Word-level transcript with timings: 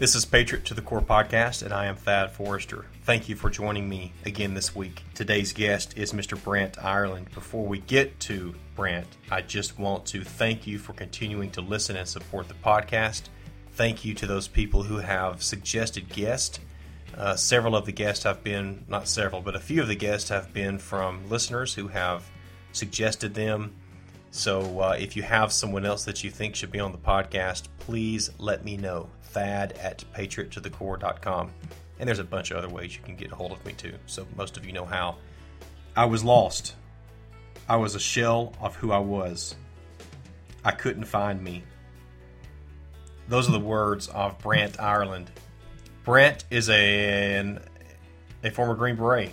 This 0.00 0.14
is 0.14 0.24
Patriot 0.24 0.64
to 0.64 0.72
the 0.72 0.80
Core 0.80 1.02
podcast, 1.02 1.62
and 1.62 1.74
I 1.74 1.84
am 1.84 1.94
Thad 1.94 2.30
Forrester. 2.30 2.86
Thank 3.02 3.28
you 3.28 3.36
for 3.36 3.50
joining 3.50 3.86
me 3.86 4.14
again 4.24 4.54
this 4.54 4.74
week. 4.74 5.02
Today's 5.14 5.52
guest 5.52 5.98
is 5.98 6.14
Mr. 6.14 6.42
Brant 6.42 6.82
Ireland. 6.82 7.30
Before 7.34 7.66
we 7.66 7.80
get 7.80 8.18
to 8.20 8.54
Brant, 8.74 9.06
I 9.30 9.42
just 9.42 9.78
want 9.78 10.06
to 10.06 10.24
thank 10.24 10.66
you 10.66 10.78
for 10.78 10.94
continuing 10.94 11.50
to 11.50 11.60
listen 11.60 11.96
and 11.96 12.08
support 12.08 12.48
the 12.48 12.54
podcast. 12.54 13.24
Thank 13.72 14.02
you 14.02 14.14
to 14.14 14.26
those 14.26 14.48
people 14.48 14.84
who 14.84 14.96
have 14.96 15.42
suggested 15.42 16.08
guests. 16.08 16.60
Uh, 17.14 17.36
several 17.36 17.76
of 17.76 17.84
the 17.84 17.92
guests 17.92 18.24
have 18.24 18.42
been, 18.42 18.86
not 18.88 19.06
several, 19.06 19.42
but 19.42 19.54
a 19.54 19.60
few 19.60 19.82
of 19.82 19.88
the 19.88 19.96
guests 19.96 20.30
have 20.30 20.54
been 20.54 20.78
from 20.78 21.28
listeners 21.28 21.74
who 21.74 21.88
have 21.88 22.24
suggested 22.72 23.34
them. 23.34 23.74
So 24.30 24.80
uh, 24.80 24.96
if 24.98 25.14
you 25.14 25.24
have 25.24 25.52
someone 25.52 25.84
else 25.84 26.04
that 26.04 26.24
you 26.24 26.30
think 26.30 26.54
should 26.54 26.72
be 26.72 26.80
on 26.80 26.92
the 26.92 26.98
podcast, 26.98 27.64
please 27.80 28.30
let 28.38 28.64
me 28.64 28.78
know 28.78 29.10
thad 29.30 29.72
at 29.72 30.04
patriottothecore.com. 30.14 31.52
And 31.98 32.08
there's 32.08 32.18
a 32.18 32.24
bunch 32.24 32.50
of 32.50 32.56
other 32.56 32.68
ways 32.68 32.96
you 32.96 33.02
can 33.02 33.16
get 33.16 33.32
a 33.32 33.34
hold 33.34 33.52
of 33.52 33.64
me 33.64 33.72
too, 33.72 33.94
so 34.06 34.26
most 34.36 34.56
of 34.56 34.64
you 34.64 34.72
know 34.72 34.86
how. 34.86 35.16
I 35.96 36.06
was 36.06 36.24
lost. 36.24 36.74
I 37.68 37.76
was 37.76 37.94
a 37.94 38.00
shell 38.00 38.54
of 38.60 38.76
who 38.76 38.90
I 38.92 38.98
was. 38.98 39.54
I 40.64 40.72
couldn't 40.72 41.04
find 41.04 41.42
me. 41.42 41.62
Those 43.28 43.48
are 43.48 43.52
the 43.52 43.60
words 43.60 44.08
of 44.08 44.38
Brant 44.38 44.80
Ireland. 44.80 45.30
Brant 46.04 46.44
is 46.50 46.68
a, 46.68 47.38
an, 47.38 47.60
a 48.42 48.50
former 48.50 48.74
Green 48.74 48.96
Beret. 48.96 49.32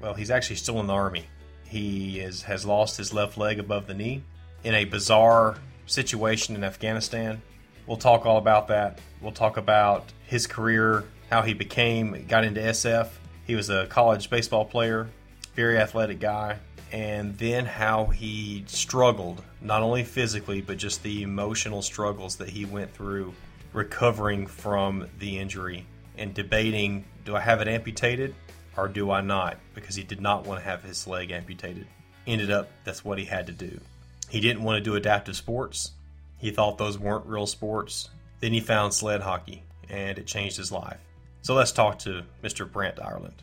Well, 0.00 0.14
he's 0.14 0.30
actually 0.30 0.56
still 0.56 0.80
in 0.80 0.86
the 0.86 0.92
Army. 0.92 1.26
He 1.64 2.20
is, 2.20 2.42
has 2.42 2.66
lost 2.66 2.98
his 2.98 3.14
left 3.14 3.38
leg 3.38 3.58
above 3.58 3.86
the 3.86 3.94
knee 3.94 4.22
in 4.62 4.74
a 4.74 4.84
bizarre 4.84 5.56
situation 5.86 6.54
in 6.54 6.64
Afghanistan. 6.64 7.40
We'll 7.86 7.96
talk 7.98 8.24
all 8.26 8.38
about 8.38 8.68
that. 8.68 8.98
We'll 9.20 9.32
talk 9.32 9.56
about 9.56 10.12
his 10.26 10.46
career, 10.46 11.04
how 11.30 11.42
he 11.42 11.54
became, 11.54 12.26
got 12.26 12.44
into 12.44 12.60
SF. 12.60 13.08
He 13.46 13.54
was 13.54 13.68
a 13.68 13.86
college 13.86 14.30
baseball 14.30 14.64
player, 14.64 15.08
very 15.54 15.78
athletic 15.78 16.18
guy, 16.18 16.58
and 16.92 17.36
then 17.38 17.66
how 17.66 18.06
he 18.06 18.64
struggled, 18.66 19.42
not 19.60 19.82
only 19.82 20.02
physically, 20.02 20.60
but 20.60 20.78
just 20.78 21.02
the 21.02 21.22
emotional 21.22 21.82
struggles 21.82 22.36
that 22.36 22.48
he 22.48 22.64
went 22.64 22.94
through 22.94 23.34
recovering 23.72 24.46
from 24.46 25.08
the 25.18 25.38
injury 25.38 25.84
and 26.16 26.32
debating 26.32 27.04
do 27.24 27.34
I 27.34 27.40
have 27.40 27.60
it 27.60 27.68
amputated 27.68 28.34
or 28.76 28.88
do 28.88 29.10
I 29.10 29.20
not? 29.20 29.58
Because 29.74 29.96
he 29.96 30.02
did 30.02 30.20
not 30.20 30.46
want 30.46 30.60
to 30.60 30.64
have 30.64 30.82
his 30.82 31.06
leg 31.06 31.30
amputated. 31.30 31.86
Ended 32.26 32.50
up, 32.50 32.70
that's 32.84 33.04
what 33.04 33.18
he 33.18 33.24
had 33.24 33.46
to 33.46 33.52
do. 33.52 33.80
He 34.28 34.40
didn't 34.40 34.62
want 34.62 34.82
to 34.82 34.90
do 34.90 34.96
adaptive 34.96 35.36
sports. 35.36 35.92
He 36.38 36.50
thought 36.50 36.78
those 36.78 36.98
weren't 36.98 37.26
real 37.26 37.46
sports. 37.46 38.10
Then 38.40 38.52
he 38.52 38.60
found 38.60 38.92
sled 38.92 39.22
hockey, 39.22 39.62
and 39.88 40.18
it 40.18 40.26
changed 40.26 40.56
his 40.56 40.72
life. 40.72 41.00
So 41.42 41.54
let's 41.54 41.72
talk 41.72 41.98
to 42.00 42.22
Mr. 42.42 42.70
Brant 42.70 43.00
Ireland. 43.00 43.42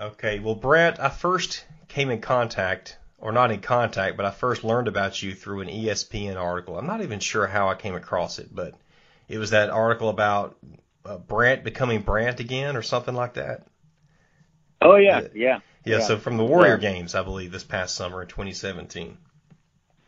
Okay, 0.00 0.38
well, 0.38 0.54
Brant, 0.54 1.00
I 1.00 1.08
first 1.08 1.64
came 1.88 2.10
in 2.10 2.20
contact, 2.20 2.98
or 3.18 3.32
not 3.32 3.50
in 3.50 3.60
contact, 3.60 4.16
but 4.16 4.26
I 4.26 4.30
first 4.30 4.64
learned 4.64 4.88
about 4.88 5.22
you 5.22 5.34
through 5.34 5.62
an 5.62 5.68
ESPN 5.68 6.36
article. 6.36 6.78
I'm 6.78 6.86
not 6.86 7.02
even 7.02 7.20
sure 7.20 7.46
how 7.46 7.68
I 7.68 7.74
came 7.74 7.94
across 7.94 8.38
it, 8.38 8.54
but 8.54 8.74
it 9.28 9.38
was 9.38 9.50
that 9.50 9.70
article 9.70 10.08
about 10.08 10.56
uh, 11.04 11.18
Brant 11.18 11.64
becoming 11.64 12.02
Brant 12.02 12.40
again, 12.40 12.76
or 12.76 12.82
something 12.82 13.14
like 13.14 13.34
that. 13.34 13.66
Oh 14.82 14.96
yeah, 14.96 15.20
yeah, 15.20 15.28
yeah. 15.34 15.58
yeah 15.84 16.00
so 16.00 16.18
from 16.18 16.36
the 16.36 16.44
Warrior 16.44 16.78
yeah. 16.80 16.92
Games, 16.92 17.14
I 17.14 17.22
believe, 17.22 17.50
this 17.50 17.64
past 17.64 17.94
summer 17.94 18.22
in 18.22 18.28
2017 18.28 19.16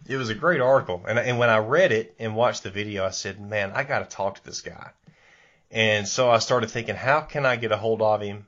it 0.08 0.16
was 0.16 0.30
a 0.30 0.34
great 0.34 0.60
article, 0.60 1.04
and 1.06 1.18
and 1.18 1.38
when 1.38 1.50
I 1.50 1.58
read 1.58 1.92
it 1.92 2.14
and 2.18 2.34
watched 2.34 2.62
the 2.62 2.70
video, 2.70 3.04
I 3.04 3.10
said, 3.10 3.40
man, 3.40 3.72
I 3.74 3.84
got 3.84 3.98
to 3.98 4.16
talk 4.16 4.36
to 4.36 4.44
this 4.44 4.62
guy. 4.62 4.90
And 5.70 6.08
so 6.08 6.30
I 6.30 6.38
started 6.38 6.70
thinking, 6.70 6.94
how 6.94 7.20
can 7.20 7.44
I 7.44 7.56
get 7.56 7.72
a 7.72 7.76
hold 7.76 8.00
of 8.00 8.22
him? 8.22 8.46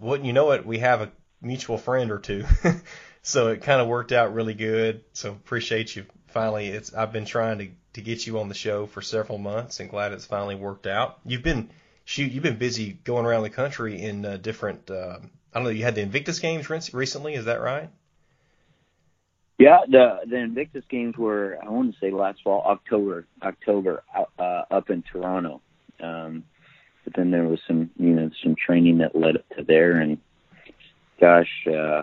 Wouldn't 0.00 0.26
you 0.26 0.32
know 0.32 0.52
it? 0.52 0.64
We 0.64 0.78
have 0.78 1.02
a 1.02 1.10
mutual 1.42 1.76
friend 1.76 2.10
or 2.12 2.18
two, 2.18 2.44
so 3.22 3.48
it 3.48 3.62
kind 3.62 3.80
of 3.80 3.88
worked 3.88 4.12
out 4.12 4.32
really 4.32 4.54
good. 4.54 5.04
So 5.12 5.32
appreciate 5.32 5.96
you. 5.96 6.06
Finally, 6.28 6.68
it's 6.68 6.94
I've 6.94 7.12
been 7.12 7.24
trying 7.24 7.58
to 7.58 7.68
to 7.94 8.00
get 8.00 8.26
you 8.26 8.38
on 8.38 8.48
the 8.48 8.54
show 8.54 8.86
for 8.86 9.02
several 9.02 9.38
months, 9.38 9.80
and 9.80 9.90
glad 9.90 10.12
it's 10.12 10.26
finally 10.26 10.54
worked 10.54 10.86
out. 10.86 11.18
You've 11.24 11.42
been 11.42 11.70
shoot, 12.04 12.30
you've 12.30 12.42
been 12.42 12.58
busy 12.58 12.92
going 12.92 13.26
around 13.26 13.42
the 13.42 13.50
country 13.50 14.00
in 14.00 14.24
uh, 14.24 14.36
different. 14.36 14.90
Uh, 14.90 15.18
I 15.52 15.58
don't 15.58 15.64
know. 15.64 15.70
You 15.70 15.82
had 15.82 15.94
the 15.94 16.02
Invictus 16.02 16.38
Games 16.38 16.68
recently, 16.70 17.34
is 17.34 17.46
that 17.46 17.60
right? 17.60 17.90
Yeah, 19.58 19.78
the 19.88 20.20
the 20.28 20.36
Invictus 20.36 20.84
games 20.88 21.16
were 21.16 21.58
I 21.62 21.70
want 21.70 21.92
to 21.92 21.98
say 21.98 22.10
last 22.10 22.42
fall, 22.42 22.62
October, 22.66 23.26
October, 23.42 24.02
uh, 24.38 24.62
up 24.70 24.90
in 24.90 25.02
Toronto. 25.02 25.62
Um, 26.00 26.44
but 27.04 27.14
then 27.14 27.30
there 27.30 27.44
was 27.44 27.60
some 27.66 27.90
you 27.96 28.10
know 28.10 28.30
some 28.42 28.54
training 28.54 28.98
that 28.98 29.16
led 29.16 29.36
up 29.36 29.48
to 29.56 29.62
there, 29.62 29.98
and 29.98 30.18
gosh, 31.20 31.66
uh, 31.66 32.02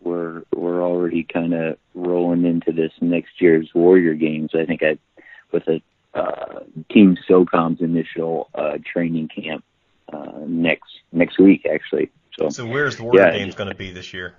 we're 0.00 0.42
we're 0.52 0.82
already 0.82 1.22
kind 1.22 1.54
of 1.54 1.78
rolling 1.94 2.44
into 2.44 2.72
this 2.72 2.92
next 3.00 3.40
year's 3.40 3.70
Warrior 3.74 4.14
Games. 4.14 4.50
I 4.54 4.64
think 4.64 4.82
I 4.82 4.98
with 5.52 5.68
a 5.68 5.80
uh, 6.14 6.60
Team 6.90 7.16
SOCOM's 7.28 7.80
initial 7.80 8.48
uh, 8.54 8.78
training 8.90 9.28
camp 9.28 9.64
uh, 10.12 10.40
next 10.46 10.90
next 11.12 11.38
week 11.38 11.66
actually. 11.72 12.10
So, 12.38 12.48
so 12.48 12.66
where's 12.66 12.96
the 12.96 13.04
Warrior 13.04 13.26
yeah, 13.26 13.38
Games 13.38 13.54
going 13.54 13.68
to 13.68 13.76
be 13.76 13.92
this 13.92 14.12
year? 14.12 14.34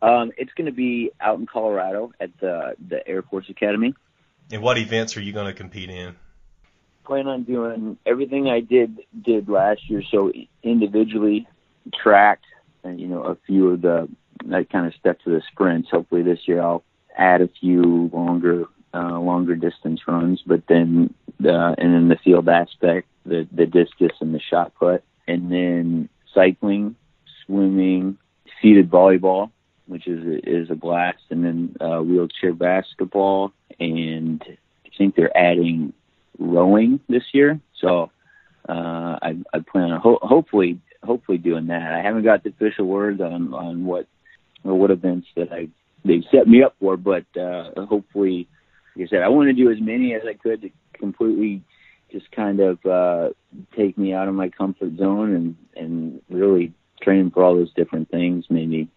Um, 0.00 0.32
it's 0.36 0.52
going 0.54 0.66
to 0.66 0.72
be 0.72 1.10
out 1.20 1.38
in 1.38 1.46
Colorado 1.46 2.12
at 2.20 2.30
the 2.40 2.74
the 2.88 3.06
Air 3.06 3.22
Force 3.22 3.46
Academy. 3.48 3.94
And 4.50 4.62
what 4.62 4.78
events 4.78 5.16
are 5.16 5.20
you 5.20 5.32
going 5.32 5.46
to 5.46 5.52
compete 5.52 5.90
in? 5.90 6.16
Plan 7.04 7.26
on 7.26 7.42
doing 7.42 7.98
everything 8.06 8.48
I 8.48 8.60
did 8.60 9.00
did 9.20 9.48
last 9.48 9.88
year. 9.88 10.02
So 10.10 10.32
individually, 10.62 11.48
track, 11.94 12.40
and 12.84 13.00
you 13.00 13.08
know 13.08 13.22
a 13.22 13.36
few 13.46 13.70
of 13.70 13.82
the 13.82 14.08
I 14.52 14.64
kind 14.64 14.86
of 14.86 14.94
stuck 14.94 15.22
to 15.24 15.30
the 15.30 15.42
sprints. 15.50 15.88
Hopefully 15.90 16.22
this 16.22 16.40
year 16.46 16.62
I'll 16.62 16.84
add 17.16 17.40
a 17.40 17.48
few 17.60 18.10
longer 18.12 18.64
uh, 18.94 19.18
longer 19.18 19.56
distance 19.56 20.00
runs, 20.06 20.42
but 20.46 20.62
then 20.68 21.12
the 21.40 21.74
and 21.76 21.94
then 21.94 22.08
the 22.08 22.18
field 22.22 22.48
aspect, 22.48 23.08
the 23.26 23.48
the 23.52 23.66
discus 23.66 24.16
and 24.20 24.34
the 24.34 24.40
shot 24.40 24.74
put, 24.76 25.02
and 25.26 25.50
then 25.50 26.08
cycling, 26.34 26.94
swimming, 27.44 28.16
seated 28.62 28.90
volleyball, 28.90 29.50
which 29.88 30.06
is 30.06 30.40
is 30.44 30.70
a 30.70 30.74
blast, 30.74 31.22
and 31.30 31.44
then 31.44 31.76
uh, 31.80 32.00
wheelchair 32.00 32.52
basketball, 32.52 33.52
and 33.80 34.42
I 34.46 34.90
think 34.96 35.16
they're 35.16 35.36
adding 35.36 35.92
rowing 36.38 37.00
this 37.08 37.24
year. 37.32 37.60
So 37.80 38.10
uh, 38.68 39.18
I, 39.22 39.36
I 39.52 39.58
plan 39.60 39.90
on 39.90 40.00
ho- 40.00 40.20
hopefully 40.22 40.80
hopefully 41.02 41.38
doing 41.38 41.66
that. 41.68 41.94
I 41.94 42.02
haven't 42.02 42.24
got 42.24 42.44
the 42.44 42.50
official 42.50 42.86
word 42.86 43.20
on 43.20 43.54
on 43.54 43.84
what 43.84 44.06
or 44.64 44.74
what 44.74 44.90
events 44.90 45.28
that 45.36 45.52
I 45.52 45.68
they've 46.04 46.24
set 46.30 46.46
me 46.46 46.62
up 46.62 46.76
for, 46.80 46.96
but 46.96 47.24
uh, 47.36 47.86
hopefully, 47.86 48.48
like 48.96 49.06
I 49.06 49.10
said, 49.10 49.22
I 49.22 49.28
want 49.28 49.48
to 49.48 49.52
do 49.52 49.70
as 49.70 49.80
many 49.80 50.14
as 50.14 50.22
I 50.28 50.34
could 50.34 50.62
to 50.62 50.70
completely 50.94 51.62
just 52.10 52.30
kind 52.32 52.60
of 52.60 52.84
uh, 52.86 53.30
take 53.76 53.98
me 53.98 54.12
out 54.12 54.28
of 54.28 54.34
my 54.34 54.48
comfort 54.48 54.96
zone 54.96 55.34
and 55.34 55.56
and 55.76 56.22
really 56.28 56.72
train 57.02 57.30
for 57.30 57.44
all 57.44 57.54
those 57.54 57.72
different 57.74 58.10
things. 58.10 58.44
Maybe 58.50 58.88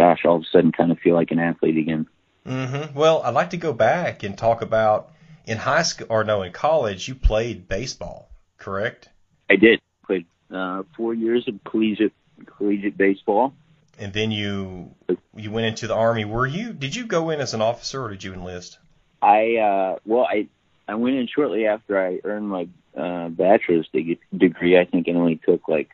gosh, 0.00 0.24
all 0.24 0.36
of 0.36 0.42
a 0.42 0.46
sudden 0.50 0.72
kind 0.72 0.90
of 0.90 0.98
feel 0.98 1.14
like 1.14 1.30
an 1.30 1.38
athlete 1.38 1.76
again. 1.76 2.06
Mm-hmm. 2.46 2.98
Well, 2.98 3.22
I'd 3.22 3.34
like 3.34 3.50
to 3.50 3.58
go 3.58 3.74
back 3.74 4.22
and 4.22 4.36
talk 4.36 4.62
about 4.62 5.12
in 5.44 5.58
high 5.58 5.82
school 5.82 6.06
or 6.08 6.24
no, 6.24 6.40
in 6.42 6.52
college, 6.52 7.06
you 7.06 7.14
played 7.14 7.68
baseball, 7.68 8.30
correct? 8.56 9.10
I 9.50 9.56
did. 9.56 9.82
Played 10.06 10.24
uh, 10.50 10.84
four 10.96 11.12
years 11.12 11.46
of 11.48 11.62
collegiate 11.64 12.14
collegiate 12.46 12.96
baseball. 12.96 13.52
And 13.98 14.14
then 14.14 14.30
you 14.30 14.94
you 15.36 15.50
went 15.50 15.66
into 15.66 15.86
the 15.86 15.94
army. 15.94 16.24
Were 16.24 16.46
you? 16.46 16.72
Did 16.72 16.96
you 16.96 17.04
go 17.04 17.28
in 17.28 17.42
as 17.42 17.52
an 17.52 17.60
officer 17.60 18.02
or 18.02 18.08
did 18.08 18.24
you 18.24 18.32
enlist? 18.32 18.78
I 19.20 19.56
uh, 19.56 19.98
well, 20.06 20.26
I 20.26 20.48
I 20.88 20.94
went 20.94 21.16
in 21.16 21.28
shortly 21.28 21.66
after 21.66 22.00
I 22.00 22.20
earned 22.24 22.48
my 22.48 22.68
uh, 22.96 23.28
bachelor's 23.28 23.86
degree. 23.92 24.78
I 24.78 24.86
think 24.86 25.08
it 25.08 25.14
only 25.14 25.38
took 25.44 25.68
like 25.68 25.90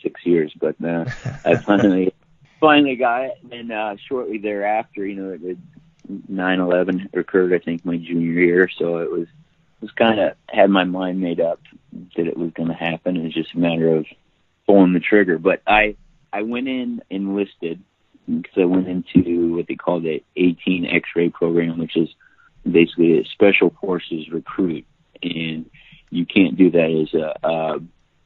six 0.00 0.24
years, 0.24 0.52
but 0.60 0.76
uh, 0.84 1.06
I 1.44 1.56
finally 1.66 2.12
finally 2.62 2.94
got 2.94 3.24
it. 3.24 3.38
And 3.42 3.50
then 3.50 3.70
uh, 3.76 3.96
shortly 4.08 4.38
thereafter, 4.38 5.04
you 5.04 5.16
know, 5.16 5.38
it, 5.42 5.58
9/11 6.30 7.12
occurred. 7.14 7.52
I 7.52 7.58
think 7.58 7.84
my 7.84 7.96
junior 7.96 8.32
year, 8.32 8.70
so 8.78 8.98
it 8.98 9.10
was 9.10 9.26
was 9.80 9.90
kind 9.92 10.20
of 10.20 10.34
had 10.48 10.70
my 10.70 10.84
mind 10.84 11.20
made 11.20 11.40
up 11.40 11.60
that 12.16 12.26
it 12.26 12.36
was 12.36 12.52
going 12.52 12.68
to 12.68 12.74
happen. 12.74 13.16
It 13.16 13.24
was 13.24 13.34
just 13.34 13.54
a 13.54 13.58
matter 13.58 13.96
of 13.96 14.06
pulling 14.66 14.92
the 14.92 15.00
trigger. 15.00 15.38
But 15.38 15.62
I 15.66 15.96
I 16.32 16.42
went 16.42 16.68
in 16.68 17.02
enlisted 17.10 17.82
because 18.26 18.56
I 18.56 18.64
went 18.64 18.88
into 18.88 19.56
what 19.56 19.66
they 19.66 19.74
call 19.74 20.00
the 20.00 20.22
18 20.36 20.86
X-ray 20.86 21.30
program, 21.30 21.78
which 21.78 21.96
is 21.96 22.08
basically 22.70 23.18
a 23.18 23.24
special 23.24 23.74
forces 23.80 24.30
recruit, 24.30 24.86
and 25.22 25.68
you 26.10 26.26
can't 26.26 26.56
do 26.56 26.70
that 26.70 26.90
as 26.90 27.14
a 27.14 27.46
uh, 27.46 27.78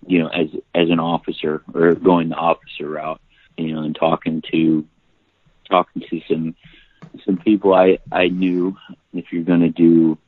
you 0.06 0.18
know 0.18 0.28
as 0.28 0.48
as 0.74 0.90
an 0.90 1.00
officer 1.00 1.62
or 1.72 1.94
going 1.94 2.28
the 2.28 2.36
officer 2.36 2.88
route 2.88 3.20
you 3.56 3.74
know, 3.74 3.82
and 3.82 3.94
talking 3.94 4.42
to 4.52 4.86
talking 5.70 6.02
to 6.10 6.20
some 6.28 6.54
some 7.24 7.38
people 7.38 7.74
I 7.74 7.98
I 8.12 8.28
knew 8.28 8.76
if 9.12 9.26
you're 9.32 9.44
going 9.44 9.60
to 9.60 9.70
do, 9.70 10.18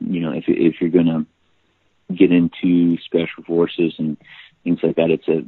you 0.00 0.20
know, 0.20 0.32
if 0.32 0.44
if 0.48 0.80
you're 0.80 0.90
going 0.90 1.06
to 1.06 1.26
get 2.14 2.32
into 2.32 2.98
special 3.04 3.44
forces 3.44 3.94
and 3.98 4.16
things 4.64 4.80
like 4.82 4.96
that, 4.96 5.10
it's 5.10 5.28
a 5.28 5.44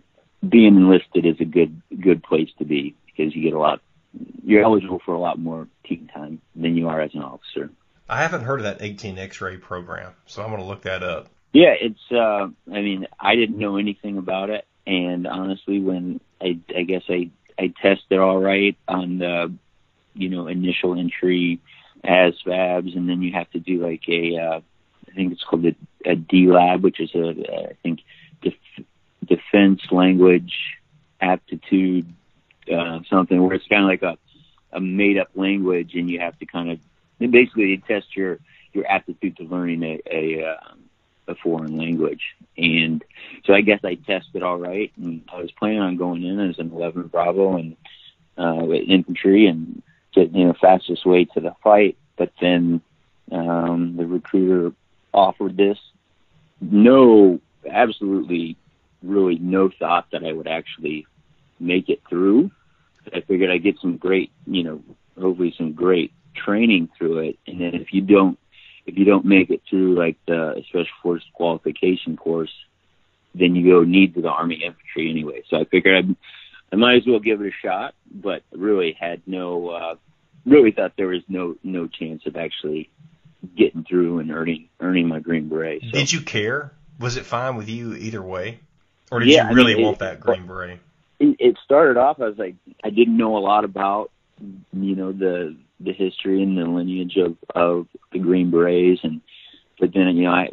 being 0.47 0.77
enlisted 0.77 1.27
is 1.27 1.41
a 1.41 1.45
good 1.45 1.81
good 2.01 2.23
place 2.23 2.51
to 2.59 2.65
be 2.65 2.95
because 3.07 3.35
you 3.35 3.43
get 3.43 3.55
a 3.55 3.59
lot. 3.59 3.81
You're 4.45 4.63
eligible 4.63 5.01
for 5.05 5.15
a 5.15 5.19
lot 5.19 5.39
more 5.39 5.67
team 5.85 6.09
time 6.13 6.41
than 6.55 6.77
you 6.77 6.89
are 6.89 7.01
as 7.01 7.15
an 7.15 7.23
officer. 7.23 7.71
I 8.09 8.23
haven't 8.23 8.43
heard 8.43 8.61
of 8.61 8.65
that 8.65 8.83
18 8.83 9.19
X-ray 9.19 9.57
program, 9.57 10.13
so 10.27 10.43
I'm 10.43 10.51
going 10.51 10.61
to 10.61 10.67
look 10.67 10.83
that 10.83 11.03
up. 11.03 11.29
Yeah, 11.53 11.75
it's. 11.81 12.01
uh 12.13 12.49
I 12.73 12.81
mean, 12.81 13.07
I 13.19 13.35
didn't 13.37 13.59
know 13.59 13.77
anything 13.77 14.19
about 14.19 14.51
it, 14.51 14.67
and 14.87 15.27
honestly, 15.27 15.81
when 15.81 16.21
I, 16.45 16.59
I 16.77 16.83
guess 16.83 17.03
I, 17.09 17.31
I 17.59 17.73
tested 17.81 18.19
all 18.19 18.39
right 18.39 18.77
on 18.87 19.19
the, 19.19 19.53
you 20.15 20.29
know, 20.29 20.47
initial 20.47 20.99
entry 20.99 21.61
as 22.05 22.35
fabs, 22.47 22.95
and 22.97 23.09
then 23.09 23.23
you 23.23 23.33
have 23.33 23.51
to 23.53 23.59
do 23.59 23.83
like 23.85 24.03
a, 24.09 24.37
uh, 24.37 24.61
I 25.09 25.15
think 25.15 25.33
it's 25.33 25.43
called 25.43 25.65
a, 25.65 25.75
a 26.05 26.15
DLAB, 26.15 26.83
which 26.83 27.01
is 27.01 27.15
a, 27.15 27.71
I 27.71 27.73
think, 27.83 28.01
def- 28.43 28.87
defense 29.25 29.81
language 29.91 30.55
aptitude, 31.21 32.07
uh, 32.71 33.01
something 33.09 33.43
where 33.43 33.55
it's 33.55 33.67
kind 33.67 33.85
of 33.85 33.89
like 33.89 34.03
a, 34.03 34.19
a 34.77 34.81
made 34.81 35.19
up 35.19 35.31
language, 35.35 35.95
and 35.95 36.11
you 36.11 36.21
have 36.21 36.39
to 36.39 36.47
kind 36.47 36.71
of, 36.71 36.79
basically 37.31 37.83
test 37.89 38.15
your 38.15 38.39
your 38.75 38.87
aptitude 38.87 39.37
to 39.39 39.45
learning 39.45 39.83
a, 39.83 40.03
a 40.11 40.45
um, 40.45 40.84
a 41.29 41.35
foreign 41.35 41.77
language. 41.77 42.23
And 42.57 43.05
so 43.45 43.55
I 43.55 43.61
guess 43.61 43.81
I 43.85 43.95
tested 43.95 44.43
all 44.43 44.59
right. 44.59 44.93
And 44.97 45.23
I 45.33 45.41
was 45.41 45.51
planning 45.53 45.81
on 45.81 45.97
going 45.97 46.23
in 46.25 46.41
as 46.41 46.59
an 46.59 46.71
11 46.73 47.09
Bravo 47.09 47.57
and 47.57 47.77
uh, 48.37 48.65
with 48.65 48.89
infantry 48.89 49.47
and 49.47 49.83
getting 50.15 50.37
you 50.37 50.47
know 50.47 50.55
fastest 50.61 51.07
way 51.07 51.25
to 51.27 51.41
the 51.41 51.55
fight. 51.63 51.97
But 52.17 52.33
then 52.41 52.81
um, 53.33 53.97
the 53.97 54.07
recruiter 54.07 54.75
offered 55.13 55.57
this. 55.57 55.79
No, 56.61 57.41
absolutely, 57.69 58.57
really 59.03 59.39
no 59.39 59.71
thought 59.71 60.07
that 60.13 60.25
I 60.25 60.33
would 60.33 60.49
actually 60.49 61.07
make 61.59 61.89
it 61.89 62.03
through. 62.09 62.51
I 63.13 63.21
figured 63.21 63.51
I'd 63.51 63.63
get 63.63 63.79
some 63.81 63.97
great, 63.97 64.31
you 64.47 64.63
know, 64.63 64.83
hopefully 65.21 65.55
some 65.57 65.73
great 65.73 66.13
training 66.35 66.89
through 66.97 67.19
it. 67.19 67.39
And 67.47 67.61
then 67.61 67.75
if 67.75 67.93
you 67.93 68.01
don't 68.01 68.39
if 68.87 68.97
you 68.99 69.05
don't 69.05 69.25
make 69.25 69.51
it 69.51 69.63
through 69.69 69.95
like 69.95 70.17
the 70.27 70.63
special 70.69 70.87
forces 71.03 71.29
qualification 71.33 72.17
course, 72.17 72.53
then 73.35 73.55
you 73.55 73.71
go 73.71 73.83
need 73.85 74.15
to 74.15 74.23
the 74.23 74.29
Army 74.29 74.57
infantry 74.65 75.11
anyway. 75.11 75.43
So 75.49 75.59
I 75.59 75.65
figured 75.65 76.05
I'd, 76.05 76.17
I 76.73 76.77
might 76.77 76.97
as 76.97 77.07
well 77.07 77.19
give 77.21 77.41
it 77.41 77.49
a 77.49 77.67
shot, 77.67 77.95
but 78.11 78.43
really 78.53 78.97
had 78.99 79.23
no, 79.27 79.71
uh, 79.71 79.95
really 80.47 80.73
thought 80.73 80.93
there 80.97 81.09
was 81.09 81.23
no 81.29 81.57
no 81.63 81.87
chance 81.87 82.27
of 82.27 82.37
actually 82.37 82.91
getting 83.57 83.85
through 83.85 84.19
and 84.19 84.31
earning 84.31 84.69
earning 84.81 85.09
my 85.09 85.21
Green 85.21 85.49
Beret. 85.49 85.83
So. 85.83 85.91
Did 85.93 86.13
you 86.13 86.21
care? 86.21 86.73
Was 87.01 87.17
it 87.17 87.25
fine 87.25 87.57
with 87.57 87.69
you 87.69 87.95
either 87.95 88.23
way, 88.23 88.61
or 89.11 89.21
did 89.21 89.29
yeah, 89.29 89.49
you 89.49 89.57
really 89.57 89.73
I 89.73 89.77
mean, 89.77 89.85
want 89.85 89.97
it, 89.97 90.01
that 90.01 90.21
Green 90.21 90.47
Beret? 90.47 90.79
It, 91.19 91.37
it 91.39 91.57
started 91.65 91.97
off. 91.97 92.21
I 92.21 92.29
was 92.29 92.39
like, 92.39 92.57
I 92.83 92.91
didn't 92.91 93.17
know 93.17 93.37
a 93.37 93.41
lot 93.41 93.65
about, 93.65 94.11
you 94.73 94.95
know, 94.95 95.13
the 95.13 95.57
the 95.81 95.93
history 95.93 96.43
and 96.43 96.57
the 96.57 96.65
lineage 96.65 97.17
of 97.17 97.37
of 97.55 97.87
the 98.13 98.19
Green 98.19 98.51
Berets, 98.51 99.01
and 99.03 99.21
but 99.79 99.93
then 99.93 100.17
you 100.17 100.25
know 100.25 100.31
I 100.33 100.49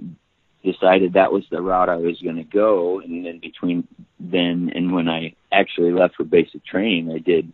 decided 0.63 1.13
that 1.13 1.31
was 1.31 1.43
the 1.49 1.61
route 1.61 1.89
I 1.89 1.97
was 1.97 2.21
going 2.21 2.37
to 2.37 2.43
go, 2.43 2.99
and 2.99 3.25
then 3.25 3.39
between 3.39 3.87
then 4.19 4.71
and 4.73 4.93
when 4.93 5.07
I 5.07 5.35
actually 5.51 5.91
left 5.91 6.15
for 6.15 6.23
basic 6.23 6.65
training, 6.65 7.11
I 7.11 7.19
did 7.19 7.51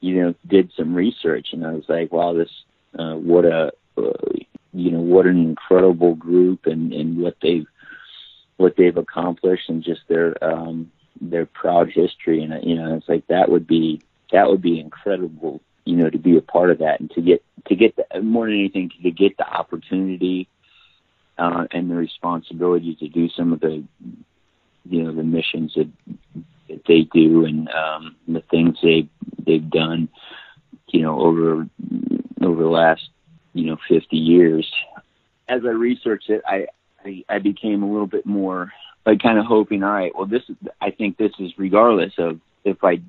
you 0.00 0.22
know 0.22 0.34
did 0.46 0.72
some 0.76 0.94
research, 0.94 1.48
and 1.52 1.66
I 1.66 1.72
was 1.72 1.84
like, 1.88 2.12
wow, 2.12 2.34
this 2.34 2.50
uh, 2.98 3.14
what 3.14 3.44
a 3.44 3.72
uh, 3.96 4.12
you 4.72 4.90
know 4.90 5.00
what 5.00 5.26
an 5.26 5.38
incredible 5.38 6.14
group, 6.14 6.66
and 6.66 6.92
and 6.92 7.18
what 7.18 7.36
they've 7.42 7.66
what 8.56 8.76
they've 8.76 8.96
accomplished, 8.96 9.68
and 9.68 9.82
just 9.82 10.00
their 10.08 10.42
um 10.42 10.90
their 11.20 11.46
proud 11.46 11.90
history, 11.90 12.42
and 12.42 12.64
you 12.64 12.76
know 12.76 12.96
it's 12.96 13.08
like 13.08 13.26
that 13.28 13.50
would 13.50 13.66
be 13.66 14.00
that 14.32 14.48
would 14.48 14.62
be 14.62 14.78
incredible 14.78 15.60
you 15.88 15.96
know, 15.96 16.10
to 16.10 16.18
be 16.18 16.36
a 16.36 16.42
part 16.42 16.70
of 16.70 16.78
that 16.78 17.00
and 17.00 17.10
to 17.12 17.22
get 17.22 17.42
to 17.66 17.74
get 17.74 17.96
the, 17.96 18.20
more 18.20 18.44
than 18.44 18.58
anything 18.58 18.90
to 19.02 19.10
get 19.10 19.38
the 19.38 19.48
opportunity 19.48 20.46
uh, 21.38 21.66
and 21.70 21.90
the 21.90 21.94
responsibility 21.94 22.94
to 22.96 23.08
do 23.08 23.30
some 23.30 23.54
of 23.54 23.60
the 23.60 23.82
you 24.84 25.02
know 25.02 25.14
the 25.14 25.22
missions 25.22 25.72
that 25.76 25.88
that 26.68 26.82
they 26.86 27.08
do 27.10 27.46
and 27.46 27.70
um, 27.70 28.16
the 28.28 28.42
things 28.50 28.76
they 28.82 29.08
they've 29.46 29.70
done 29.70 30.10
you 30.88 31.00
know 31.00 31.18
over 31.18 31.66
over 32.42 32.62
the 32.62 32.68
last 32.68 33.08
you 33.54 33.64
know 33.64 33.78
50 33.88 34.14
years. 34.14 34.70
As 35.48 35.62
i 35.64 35.70
researched 35.70 36.28
it 36.28 36.42
i 36.46 36.66
i, 37.02 37.24
I 37.30 37.38
became 37.38 37.82
a 37.82 37.90
little 37.90 38.06
bit 38.06 38.26
more 38.26 38.70
like 39.06 39.22
kind 39.22 39.38
of 39.38 39.46
hoping 39.46 39.82
all 39.82 39.90
right 39.90 40.14
well 40.14 40.26
this 40.26 40.42
is 40.50 40.56
i 40.82 40.90
think 40.90 41.16
this 41.16 41.32
is 41.38 41.52
regardless 41.56 42.12
of 42.18 42.38
if 42.66 42.84
i 42.84 43.00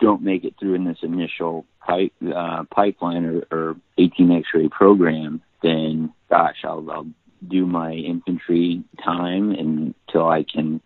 don't 0.00 0.22
make 0.22 0.44
it 0.44 0.54
through 0.58 0.74
in 0.74 0.84
this 0.84 0.98
initial 1.02 1.64
pipe, 1.80 2.12
uh, 2.34 2.64
pipeline 2.70 3.24
or, 3.24 3.42
or 3.50 3.76
18 3.98 4.30
X-ray 4.32 4.68
program, 4.68 5.42
then 5.62 6.12
gosh, 6.30 6.56
I'll, 6.64 6.88
I'll 6.90 7.06
do 7.46 7.66
my 7.66 7.92
infantry 7.92 8.82
time 9.04 9.52
until 9.52 10.28
I 10.28 10.44
can 10.44 10.80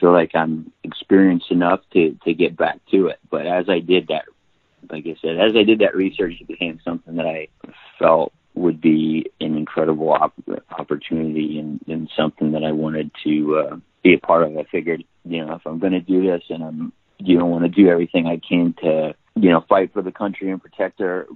feel 0.00 0.12
like 0.12 0.32
I'm 0.34 0.72
experienced 0.82 1.50
enough 1.50 1.80
to 1.92 2.16
to 2.24 2.34
get 2.34 2.56
back 2.56 2.80
to 2.90 3.08
it. 3.08 3.18
But 3.30 3.46
as 3.46 3.68
I 3.68 3.78
did 3.78 4.08
that, 4.08 4.24
like 4.90 5.06
I 5.06 5.16
said, 5.20 5.38
as 5.38 5.56
I 5.56 5.62
did 5.62 5.80
that 5.80 5.94
research, 5.94 6.34
it 6.40 6.48
became 6.48 6.80
something 6.84 7.16
that 7.16 7.26
I 7.26 7.48
felt 7.98 8.32
would 8.54 8.80
be 8.80 9.30
an 9.40 9.56
incredible 9.56 10.12
op- 10.12 10.34
opportunity 10.70 11.58
and, 11.58 11.80
and 11.88 12.08
something 12.16 12.52
that 12.52 12.62
I 12.62 12.72
wanted 12.72 13.10
to 13.24 13.58
uh, 13.58 13.76
be 14.02 14.14
a 14.14 14.18
part 14.18 14.44
of. 14.44 14.56
I 14.56 14.64
figured, 14.70 15.02
you 15.24 15.44
know, 15.44 15.54
if 15.54 15.66
I'm 15.66 15.80
going 15.80 15.92
to 15.92 16.00
do 16.00 16.22
this 16.22 16.42
and 16.50 16.62
I'm 16.62 16.92
you 17.18 17.38
know, 17.38 17.46
want 17.46 17.64
to 17.64 17.68
do 17.68 17.88
everything 17.88 18.26
I 18.26 18.40
can 18.46 18.74
to, 18.82 19.14
you 19.34 19.50
know, 19.50 19.64
fight 19.68 19.92
for 19.92 20.02
the 20.02 20.12
country 20.12 20.50
and 20.50 20.62
protect 20.62 21.00
our 21.00 21.26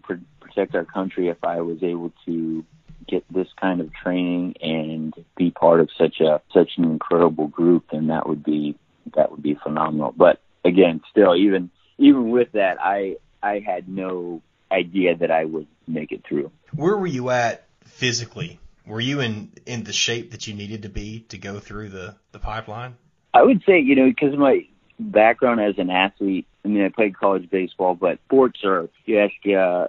protect 0.41 0.75
our 0.75 0.85
country. 0.85 1.29
If 1.29 1.43
I 1.45 1.61
was 1.61 1.83
able 1.83 2.13
to 2.27 2.65
get 3.09 3.25
this 3.33 3.49
kind 3.61 3.81
of 3.81 3.91
training 3.95 4.55
and 4.61 5.15
be 5.37 5.51
part 5.51 5.81
of 5.81 5.89
such 5.97 6.21
a 6.21 6.41
such 6.53 6.73
an 6.77 6.85
incredible 6.85 7.49
group, 7.49 7.87
then 7.93 8.09
that 8.09 8.29
would 8.29 8.45
be 8.45 8.77
that 9.17 9.31
would 9.31 9.43
be 9.43 9.59
phenomenal. 9.63 10.13
But 10.17 10.41
again, 10.65 11.01
still, 11.11 11.35
even 11.37 11.71
even 11.99 12.31
with 12.31 12.53
that, 12.53 12.79
I 12.81 13.17
I 13.43 13.61
had 13.65 13.89
no 13.89 14.43
idea 14.71 15.17
that 15.17 15.31
I 15.31 15.45
would 15.45 15.67
make 15.87 16.13
it 16.13 16.25
through. 16.29 16.51
Where 16.75 16.97
were 16.97 17.07
you 17.07 17.31
at 17.31 17.67
physically? 17.85 18.61
Were 18.87 19.01
you 19.01 19.21
in 19.21 19.53
in 19.67 19.85
the 19.85 19.93
shape 19.93 20.33
that 20.33 20.47
you 20.47 20.55
needed 20.55 20.83
to 20.83 20.89
be 20.89 21.21
to 21.29 21.39
go 21.39 21.59
through 21.59 21.91
the 21.91 22.17
the 22.33 22.39
pipeline? 22.39 22.97
I 23.35 23.43
would 23.43 23.63
say, 23.67 23.81
you 23.81 23.95
know, 23.95 24.07
because 24.07 24.37
my 24.37 24.67
background 24.99 25.61
as 25.61 25.79
an 25.79 25.91
athlete. 25.91 26.47
I 26.65 26.69
mean, 26.69 26.85
I 26.85 26.89
played 26.89 27.17
college 27.17 27.49
baseball, 27.51 27.95
but 27.95 28.19
sports 28.27 28.61
are. 28.65 28.89
You 29.07 29.21
ask 29.21 29.33
uh, 29.47 29.87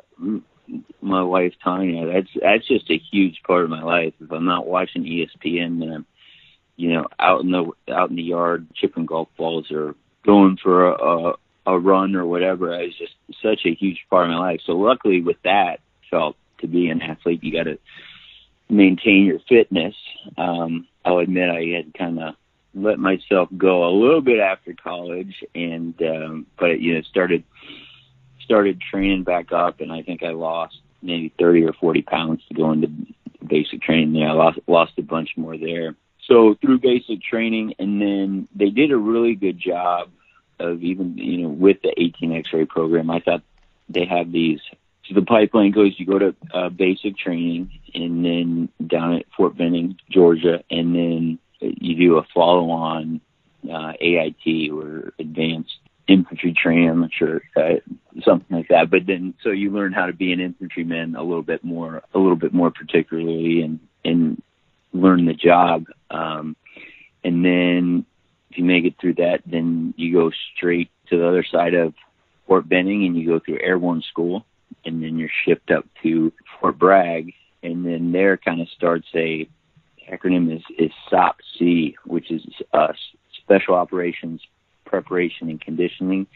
my 1.01 1.23
wife 1.23 1.53
Tanya, 1.63 2.11
that's 2.13 2.29
that's 2.41 2.67
just 2.67 2.89
a 2.89 3.01
huge 3.11 3.41
part 3.45 3.63
of 3.63 3.69
my 3.69 3.83
life. 3.83 4.13
If 4.21 4.31
I'm 4.31 4.45
not 4.45 4.67
watching 4.67 5.03
ESPN, 5.03 5.79
then 5.79 5.91
I'm, 5.91 6.05
you 6.75 6.93
know, 6.93 7.07
out 7.19 7.41
in 7.41 7.51
the 7.51 7.71
out 7.91 8.09
in 8.09 8.15
the 8.15 8.23
yard 8.23 8.67
chipping 8.75 9.05
golf 9.05 9.29
balls 9.37 9.71
or 9.71 9.95
going 10.25 10.57
for 10.61 10.91
a, 10.91 11.03
a 11.03 11.33
a 11.65 11.79
run 11.79 12.15
or 12.15 12.25
whatever. 12.25 12.73
It's 12.79 12.97
just 12.97 13.13
such 13.41 13.61
a 13.65 13.73
huge 13.73 14.05
part 14.09 14.25
of 14.25 14.31
my 14.31 14.39
life. 14.39 14.61
So 14.65 14.73
luckily, 14.73 15.21
with 15.21 15.37
that, 15.43 15.79
felt 16.09 16.35
to 16.59 16.67
be 16.67 16.89
an 16.89 17.01
athlete, 17.01 17.43
you 17.43 17.51
got 17.51 17.69
to 17.69 17.77
maintain 18.69 19.25
your 19.25 19.39
fitness. 19.47 19.95
Um, 20.37 20.87
I'll 21.05 21.19
admit 21.19 21.49
I 21.49 21.77
had 21.77 21.93
kind 21.93 22.19
of 22.19 22.35
let 22.83 22.99
myself 22.99 23.49
go 23.57 23.87
a 23.87 23.91
little 23.91 24.21
bit 24.21 24.39
after 24.39 24.73
college, 24.73 25.43
and 25.55 25.99
um, 26.01 26.47
but 26.57 26.79
you 26.79 26.95
know 26.95 27.01
started 27.01 27.43
started 28.43 28.81
training 28.81 29.23
back 29.23 29.51
up, 29.51 29.81
and 29.81 29.91
I 29.91 30.01
think 30.01 30.23
I 30.23 30.29
lost 30.29 30.77
maybe 31.01 31.33
thirty 31.39 31.63
or 31.63 31.73
forty 31.73 32.01
pounds 32.01 32.41
to 32.47 32.53
go 32.53 32.71
into 32.71 32.89
basic 33.45 33.81
training. 33.81 34.13
There, 34.13 34.27
I 34.27 34.33
lost 34.33 34.59
lost 34.67 34.93
a 34.97 35.01
bunch 35.01 35.31
more 35.35 35.57
there. 35.57 35.95
So 36.27 36.55
through 36.61 36.79
basic 36.79 37.21
training, 37.23 37.73
and 37.79 38.01
then 38.01 38.47
they 38.55 38.69
did 38.69 38.91
a 38.91 38.97
really 38.97 39.35
good 39.35 39.59
job 39.59 40.09
of 40.59 40.83
even 40.83 41.17
you 41.17 41.43
know 41.43 41.49
with 41.49 41.81
the 41.81 41.93
18 41.97 42.33
X-ray 42.33 42.65
program. 42.65 43.09
I 43.09 43.19
thought 43.19 43.41
they 43.87 44.05
have 44.05 44.31
these. 44.31 44.59
So 45.07 45.15
the 45.15 45.23
pipeline 45.23 45.71
goes. 45.71 45.95
You 45.97 46.05
go 46.05 46.19
to 46.19 46.35
uh, 46.53 46.69
basic 46.69 47.17
training, 47.17 47.71
and 47.93 48.23
then 48.23 48.69
down 48.85 49.15
at 49.15 49.25
Fort 49.35 49.57
Benning, 49.57 49.97
Georgia, 50.09 50.63
and 50.69 50.95
then 50.95 51.39
you 51.59 51.95
do 51.95 52.17
a 52.17 52.25
follow-on 52.33 53.21
uh, 53.71 53.93
AIT 53.99 54.71
or 54.71 55.13
advanced 55.19 55.77
infantry 56.07 56.53
training. 56.53 56.89
I'm 56.89 57.01
not 57.01 57.11
sure 57.13 57.41
uh, 57.55 57.75
something 58.23 58.57
like 58.57 58.67
that. 58.69 58.89
But 58.89 59.05
then, 59.05 59.33
so 59.43 59.49
you 59.49 59.71
learn 59.71 59.93
how 59.93 60.07
to 60.07 60.13
be 60.13 60.33
an 60.33 60.39
infantryman 60.39 61.15
a 61.15 61.23
little 61.23 61.43
bit 61.43 61.63
more, 61.63 62.01
a 62.13 62.19
little 62.19 62.35
bit 62.35 62.53
more 62.53 62.71
particularly, 62.71 63.61
and 63.61 63.79
and 64.03 64.41
learn 64.91 65.25
the 65.25 65.33
job. 65.33 65.85
Um, 66.09 66.55
and 67.23 67.45
then, 67.45 68.05
if 68.49 68.57
you 68.57 68.63
make 68.63 68.85
it 68.85 68.95
through 68.99 69.15
that, 69.15 69.41
then 69.45 69.93
you 69.97 70.13
go 70.13 70.31
straight 70.55 70.89
to 71.09 71.17
the 71.17 71.27
other 71.27 71.43
side 71.43 71.73
of 71.73 71.93
Fort 72.47 72.67
Benning, 72.67 73.05
and 73.05 73.15
you 73.15 73.27
go 73.27 73.39
through 73.39 73.59
airborne 73.61 74.01
school, 74.01 74.45
and 74.85 75.03
then 75.03 75.17
you're 75.17 75.29
shipped 75.45 75.71
up 75.71 75.85
to 76.03 76.33
Fort 76.59 76.79
Bragg, 76.79 77.33
and 77.61 77.85
then 77.85 78.11
there 78.11 78.37
kind 78.37 78.61
of 78.61 78.69
starts 78.69 79.07
a 79.13 79.47
acronym 80.11 80.55
is 80.55 80.63
is 80.77 80.91
SOPC, 81.11 81.95
which 82.05 82.31
is 82.31 82.41
uh, 82.73 82.93
Special 83.43 83.75
Operations 83.75 84.41
Preparation 84.85 85.49
and 85.49 85.61
Conditioning, 85.61 86.27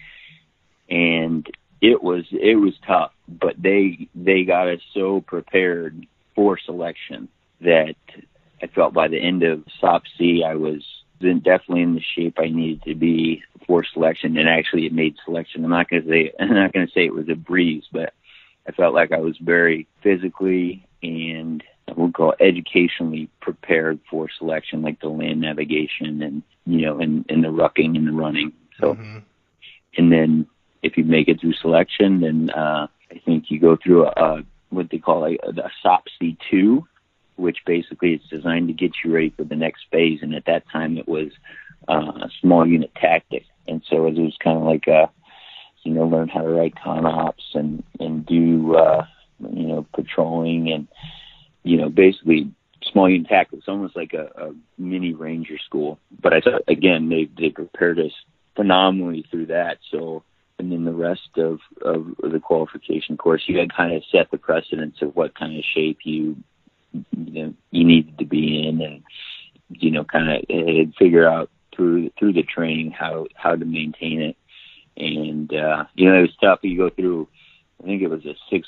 and 0.89 1.47
it 1.81 2.01
was 2.01 2.25
it 2.31 2.55
was 2.55 2.73
tough, 2.85 3.11
but 3.27 3.55
they 3.61 4.07
they 4.15 4.43
got 4.43 4.67
us 4.67 4.81
so 4.93 5.21
prepared 5.21 6.05
for 6.35 6.57
selection 6.57 7.27
that 7.61 7.95
I 8.61 8.67
felt 8.67 8.93
by 8.93 9.07
the 9.07 9.19
end 9.19 9.43
of 9.43 9.63
SOP 9.79 10.03
C 10.17 10.43
I 10.45 10.55
was 10.55 10.83
in, 11.19 11.39
definitely 11.39 11.83
in 11.83 11.95
the 11.95 12.01
shape 12.15 12.37
I 12.37 12.49
needed 12.49 12.83
to 12.83 12.95
be 12.95 13.43
for 13.67 13.83
selection, 13.83 14.37
and 14.37 14.49
actually 14.49 14.85
it 14.85 14.93
made 14.93 15.15
selection. 15.25 15.63
I'm 15.63 15.71
not 15.71 15.87
to 15.89 16.07
say 16.07 16.31
I'm 16.39 16.53
not 16.53 16.73
going 16.73 16.85
to 16.85 16.93
say 16.93 17.05
it 17.05 17.13
was 17.13 17.29
a 17.29 17.35
breeze, 17.35 17.83
but 17.91 18.13
I 18.67 18.71
felt 18.71 18.93
like 18.93 19.11
I 19.11 19.19
was 19.19 19.37
very 19.37 19.87
physically 20.01 20.87
and 21.01 21.63
we'll 21.95 22.11
call 22.11 22.33
educationally 22.39 23.29
prepared 23.41 23.99
for 24.09 24.27
selection, 24.37 24.81
like 24.81 24.99
the 25.01 25.09
land 25.09 25.41
navigation 25.41 26.21
and 26.21 26.43
you 26.65 26.81
know, 26.81 26.99
and, 26.99 27.25
and 27.29 27.43
the 27.43 27.49
rucking 27.49 27.97
and 27.97 28.07
the 28.07 28.11
running. 28.11 28.53
So, 28.79 28.93
mm-hmm. 28.93 29.19
and 29.97 30.11
then 30.11 30.47
if 30.81 30.97
you 30.97 31.03
make 31.03 31.27
it 31.27 31.41
through 31.41 31.53
selection, 31.53 32.21
then 32.21 32.49
uh, 32.51 32.87
I 33.11 33.19
think 33.25 33.45
you 33.49 33.59
go 33.59 33.77
through 33.81 34.05
a, 34.05 34.11
a 34.15 34.43
what 34.69 34.89
they 34.89 34.97
call 34.97 35.25
a, 35.25 35.33
a 35.33 35.71
SOP 35.81 36.05
C2, 36.21 36.83
which 37.35 37.59
basically 37.65 38.13
is 38.13 38.21
designed 38.29 38.67
to 38.69 38.73
get 38.73 38.91
you 39.03 39.13
ready 39.13 39.31
for 39.35 39.43
the 39.43 39.55
next 39.55 39.85
phase. 39.91 40.19
And 40.21 40.33
at 40.33 40.45
that 40.45 40.63
time, 40.71 40.97
it 40.97 41.07
was 41.07 41.31
uh, 41.87 42.11
a 42.23 42.29
small 42.41 42.67
unit 42.67 42.91
tactic, 42.95 43.43
and 43.67 43.83
so 43.89 44.07
it 44.07 44.15
was 44.15 44.35
kind 44.43 44.57
of 44.57 44.63
like 44.63 44.87
a 44.87 45.09
you 45.83 45.93
know 45.93 46.05
learn 46.05 46.29
how 46.29 46.41
to 46.41 46.47
write 46.47 46.75
con 46.81 47.05
ops 47.05 47.43
and 47.53 47.83
and 47.99 48.25
do 48.25 48.75
uh, 48.75 49.05
you 49.39 49.67
know 49.67 49.85
patrolling 49.93 50.71
and 50.71 50.87
you 51.63 51.77
know 51.77 51.89
basically 51.89 52.51
small 52.91 53.09
unit 53.09 53.27
tactics, 53.27 53.65
almost 53.67 53.95
like 53.95 54.13
a, 54.13 54.27
a 54.41 54.53
mini 54.77 55.13
ranger 55.13 55.57
school. 55.65 55.99
But 56.21 56.33
I 56.33 56.41
thought 56.41 56.63
again 56.67 57.09
they 57.09 57.29
they 57.37 57.49
prepared 57.49 57.99
us 57.99 58.11
phenomenally 58.55 59.25
through 59.31 59.47
that. 59.47 59.77
So 59.91 60.23
and 60.59 60.71
then 60.71 60.85
the 60.85 60.93
rest 60.93 61.29
of, 61.37 61.59
of 61.81 62.15
the 62.21 62.39
qualification 62.39 63.17
course, 63.17 63.43
you 63.47 63.57
had 63.57 63.73
kind 63.75 63.93
of 63.93 64.03
set 64.11 64.29
the 64.31 64.37
precedence 64.37 64.97
of 65.01 65.15
what 65.15 65.37
kind 65.37 65.57
of 65.57 65.63
shape 65.73 65.99
you 66.03 66.37
you 67.11 67.43
know 67.43 67.53
you 67.71 67.83
needed 67.83 68.17
to 68.19 68.25
be 68.25 68.67
in, 68.67 68.81
and 68.81 69.03
you 69.69 69.91
know 69.91 70.03
kind 70.03 70.29
of 70.29 70.93
figure 70.97 71.27
out 71.27 71.49
through 71.75 72.11
through 72.19 72.33
the 72.33 72.43
training 72.43 72.91
how 72.91 73.25
how 73.35 73.55
to 73.55 73.65
maintain 73.65 74.21
it. 74.21 74.37
And 74.95 75.51
uh, 75.51 75.85
you 75.95 76.09
know 76.09 76.19
it 76.19 76.21
was 76.21 76.37
tough. 76.39 76.59
You 76.61 76.77
go 76.77 76.89
through, 76.89 77.27
I 77.81 77.87
think 77.87 78.01
it 78.03 78.09
was 78.09 78.25
a 78.25 78.35
six 78.51 78.67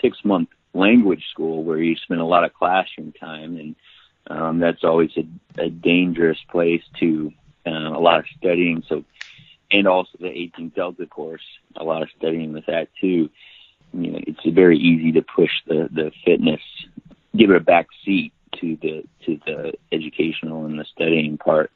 six 0.00 0.18
month 0.24 0.48
language 0.76 1.24
school 1.30 1.64
where 1.64 1.78
you 1.78 1.96
spend 1.96 2.20
a 2.20 2.24
lot 2.24 2.44
of 2.44 2.54
classroom 2.54 3.12
time, 3.12 3.56
and 3.56 3.76
um, 4.28 4.58
that's 4.58 4.84
always 4.84 5.10
a, 5.16 5.26
a 5.62 5.70
dangerous 5.70 6.38
place 6.50 6.82
to 7.00 7.32
uh, 7.66 7.70
a 7.70 8.00
lot 8.00 8.20
of 8.20 8.26
studying. 8.38 8.82
So 8.88 9.04
and 9.70 9.88
also 9.88 10.10
the 10.20 10.28
18 10.28 10.70
Delta 10.70 11.06
course, 11.06 11.42
a 11.76 11.84
lot 11.84 12.02
of 12.02 12.08
studying 12.16 12.52
with 12.52 12.66
that 12.66 12.88
too. 13.00 13.30
You 13.92 14.12
know, 14.12 14.20
it's 14.26 14.44
very 14.44 14.78
easy 14.78 15.12
to 15.12 15.22
push 15.22 15.50
the 15.66 15.88
the 15.90 16.12
fitness, 16.24 16.60
give 17.36 17.50
it 17.50 17.56
a 17.56 17.60
back 17.60 17.88
seat 18.04 18.32
to 18.60 18.76
the 18.80 19.04
to 19.24 19.40
the 19.46 19.72
educational 19.92 20.66
and 20.66 20.78
the 20.78 20.84
studying 20.84 21.38
part. 21.38 21.70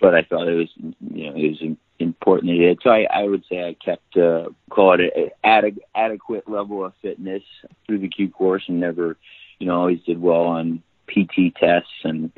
But 0.00 0.14
I 0.14 0.22
thought 0.22 0.48
it 0.48 0.54
was, 0.54 0.68
you 0.76 1.30
know, 1.30 1.36
it 1.36 1.50
was 1.50 1.76
important 1.98 2.52
that 2.52 2.62
it. 2.62 2.78
So 2.82 2.90
I, 2.90 3.06
I 3.10 3.24
would 3.24 3.44
say 3.48 3.66
I 3.66 3.74
kept 3.82 4.16
uh, 4.16 4.48
call 4.70 4.94
it 4.94 5.12
an 5.14 5.30
ad- 5.42 5.80
adequate 5.94 6.48
level 6.48 6.84
of 6.84 6.92
fitness 7.00 7.42
through 7.86 8.00
the 8.00 8.08
Q 8.08 8.28
course, 8.30 8.64
and 8.68 8.80
never, 8.80 9.16
you 9.58 9.66
know, 9.66 9.78
always 9.78 10.02
did 10.02 10.20
well 10.20 10.42
on 10.42 10.82
PT 11.08 11.54
tests 11.58 11.90
and 12.04 12.32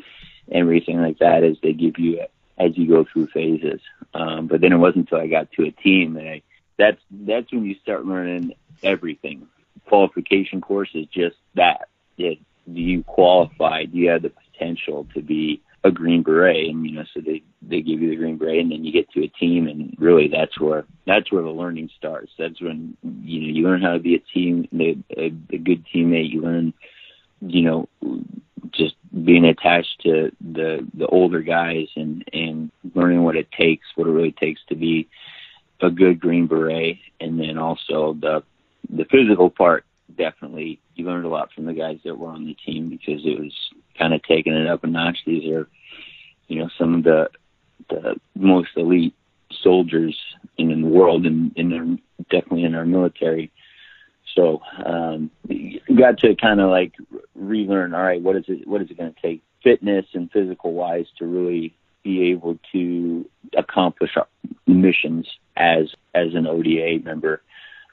everything 0.51 1.01
like 1.01 1.19
that 1.19 1.43
as 1.43 1.57
they 1.63 1.73
give 1.73 1.99
you 1.99 2.21
as 2.59 2.77
you 2.77 2.89
go 2.89 3.05
through 3.05 3.29
phases. 3.29 3.81
Um, 4.15 4.47
but 4.47 4.61
then 4.61 4.73
it 4.73 4.79
wasn't 4.79 5.11
until 5.11 5.21
I 5.21 5.29
got 5.29 5.51
to 5.53 5.67
a 5.67 5.71
team 5.71 6.15
that 6.15 6.27
I 6.27 6.43
that's 6.77 7.01
that's 7.11 7.53
when 7.53 7.65
you 7.65 7.75
start 7.83 8.07
learning 8.07 8.55
everything. 8.83 9.49
Qualification 9.87 10.61
course 10.61 10.91
is 10.95 11.07
just 11.07 11.37
that. 11.55 11.89
It, 12.17 12.39
do 12.73 12.81
you 12.81 13.03
qualify? 13.05 13.85
Do 13.85 13.97
you 13.97 14.11
have 14.11 14.23
the 14.23 14.31
potential 14.31 15.07
to 15.15 15.23
be 15.23 15.63
a 15.85 15.91
green 15.91 16.23
beret? 16.23 16.69
And 16.69 16.85
you 16.87 16.93
know, 16.93 17.05
so 17.15 17.21
they 17.21 17.43
they 17.63 17.81
give 17.81 18.01
you 18.01 18.11
the 18.11 18.17
green 18.17 18.37
beret, 18.37 18.61
and 18.61 18.73
then 18.73 18.85
you 18.85 18.93
get 18.93 19.11
to 19.13 19.25
a 19.25 19.29
team, 19.29 19.67
and 19.69 19.95
really 19.99 20.29
that's 20.29 20.59
where 20.61 20.85
that's 21.07 21.31
where 21.33 21.43
the 21.43 21.49
learning 21.49 21.91
starts. 21.97 22.33
That's 22.39 22.61
when 22.61 22.97
you 23.03 23.41
know 23.41 23.49
you 23.49 23.65
learn 23.65 23.83
how 23.83 23.93
to 23.93 23.99
be 23.99 24.15
a 24.15 24.19
team, 24.19 24.69
a, 24.79 24.97
a, 25.17 25.31
good 25.31 25.85
teammate. 25.95 26.31
You 26.31 26.43
learn, 26.43 26.75
you 27.41 27.63
know, 27.63 27.89
just 28.73 28.95
being 29.25 29.45
attached 29.45 30.01
to 30.03 30.31
the 30.41 30.87
the 30.95 31.07
older 31.07 31.43
guys 31.43 31.89
and 31.97 32.25
and 32.33 32.71
learning 32.95 33.23
what 33.23 33.37
it 33.37 33.51
takes, 33.53 33.87
what 33.95 34.07
it 34.07 34.13
really 34.13 34.33
takes 34.33 34.61
to 34.69 34.75
be 34.75 35.09
a 35.81 35.91
good 35.91 36.21
green 36.21 36.47
beret, 36.47 36.99
and 37.21 37.39
then 37.39 37.59
also 37.59 38.17
the 38.21 38.43
the 38.91 39.05
physical 39.11 39.51
part. 39.51 39.85
Definitely, 40.17 40.81
you 40.95 41.05
learned 41.05 41.27
a 41.27 41.29
lot 41.29 41.53
from 41.53 41.67
the 41.67 41.75
guys 41.75 41.99
that 42.05 42.19
were 42.19 42.31
on 42.31 42.47
the 42.47 42.55
team 42.55 42.89
because 42.89 43.21
it 43.25 43.39
was 43.39 43.53
kind 43.99 44.15
of 44.15 44.23
taking 44.23 44.55
it 44.55 44.67
up 44.67 44.85
a 44.85 44.87
notch. 44.87 45.19
These 45.27 45.51
are, 45.51 45.69
you 46.47 46.61
know, 46.61 46.69
some 46.79 46.95
of 46.95 47.05
the 47.05 47.31
the 47.89 48.17
most 48.35 48.71
elite 48.77 49.15
soldiers 49.63 50.19
in, 50.57 50.71
in 50.71 50.83
the 50.83 50.89
world, 50.89 51.27
and, 51.27 51.53
and 51.57 51.73
they're 51.73 51.97
definitely 52.41 52.65
in 52.65 52.75
our 52.75 52.85
military. 52.85 53.51
So 54.35 54.61
um, 54.85 55.31
got 55.97 56.19
to 56.19 56.35
kind 56.37 56.61
of 56.61 56.71
like 56.71 56.93
relearn. 57.35 57.95
All 57.95 58.03
right, 58.03 58.23
what 58.23 58.37
is 58.37 58.45
it? 58.49 58.67
What 58.67 58.83
is 58.83 58.91
it 58.91 58.99
going 58.99 59.13
to 59.13 59.21
take, 59.21 59.43
fitness 59.63 60.07
and 60.15 60.31
physical 60.31 60.73
wise, 60.73 61.07
to 61.19 61.27
really 61.27 61.75
be 62.05 62.31
able 62.31 62.59
to 62.73 63.29
accomplish 63.57 64.13
missions 64.67 65.27
as 65.57 65.95
as 66.15 66.35
an 66.35 66.47
ODA 66.47 67.05
member? 67.05 67.43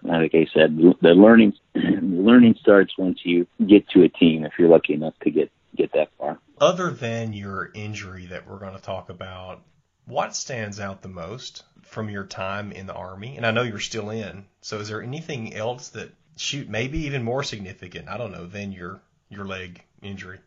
Like 0.03 0.35
I 0.35 0.45
said, 0.53 0.77
the 1.01 1.13
learning 1.13 1.53
the 1.73 2.01
learning 2.01 2.55
starts 2.59 2.97
once 2.97 3.19
you 3.23 3.47
get 3.65 3.87
to 3.89 4.03
a 4.03 4.09
team. 4.09 4.45
If 4.45 4.53
you're 4.59 4.69
lucky 4.69 4.93
enough 4.93 5.15
to 5.23 5.31
get 5.31 5.51
get 5.75 5.93
that 5.93 6.09
far. 6.17 6.39
Other 6.59 6.91
than 6.91 7.33
your 7.33 7.69
injury 7.73 8.27
that 8.27 8.47
we're 8.47 8.59
going 8.59 8.75
to 8.75 8.81
talk 8.81 9.09
about, 9.09 9.61
what 10.05 10.35
stands 10.35 10.79
out 10.79 11.01
the 11.01 11.09
most 11.09 11.63
from 11.83 12.09
your 12.09 12.25
time 12.25 12.71
in 12.71 12.87
the 12.87 12.93
army? 12.93 13.37
And 13.37 13.45
I 13.45 13.51
know 13.51 13.63
you're 13.63 13.79
still 13.79 14.09
in. 14.09 14.45
So 14.61 14.79
is 14.79 14.87
there 14.87 15.01
anything 15.01 15.53
else 15.53 15.89
that 15.89 16.11
shoot, 16.37 16.69
maybe 16.69 16.99
even 17.05 17.23
more 17.23 17.43
significant. 17.43 18.09
I 18.09 18.17
don't 18.17 18.31
know 18.31 18.45
than 18.45 18.71
your 18.71 19.01
your 19.29 19.45
leg 19.45 19.83
injury. 20.01 20.39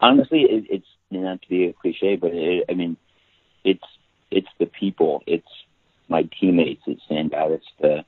Honestly, 0.00 0.42
it, 0.42 0.64
it's 0.68 0.86
not 1.10 1.42
to 1.42 1.48
be 1.48 1.66
a 1.66 1.72
cliche, 1.72 2.16
but 2.16 2.32
it, 2.32 2.64
I 2.68 2.74
mean, 2.74 2.96
it's 3.64 3.84
it's 4.30 4.48
the 4.58 4.66
people, 4.66 5.22
it's 5.26 5.48
my 6.08 6.28
teammates 6.40 6.82
that 6.86 7.00
stand 7.06 7.34
out. 7.34 7.52
It's 7.52 7.66
the 7.80 8.04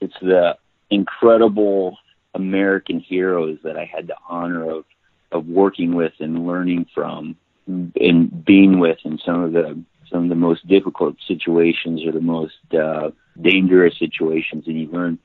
it's 0.00 0.18
the 0.20 0.56
incredible 0.90 1.96
American 2.34 3.00
heroes 3.00 3.58
that 3.64 3.76
I 3.76 3.84
had 3.84 4.06
the 4.06 4.16
honor 4.28 4.70
of 4.70 4.84
of 5.32 5.46
working 5.46 5.94
with 5.94 6.12
and 6.20 6.46
learning 6.46 6.86
from 6.94 7.36
and 7.66 8.44
being 8.44 8.78
with 8.78 8.98
in 9.04 9.18
some 9.24 9.42
of 9.42 9.52
the 9.52 9.78
some 10.10 10.24
of 10.24 10.28
the 10.28 10.36
most 10.36 10.66
difficult 10.68 11.16
situations 11.26 12.02
or 12.06 12.12
the 12.12 12.20
most 12.20 12.54
uh, 12.72 13.10
dangerous 13.40 13.98
situations, 13.98 14.64
and 14.66 14.78
you 14.78 14.88
learn 14.88 15.18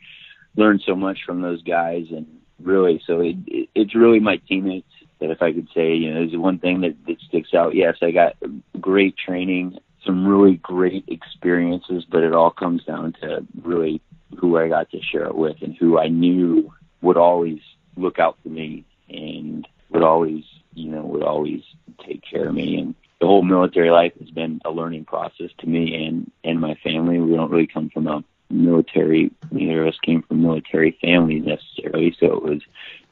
learn 0.58 0.80
so 0.86 0.96
much 0.96 1.20
from 1.26 1.42
those 1.42 1.62
guys, 1.64 2.08
and 2.10 2.28
really, 2.62 3.02
so 3.06 3.22
it, 3.22 3.36
it, 3.48 3.70
it's 3.76 3.96
really 3.96 4.20
my 4.20 4.38
teammates 4.48 4.88
that 5.20 5.30
if 5.30 5.42
I 5.42 5.54
could 5.54 5.68
say, 5.74 5.94
you 5.94 6.12
know, 6.12 6.26
there's 6.26 6.38
one 6.38 6.60
thing 6.60 6.82
that, 6.82 6.96
that 7.06 7.22
sticks 7.22 7.54
out. 7.54 7.76
Yes, 7.76 7.98
I 8.02 8.12
got 8.12 8.36
great 8.80 9.16
training, 9.18 9.78
some 10.06 10.28
really 10.28 10.56
great 10.56 11.06
experiences, 11.08 12.06
but 12.10 12.24
it 12.24 12.34
all 12.34 12.52
comes 12.52 12.84
down 12.84 13.14
to 13.22 13.46
really 13.62 14.02
who 14.40 14.58
I 14.58 14.68
got 14.68 14.90
to 14.92 15.02
share 15.02 15.26
it 15.26 15.36
with 15.36 15.58
and 15.62 15.76
who 15.76 16.00
I 16.00 16.08
knew 16.08 16.74
would 17.02 17.18
always 17.18 17.60
look 17.96 18.20
out 18.20 18.38
for 18.42 18.50
me. 18.50 18.84
And 19.10 19.68
would 19.92 20.04
always, 20.04 20.44
you 20.74 20.90
know, 20.90 21.02
would 21.02 21.24
always 21.24 21.62
take 22.06 22.24
care 22.24 22.48
of 22.48 22.56
me. 22.56 22.78
And 22.80 22.96
the 23.20 23.28
whole 23.28 23.44
military 23.44 23.92
life 23.92 24.14
has 24.20 24.32
been 24.32 24.62
a 24.66 24.72
learning 24.72 25.06
process 25.06 25.52
to 25.60 25.68
me 25.68 26.06
and 26.06 26.32
and 26.44 26.60
my 26.60 26.76
family. 26.84 27.20
We 27.20 27.36
don't 27.36 27.52
really 27.52 27.68
come 27.68 27.90
from 27.90 28.08
a 28.08 28.24
military, 28.52 29.32
neither 29.52 29.84
of 29.84 29.90
us 29.90 30.00
came 30.04 30.22
from 30.24 30.42
military 30.42 30.98
families 31.02 31.46
necessarily, 31.46 32.16
so 32.20 32.38
it 32.38 32.44
was 32.44 32.62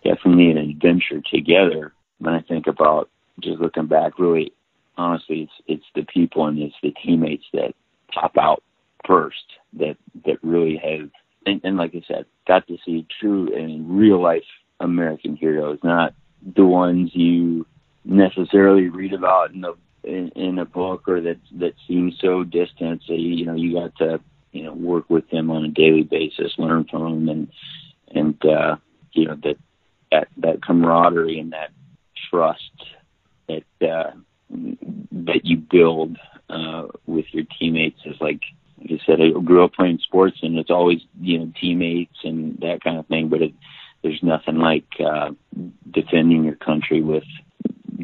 definitely 0.04 0.52
an 0.52 0.58
adventure 0.58 1.22
together. 1.22 1.94
When 2.20 2.34
I 2.34 2.42
think 2.42 2.68
about 2.68 3.10
just 3.40 3.60
looking 3.60 3.88
back, 3.88 4.20
really, 4.20 4.52
honestly, 4.98 5.44
it's 5.44 5.54
it's 5.68 5.86
the 5.96 6.04
people 6.04 6.46
and 6.46 6.60
it's 6.60 6.76
the 6.84 6.94
teammates 7.04 7.46
that 7.54 7.74
pop 8.14 8.38
out 8.38 8.64
first 9.06 9.46
that 9.74 9.96
that 10.26 10.44
really 10.44 10.78
have, 10.78 11.10
and, 11.46 11.62
and 11.64 11.78
like 11.78 11.96
I 11.96 12.04
said, 12.08 12.26
got 12.48 12.68
to 12.68 12.78
see 12.86 13.08
true 13.20 13.56
and 13.56 13.98
real 13.98 14.22
life 14.22 14.44
American 14.80 15.36
heroes, 15.36 15.80
not 15.84 16.14
the 16.56 16.66
ones 16.66 17.12
you 17.14 17.66
necessarily 18.06 18.90
read 18.90 19.14
about 19.14 19.52
in 19.52 19.64
a 19.64 19.74
in, 20.04 20.30
in 20.30 20.60
a 20.60 20.66
book 20.66 21.08
or 21.08 21.22
that 21.22 21.38
that 21.60 21.74
seems 21.88 22.18
so 22.20 22.44
distant. 22.44 23.02
So 23.06 23.14
you, 23.14 23.30
you 23.30 23.46
know, 23.46 23.56
you 23.56 23.74
got 23.74 23.96
to 23.98 24.20
you 24.52 24.64
know 24.64 24.74
work 24.74 25.10
with 25.10 25.30
them 25.30 25.52
on 25.52 25.66
a 25.66 25.70
daily 25.70 26.04
basis, 26.04 26.54
learn 26.58 26.86
from 26.86 27.26
them, 27.26 27.30
and 27.30 27.48
and 28.16 28.46
uh, 28.46 28.78
you 29.14 29.26
know 29.26 29.36
that 29.44 29.58
that 30.12 30.28
that 30.38 30.62
camaraderie 30.62 31.40
and 31.40 31.54
that 31.54 31.72
trust 32.30 32.72
that 33.48 33.64
uh, 33.82 34.12
that 34.50 35.42
you 35.44 35.58
build 35.58 36.18
uh, 36.50 36.88
with 37.06 37.26
your 37.32 37.46
teammates 37.60 38.00
is 38.06 38.16
like 38.20 38.42
like 38.80 39.02
I 39.02 39.06
said, 39.06 39.20
I 39.22 39.32
grew 39.42 39.64
up 39.64 39.74
playing 39.74 40.00
sports, 40.00 40.38
and 40.42 40.58
it's 40.58 40.70
always 40.70 41.00
you 41.20 41.40
know 41.40 41.52
teammates 41.60 42.16
and 42.24 42.58
that 42.60 42.84
kind 42.84 42.98
of 42.98 43.08
thing. 43.08 43.30
But 43.30 43.42
it, 43.42 43.54
there's 44.02 44.22
nothing 44.24 44.58
like 44.58 44.88
uh, 45.00 45.32
defending 45.92 46.44
your 46.44 46.56
country 46.56 47.02
with 47.02 47.24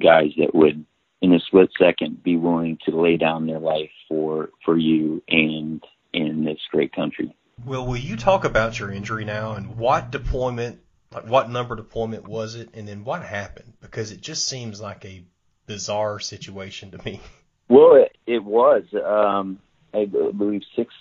guys 0.02 0.32
that 0.38 0.54
would, 0.54 0.86
in 1.22 1.34
a 1.34 1.40
split 1.40 1.70
second, 1.80 2.24
be 2.24 2.38
willing 2.38 2.78
to 2.86 3.00
lay 3.00 3.18
down 3.18 3.48
their 3.48 3.60
life 3.60 3.92
for 4.08 4.50
for 4.64 4.78
you 4.78 5.24
and 5.28 5.84
in 6.14 6.46
this 6.46 6.60
great 6.72 6.94
country. 6.94 7.36
Well, 7.66 7.86
will 7.86 7.98
you 7.98 8.18
talk 8.18 8.44
about 8.44 8.78
your 8.78 8.92
injury 8.92 9.26
now 9.26 9.54
and 9.54 9.78
what 9.78 10.12
deployment, 10.12 10.82
like 11.14 11.28
what 11.28 11.50
number 11.50 11.76
deployment 11.76 12.28
was 12.28 12.56
it, 12.56 12.70
and 12.74 12.88
then 12.88 13.04
what 13.04 13.24
happened? 13.24 13.74
Because 13.82 14.12
it 14.12 14.22
just 14.22 14.48
seems 14.48 14.82
like 14.82 15.06
a 15.06 15.24
bizarre 15.66 16.20
situation 16.20 16.92
to 16.92 17.04
me. 17.04 17.22
Well, 17.70 17.96
it, 17.96 18.16
it 18.28 18.44
was. 18.44 18.84
Um, 18.94 19.60
I 19.94 20.06
believe 20.06 20.62
sixth 20.76 20.98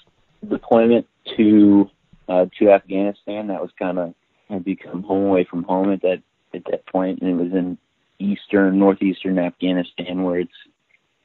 deployment 0.48 1.06
to 1.36 1.90
uh, 2.28 2.46
to 2.58 2.70
Afghanistan. 2.70 3.48
That 3.48 3.60
was 3.60 3.70
kind 3.78 3.98
of 3.98 4.14
I'd 4.50 4.64
become 4.64 5.02
home 5.02 5.26
away 5.26 5.46
from 5.48 5.64
home 5.64 5.92
at 5.92 6.02
that 6.02 6.22
at 6.54 6.64
that 6.70 6.86
point, 6.86 7.20
and 7.20 7.30
it 7.30 7.42
was 7.42 7.52
in 7.52 7.78
eastern 8.18 8.78
northeastern 8.78 9.38
Afghanistan 9.38 10.22
where 10.22 10.40
it's 10.40 10.52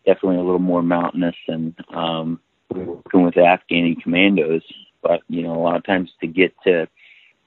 definitely 0.06 0.38
a 0.38 0.44
little 0.44 0.60
more 0.60 0.82
mountainous 0.82 1.36
and 1.48 1.76
um, 1.94 2.40
we 2.74 2.84
were 2.84 2.96
working 2.96 3.24
with 3.24 3.36
Afghani 3.36 4.02
commandos. 4.02 4.64
But 5.02 5.22
you 5.28 5.44
know, 5.44 5.56
a 5.56 5.62
lot 5.62 5.76
of 5.76 5.86
times 5.86 6.10
to 6.22 6.28
get 6.28 6.54
to 6.66 6.88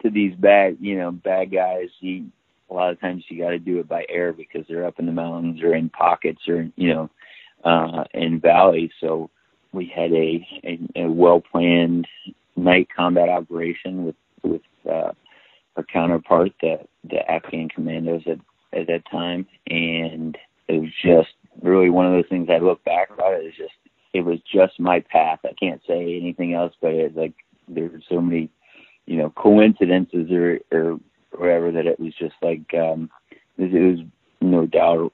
to 0.03 0.11
these 0.11 0.35
bad 0.35 0.79
you 0.81 0.97
know 0.97 1.11
bad 1.11 1.51
guys, 1.53 1.89
you 2.01 2.27
a 2.71 2.75
lot 2.75 2.91
of 2.91 3.01
times 3.01 3.25
you 3.29 3.43
got 3.43 3.51
to 3.51 3.59
do 3.59 3.81
it 3.81 3.89
by 3.89 4.07
air 4.09 4.33
because 4.33 4.65
they're 4.69 4.87
up 4.87 4.99
in 4.99 5.07
the 5.07 5.13
mountains 5.13 5.63
or 5.63 5.75
in 5.75 5.91
pockets 5.91 6.49
or 6.49 6.69
you 6.77 6.95
know 6.95 7.11
uh, 7.65 8.05
in 8.15 8.41
valleys. 8.41 8.91
So 9.01 9.31
we 9.73 9.87
had 9.95 10.13
a, 10.13 10.47
a, 10.65 11.05
a 11.05 11.11
well 11.11 11.41
planned 11.41 12.07
night 12.57 12.89
combat 12.95 13.29
operation 13.29 14.05
with 14.05 14.17
with 14.43 14.63
uh, 14.91 15.13
our 15.77 15.85
counterpart, 15.85 16.53
the 16.61 16.81
the 17.09 17.31
Afghan 17.31 17.69
commandos 17.69 18.23
at 18.27 18.39
at 18.79 18.87
that 18.87 19.03
time, 19.11 19.47
and 19.69 20.37
it 20.69 20.81
was 20.81 20.91
just 21.05 21.35
really 21.63 21.91
one 21.91 22.07
of 22.07 22.13
those 22.13 22.29
things 22.29 22.49
I 22.51 22.59
look 22.59 22.83
back 22.85 23.11
about 23.11 23.35
it 23.35 23.47
is 23.47 23.55
just 23.57 23.75
it 24.13 24.23
was 24.23 24.39
just 24.53 24.79
my 24.81 25.01
path. 25.01 25.41
I 25.45 25.53
can't 25.59 25.81
say 25.87 26.17
anything 26.21 26.55
else, 26.55 26.75
but 26.81 26.93
it's 26.93 27.17
like 27.17 27.35
there 27.69 27.85
were 27.85 28.03
so 28.09 28.21
many, 28.21 28.51
you 29.07 29.17
know, 29.17 29.31
coincidences 29.31 30.31
or 30.31 30.61
or 30.71 30.99
whatever 31.37 31.73
that 31.73 31.87
it 31.87 31.99
was 31.99 32.15
just 32.19 32.35
like 32.43 32.75
um 32.75 33.11
it 33.59 33.73
was 33.73 34.07
no 34.41 34.67
doubt 34.67 35.13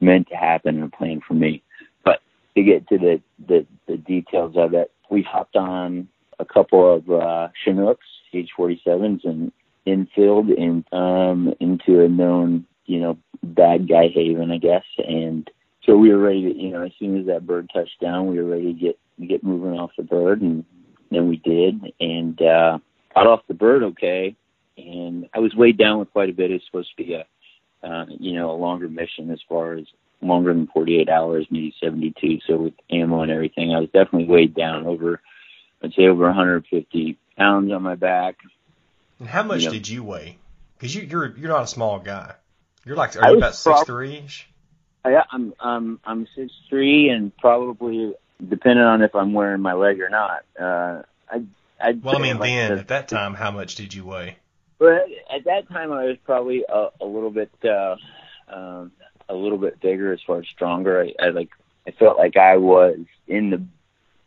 meant 0.00 0.28
to 0.28 0.36
happen 0.36 0.82
and 0.82 0.92
planned 0.92 1.22
for 1.26 1.34
me 1.34 1.62
But 2.04 2.20
to 2.56 2.62
get 2.62 2.88
to 2.88 2.98
the, 2.98 3.20
the, 3.46 3.66
the 3.86 3.96
details 3.98 4.54
of 4.56 4.74
it, 4.74 4.90
we 5.10 5.22
hopped 5.22 5.56
on 5.56 6.08
a 6.38 6.44
couple 6.44 6.94
of 6.94 7.10
uh, 7.10 7.48
Chinooks, 7.64 8.06
H-47s, 8.32 9.24
and 9.24 9.52
infilled 9.90 10.54
in, 10.56 10.84
um, 10.92 11.54
into 11.60 12.02
a 12.02 12.08
known, 12.08 12.66
you 12.86 13.00
know, 13.00 13.18
bad 13.42 13.88
guy 13.88 14.08
haven, 14.08 14.50
I 14.50 14.58
guess. 14.58 14.84
And 14.98 15.50
so 15.84 15.96
we 15.96 16.10
were 16.10 16.18
ready 16.18 16.52
to, 16.52 16.58
you 16.58 16.70
know, 16.70 16.82
as 16.82 16.92
soon 16.98 17.18
as 17.18 17.26
that 17.26 17.46
bird 17.46 17.70
touched 17.72 18.00
down, 18.00 18.26
we 18.26 18.40
were 18.40 18.50
ready 18.50 18.72
to 18.74 18.80
get 18.80 18.98
get 19.26 19.44
moving 19.44 19.78
off 19.78 19.90
the 19.96 20.02
bird, 20.02 20.40
and 20.40 20.64
then 21.10 21.28
we 21.28 21.36
did, 21.38 21.92
and 22.00 22.40
uh, 22.40 22.78
got 23.14 23.26
off 23.26 23.46
the 23.48 23.54
bird 23.54 23.82
okay. 23.82 24.34
And 24.78 25.28
I 25.34 25.40
was 25.40 25.54
weighed 25.54 25.78
down 25.78 25.98
with 25.98 26.12
quite 26.12 26.30
a 26.30 26.34
bit. 26.34 26.50
It's 26.50 26.64
supposed 26.64 26.90
to 26.96 27.04
be 27.04 27.14
a, 27.14 27.26
uh, 27.86 28.06
you 28.08 28.32
know, 28.32 28.50
a 28.50 28.56
longer 28.56 28.88
mission 28.88 29.30
as 29.30 29.40
far 29.48 29.74
as 29.74 29.84
longer 30.22 30.52
than 30.52 30.68
48 30.68 31.08
hours, 31.08 31.46
maybe 31.50 31.74
72. 31.82 32.38
So 32.46 32.56
with 32.56 32.74
ammo 32.90 33.22
and 33.22 33.30
everything, 33.30 33.74
I 33.74 33.80
was 33.80 33.90
definitely 33.90 34.26
weighed 34.26 34.54
down 34.54 34.86
over, 34.86 35.20
I'd 35.82 35.92
say 35.92 36.06
over 36.06 36.24
150 36.24 37.18
pounds 37.36 37.72
on 37.72 37.82
my 37.82 37.94
back. 37.94 38.36
And 39.20 39.28
how 39.28 39.42
much 39.42 39.60
you 39.60 39.66
know, 39.66 39.72
did 39.72 39.88
you 39.88 40.02
weigh? 40.02 40.38
Because 40.76 40.94
you, 40.94 41.02
you're 41.02 41.36
you're 41.36 41.50
not 41.50 41.62
a 41.62 41.66
small 41.66 41.98
guy. 41.98 42.34
You're 42.84 42.96
like 42.96 43.14
are 43.16 43.30
you 43.30 43.36
about 43.36 43.54
six 43.54 43.82
three 43.82 44.16
ish? 44.16 44.48
Yeah, 45.04 45.22
I'm 45.30 45.52
I'm 45.60 46.00
I'm 46.04 46.26
six 46.34 46.52
three 46.68 47.10
and 47.10 47.36
probably 47.36 48.14
depending 48.48 48.84
on 48.84 49.02
if 49.02 49.14
I'm 49.14 49.34
wearing 49.34 49.60
my 49.60 49.74
leg 49.74 50.00
or 50.00 50.08
not. 50.08 50.44
Uh, 50.58 51.02
I 51.30 51.42
I 51.78 51.92
well, 51.92 52.16
I 52.16 52.18
mean, 52.18 52.38
like 52.38 52.48
then 52.48 52.74
the, 52.74 52.80
at 52.80 52.88
that 52.88 53.08
time, 53.08 53.34
how 53.34 53.50
much 53.50 53.74
did 53.74 53.94
you 53.94 54.04
weigh? 54.04 54.36
But 54.78 55.06
at 55.34 55.44
that 55.44 55.68
time, 55.68 55.92
I 55.92 56.06
was 56.06 56.16
probably 56.24 56.64
a, 56.66 56.88
a 57.00 57.04
little 57.04 57.30
bit 57.30 57.50
uh, 57.62 57.96
um, 58.48 58.92
a 59.28 59.34
little 59.34 59.58
bit 59.58 59.80
bigger 59.80 60.12
as 60.12 60.20
far 60.26 60.38
as 60.38 60.46
stronger. 60.48 61.02
I, 61.02 61.26
I 61.26 61.28
like 61.28 61.50
I 61.86 61.90
felt 61.90 62.16
like 62.16 62.36
I 62.36 62.56
was 62.56 62.98
in 63.28 63.50
the 63.50 63.62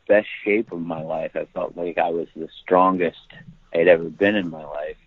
best 0.07 0.27
shape 0.43 0.71
of 0.71 0.81
my 0.81 1.01
life. 1.01 1.31
I 1.35 1.45
felt 1.45 1.75
like 1.75 1.97
I 1.97 2.09
was 2.09 2.27
the 2.35 2.49
strongest 2.63 3.17
I'd 3.73 3.87
ever 3.87 4.09
been 4.09 4.35
in 4.35 4.49
my 4.49 4.63
life. 4.63 4.97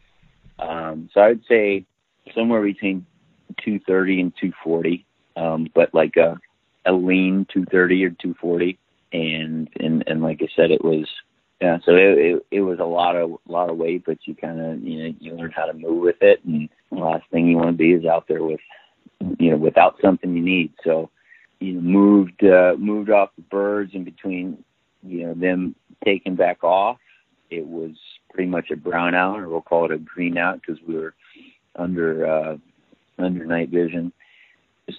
Um, 0.59 1.11
so 1.13 1.21
I 1.21 1.29
would 1.29 1.45
say 1.49 1.85
somewhere 2.35 2.63
between 2.63 3.07
230 3.59 4.21
and 4.21 4.33
240, 4.41 5.05
um, 5.37 5.69
but 5.75 5.95
like 5.95 6.17
a, 6.17 6.39
a 6.85 6.93
lean 6.93 7.47
230 7.53 8.05
or 8.05 8.11
240. 8.11 8.79
And, 9.13 9.69
and, 9.79 10.05
and 10.07 10.23
like 10.23 10.41
I 10.43 10.49
said, 10.55 10.71
it 10.71 10.85
was, 10.85 11.07
yeah, 11.61 11.79
so 11.85 11.95
it, 11.95 12.19
it, 12.19 12.47
it 12.51 12.61
was 12.61 12.79
a 12.81 12.85
lot 12.85 13.17
of, 13.17 13.39
lot 13.47 13.71
of 13.71 13.77
weight, 13.77 14.05
but 14.05 14.19
you 14.25 14.35
kind 14.35 14.61
of, 14.61 14.83
you 14.83 15.05
know, 15.05 15.15
you 15.21 15.35
learn 15.35 15.53
how 15.53 15.67
to 15.67 15.73
move 15.73 16.03
with 16.03 16.21
it. 16.21 16.45
And 16.45 16.69
the 16.91 16.99
last 16.99 17.25
thing 17.31 17.47
you 17.47 17.57
want 17.57 17.69
to 17.69 17.73
be 17.73 17.93
is 17.93 18.05
out 18.05 18.29
there 18.29 18.43
with, 18.43 18.61
you 19.39 19.51
know, 19.51 19.57
without 19.57 19.97
something 20.03 20.35
you 20.35 20.43
need. 20.43 20.73
So, 20.85 21.11
you 21.61 21.75
know, 21.75 21.81
moved 21.81 22.45
uh, 22.45 22.75
moved 22.79 23.11
off 23.11 23.31
the 23.37 23.43
birds 23.43 23.95
in 23.95 24.05
between, 24.05 24.63
you 25.03 25.27
know, 25.27 25.35
them 25.35 25.75
taking 26.05 26.37
back 26.37 26.63
off. 26.63 26.99
It 27.51 27.67
was 27.67 27.93
pretty 28.33 28.49
much 28.49 28.71
a 28.71 28.77
brownout, 28.77 29.39
or 29.39 29.49
we'll 29.49 29.63
call 29.63 29.87
it 29.87 29.93
a 29.93 29.99
greenout 29.99 30.61
because 30.61 30.83
we 30.87 30.97
were 30.97 31.15
under 31.77 32.27
uh, 32.27 32.57
under 33.19 33.45
night 33.45 33.71
vision. 33.71 34.13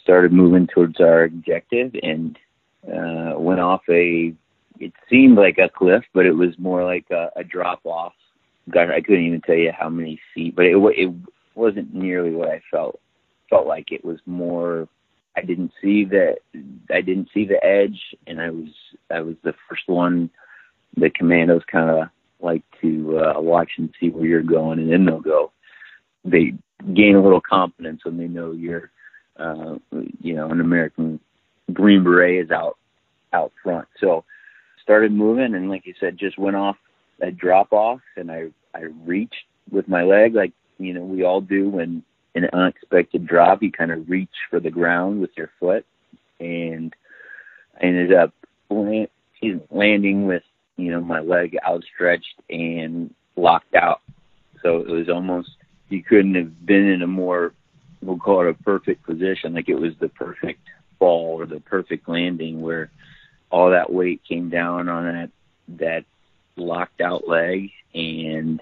Started 0.01 0.33
moving 0.33 0.67
towards 0.67 0.99
our 0.99 1.23
objective 1.23 1.91
and 2.01 2.37
uh, 2.85 3.33
went 3.37 3.59
off 3.59 3.81
a. 3.89 4.33
It 4.79 4.93
seemed 5.09 5.37
like 5.37 5.57
a 5.57 5.69
cliff, 5.69 6.03
but 6.13 6.25
it 6.25 6.33
was 6.33 6.57
more 6.59 6.83
like 6.83 7.05
a, 7.09 7.31
a 7.35 7.43
drop 7.43 7.81
off. 7.83 8.13
God, 8.69 8.91
I 8.91 9.01
couldn't 9.01 9.25
even 9.25 9.41
tell 9.41 9.55
you 9.55 9.71
how 9.71 9.89
many 9.89 10.19
feet, 10.33 10.55
but 10.55 10.65
it 10.65 10.77
it 10.95 11.13
wasn't 11.55 11.93
nearly 11.93 12.31
what 12.31 12.49
I 12.49 12.61
felt 12.69 12.99
felt 13.49 13.65
like 13.65 13.91
it 13.91 14.03
was 14.03 14.19
more 14.25 14.87
I 15.35 15.41
didn't 15.41 15.71
see 15.81 16.03
the 16.03 16.35
I 16.91 17.01
didn't 17.01 17.29
see 17.33 17.45
the 17.45 17.63
edge 17.63 17.99
and 18.25 18.41
I 18.41 18.49
was 18.49 18.69
I 19.11 19.21
was 19.21 19.35
the 19.43 19.53
first 19.69 19.87
one 19.87 20.29
the 20.95 21.09
commandos 21.09 21.61
kind 21.71 21.89
of 21.89 22.09
like 22.39 22.63
to 22.81 23.19
uh, 23.19 23.41
watch 23.41 23.71
and 23.77 23.93
see 23.99 24.09
where 24.09 24.25
you're 24.25 24.41
going 24.41 24.79
and 24.79 24.91
then 24.91 25.05
they'll 25.05 25.19
go 25.19 25.51
they 26.23 26.53
gain 26.93 27.15
a 27.15 27.23
little 27.23 27.41
confidence 27.41 28.03
when 28.05 28.17
they 28.17 28.27
know 28.27 28.51
you're 28.51 28.91
uh 29.37 29.75
you 30.21 30.35
know 30.35 30.49
an 30.49 30.61
American 30.61 31.19
Green 31.73 32.03
Beret 32.03 32.45
is 32.45 32.51
out 32.51 32.77
out 33.33 33.51
front 33.63 33.87
so 33.99 34.23
started 34.81 35.11
moving 35.11 35.55
and 35.55 35.69
like 35.69 35.85
you 35.85 35.93
said 35.99 36.17
just 36.17 36.37
went 36.37 36.55
off 36.55 36.77
a 37.21 37.31
drop 37.31 37.73
off 37.73 38.01
and 38.15 38.31
I 38.31 38.47
I 38.73 38.83
reached 39.05 39.45
with 39.71 39.87
my 39.87 40.03
leg 40.03 40.35
like 40.35 40.53
you 40.77 40.93
know 40.93 41.03
we 41.03 41.23
all 41.23 41.41
do 41.41 41.69
when 41.69 42.03
an 42.37 42.49
unexpected 42.53 43.25
drop. 43.27 43.61
You 43.61 43.71
kind 43.71 43.91
of 43.91 44.09
reach 44.09 44.29
for 44.49 44.59
the 44.59 44.69
ground 44.69 45.19
with 45.21 45.31
your 45.35 45.51
foot, 45.59 45.85
and 46.39 46.93
I 47.81 47.85
ended 47.85 48.13
up 48.13 48.33
landing 49.69 50.27
with 50.27 50.43
you 50.77 50.91
know 50.91 51.01
my 51.01 51.19
leg 51.19 51.57
outstretched 51.67 52.41
and 52.49 53.13
locked 53.35 53.75
out. 53.75 54.01
So 54.61 54.79
it 54.79 54.87
was 54.87 55.09
almost 55.09 55.49
you 55.89 56.03
couldn't 56.03 56.35
have 56.35 56.65
been 56.65 56.87
in 56.87 57.01
a 57.01 57.07
more 57.07 57.53
we'll 58.01 58.17
call 58.17 58.47
it 58.47 58.49
a 58.49 58.63
perfect 58.63 59.03
position. 59.05 59.53
Like 59.53 59.69
it 59.69 59.75
was 59.75 59.93
the 59.99 60.09
perfect 60.09 60.61
fall 60.99 61.39
or 61.39 61.45
the 61.45 61.59
perfect 61.59 62.07
landing 62.07 62.61
where 62.61 62.89
all 63.49 63.71
that 63.71 63.91
weight 63.91 64.21
came 64.27 64.49
down 64.49 64.89
on 64.89 65.05
that 65.05 65.31
that 65.79 66.05
locked 66.55 67.01
out 67.01 67.27
leg 67.27 67.71
and 67.93 68.61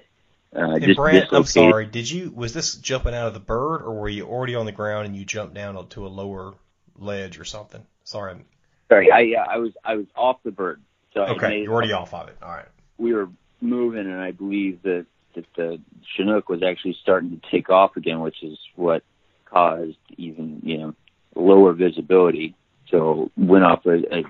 uh, 0.56 0.75
and 0.82 0.95
Brant, 0.95 1.34
I'm 1.34 1.43
sorry. 1.43 1.86
Did 1.86 2.10
you 2.10 2.32
was 2.32 2.54
this 2.54 2.75
jumping 2.75 3.13
out 3.13 3.28
of 3.28 3.34
the 3.34 3.41
bird, 3.41 3.82
or 3.82 3.93
were 3.93 4.10
you 4.10 4.25
already 4.25 4.56
on 4.56 4.65
the 4.65 4.71
ground 4.71 5.06
and 5.06 5.15
you 5.15 5.25
jumped 5.25 5.54
down 5.54 5.86
to 5.89 6.06
a 6.06 6.08
lower 6.08 6.54
ledge 6.97 7.39
or 7.39 7.43
something? 7.43 7.86
Sorry. 8.06 8.32
I'm... 8.32 8.45
Sorry, 8.88 9.12
I 9.12 9.19
yeah, 9.21 9.43
I 9.49 9.58
was 9.58 9.73
I 9.84 9.95
was 9.95 10.06
off 10.15 10.38
the 10.43 10.51
bird. 10.51 10.82
So 11.15 11.21
okay, 11.23 11.62
you're 11.62 11.73
already 11.73 11.93
off 11.93 12.13
of 12.13 12.28
it. 12.28 12.38
All 12.43 12.49
right. 12.49 12.67
We 12.97 13.13
were 13.13 13.30
moving, 13.62 14.01
and 14.01 14.19
I 14.19 14.32
believe 14.32 14.82
that 14.84 15.06
that 15.34 15.45
the 15.56 15.80
Chinook 16.15 16.49
was 16.49 16.62
actually 16.62 16.97
starting 17.01 17.39
to 17.39 17.51
take 17.51 17.69
off 17.69 17.97
again, 17.97 18.19
which 18.19 18.43
is 18.43 18.58
what 18.75 19.04
caused 19.45 19.97
even 20.17 20.62
you 20.63 20.78
know 20.78 20.95
lower 21.36 21.73
visibility. 21.73 22.56
So 22.89 23.32
went 23.38 23.63
off 23.63 23.86
a, 23.86 24.17
a, 24.17 24.23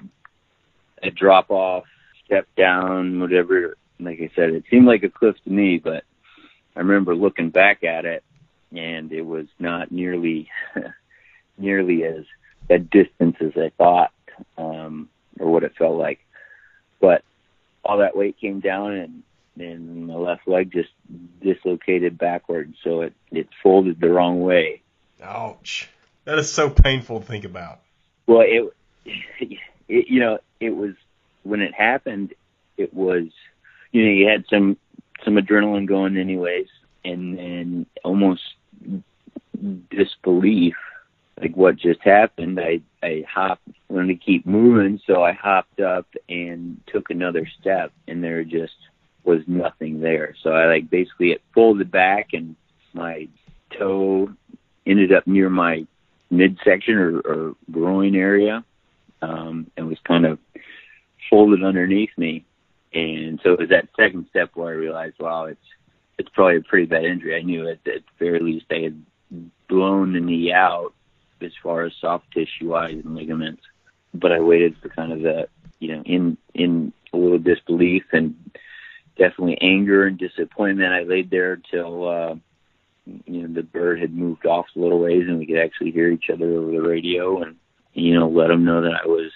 a 1.04 1.12
drop 1.12 1.50
off, 1.50 1.86
step 2.26 2.48
down, 2.56 3.20
whatever. 3.20 3.78
Like 4.00 4.20
I 4.20 4.30
said, 4.36 4.52
it 4.52 4.66
seemed 4.70 4.86
like 4.86 5.04
a 5.04 5.10
cliff 5.10 5.36
to 5.44 5.50
me, 5.50 5.78
but 5.78 6.04
I 6.76 6.80
remember 6.80 7.16
looking 7.16 7.50
back 7.50 7.84
at 7.84 8.06
it, 8.06 8.24
and 8.76 9.12
it 9.12 9.24
was 9.24 9.48
not 9.58 9.92
nearly 9.92 10.50
nearly 11.58 12.04
as 12.04 12.26
a 12.70 12.78
distance 12.78 13.38
as 13.40 13.54
I 13.56 13.72
thought, 13.78 14.12
um, 14.58 15.10
or 15.40 15.52
what 15.52 15.64
it 15.64 15.76
felt 15.78 15.98
like. 15.98 16.20
But 17.00 17.24
all 17.84 18.00
that 18.00 18.16
weight 18.16 18.38
came 18.40 18.60
down 18.60 18.94
and 18.94 19.24
and 19.58 20.08
my 20.08 20.16
left 20.16 20.48
leg 20.48 20.72
just 20.72 20.90
dislocated 21.42 22.18
backwards, 22.18 22.76
so 22.84 23.02
it 23.02 23.14
it 23.32 23.48
folded 23.64 24.00
the 24.00 24.10
wrong 24.10 24.42
way. 24.42 24.82
Ouch! 25.24 25.90
That 26.26 26.40
is 26.40 26.52
so 26.52 26.70
painful 26.70 27.22
to 27.22 27.26
think 27.26 27.46
about. 27.46 27.80
Well, 28.28 28.44
it, 28.46 28.74
it 29.88 30.08
you 30.10 30.20
know 30.20 30.40
it 30.60 30.72
was 30.72 30.94
when 31.44 31.62
it 31.62 31.74
happened. 31.74 32.34
It 32.78 32.94
was 32.94 33.28
you 33.92 34.06
know 34.06 34.12
you 34.12 34.28
had 34.28 34.46
some 34.50 34.78
some 35.24 35.36
adrenaline 35.36 35.88
going 35.88 36.18
anyways, 36.18 36.68
and 37.06 37.38
then 37.38 37.86
almost 38.04 38.44
disbelief 39.90 40.76
like 41.40 41.56
what 41.56 41.76
just 41.76 42.02
happened. 42.02 42.60
I 42.60 42.82
I 43.04 43.24
hopped, 43.30 43.68
wanted 43.90 44.20
to 44.20 44.26
keep 44.26 44.46
moving, 44.46 45.00
so 45.06 45.24
I 45.24 45.34
hopped 45.34 45.80
up 45.80 46.08
and 46.30 46.82
took 46.88 47.10
another 47.10 47.48
step, 47.60 47.92
and 48.08 48.24
there 48.24 48.44
just 48.44 48.76
was 49.24 49.42
nothing 49.48 50.00
there. 50.00 50.36
So 50.42 50.52
I 50.52 50.68
like 50.68 50.90
basically 50.90 51.32
it 51.32 51.42
folded 51.54 51.92
back, 51.92 52.30
and 52.34 52.56
my 52.94 53.28
toe 53.78 54.30
ended 54.86 55.12
up 55.12 55.28
near 55.28 55.50
my 55.50 55.86
midsection 56.30 56.96
or, 56.96 57.20
or 57.20 57.56
groin 57.72 58.16
area, 58.16 58.64
um, 59.22 59.70
and 59.76 59.88
was 59.88 60.00
kind 60.08 60.26
of 60.26 60.40
folded 61.30 61.64
underneath 61.64 62.12
me. 62.18 62.46
And 62.94 63.42
so 63.44 63.54
it 63.54 63.60
was 63.60 63.70
that 63.70 63.90
second 63.98 64.28
step 64.30 64.52
where 64.54 64.70
I 64.70 64.78
realized, 64.78 65.16
wow, 65.20 65.46
it's 65.46 65.60
it's 66.18 66.30
probably 66.30 66.58
a 66.58 66.62
pretty 66.62 66.86
bad 66.86 67.04
injury. 67.04 67.36
I 67.36 67.42
knew 67.42 67.68
at 67.68 67.84
the 67.84 68.02
very 68.20 68.40
least 68.40 68.68
I 68.72 68.80
had 68.80 69.06
blown 69.68 70.14
the 70.14 70.22
knee 70.22 70.54
out 70.54 70.94
as 71.42 71.52
far 71.62 71.84
as 71.84 71.94
soft 72.00 72.32
tissue 72.32 72.70
wise 72.70 73.02
and 73.04 73.16
ligaments. 73.16 73.62
But 74.14 74.32
I 74.32 74.40
waited 74.40 74.76
for 74.82 74.90
kind 74.90 75.12
of 75.12 75.22
the, 75.22 75.48
you 75.80 75.96
know, 75.96 76.02
in 76.04 76.38
in 76.54 76.94
a 77.14 77.18
little 77.18 77.40
disbelief 77.40 78.04
and 78.12 78.36
definitely 79.18 79.58
anger 79.62 80.08
and 80.08 80.18
disappointment. 80.18 80.94
I 80.94 81.04
laid 81.04 81.30
there 81.30 81.58
till 81.58 82.08
uh, 82.08 82.36
you 83.26 83.42
know 83.42 83.54
the 83.54 83.64
bird 83.64 84.00
had 84.00 84.14
moved 84.14 84.46
off 84.46 84.66
a 84.76 84.80
little 84.80 85.00
ways 85.00 85.24
and 85.28 85.40
we 85.40 85.46
could 85.46 85.60
actually 85.60 85.92
hear 85.92 86.10
each 86.10 86.30
other 86.32 86.46
over 86.54 86.72
the 86.72 86.82
radio 86.82 87.42
and 87.42 87.56
you 87.94 88.18
know 88.18 88.28
let 88.28 88.48
them 88.48 88.66
know 88.66 88.82
that 88.82 89.02
I 89.04 89.08
was 89.08 89.32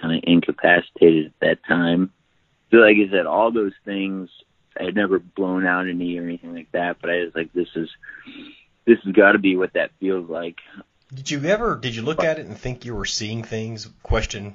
kind 0.00 0.16
of 0.16 0.24
incapacitated 0.26 1.26
at 1.26 1.40
that 1.40 1.58
time. 1.66 2.10
So 2.70 2.78
like 2.78 2.96
I 2.96 3.10
said, 3.10 3.26
all 3.26 3.52
those 3.52 3.74
things 3.84 4.30
I 4.78 4.84
had 4.84 4.94
never 4.94 5.18
blown 5.18 5.66
out 5.66 5.86
a 5.86 5.92
knee 5.92 6.18
or 6.18 6.24
anything 6.24 6.54
like 6.54 6.72
that, 6.72 6.96
but 7.00 7.10
I 7.10 7.18
was 7.24 7.32
like, 7.34 7.52
this 7.52 7.68
is 7.76 7.88
this 8.86 8.98
has 9.04 9.14
got 9.14 9.32
to 9.32 9.38
be 9.38 9.56
what 9.56 9.72
that 9.74 9.92
feels 10.00 10.28
like. 10.28 10.58
Did 11.14 11.30
you 11.30 11.44
ever 11.44 11.76
did 11.76 11.94
you 11.94 12.02
look 12.02 12.24
at 12.24 12.38
it 12.38 12.46
and 12.46 12.58
think 12.58 12.84
you 12.84 12.94
were 12.94 13.04
seeing 13.04 13.44
things, 13.44 13.88
question 14.02 14.54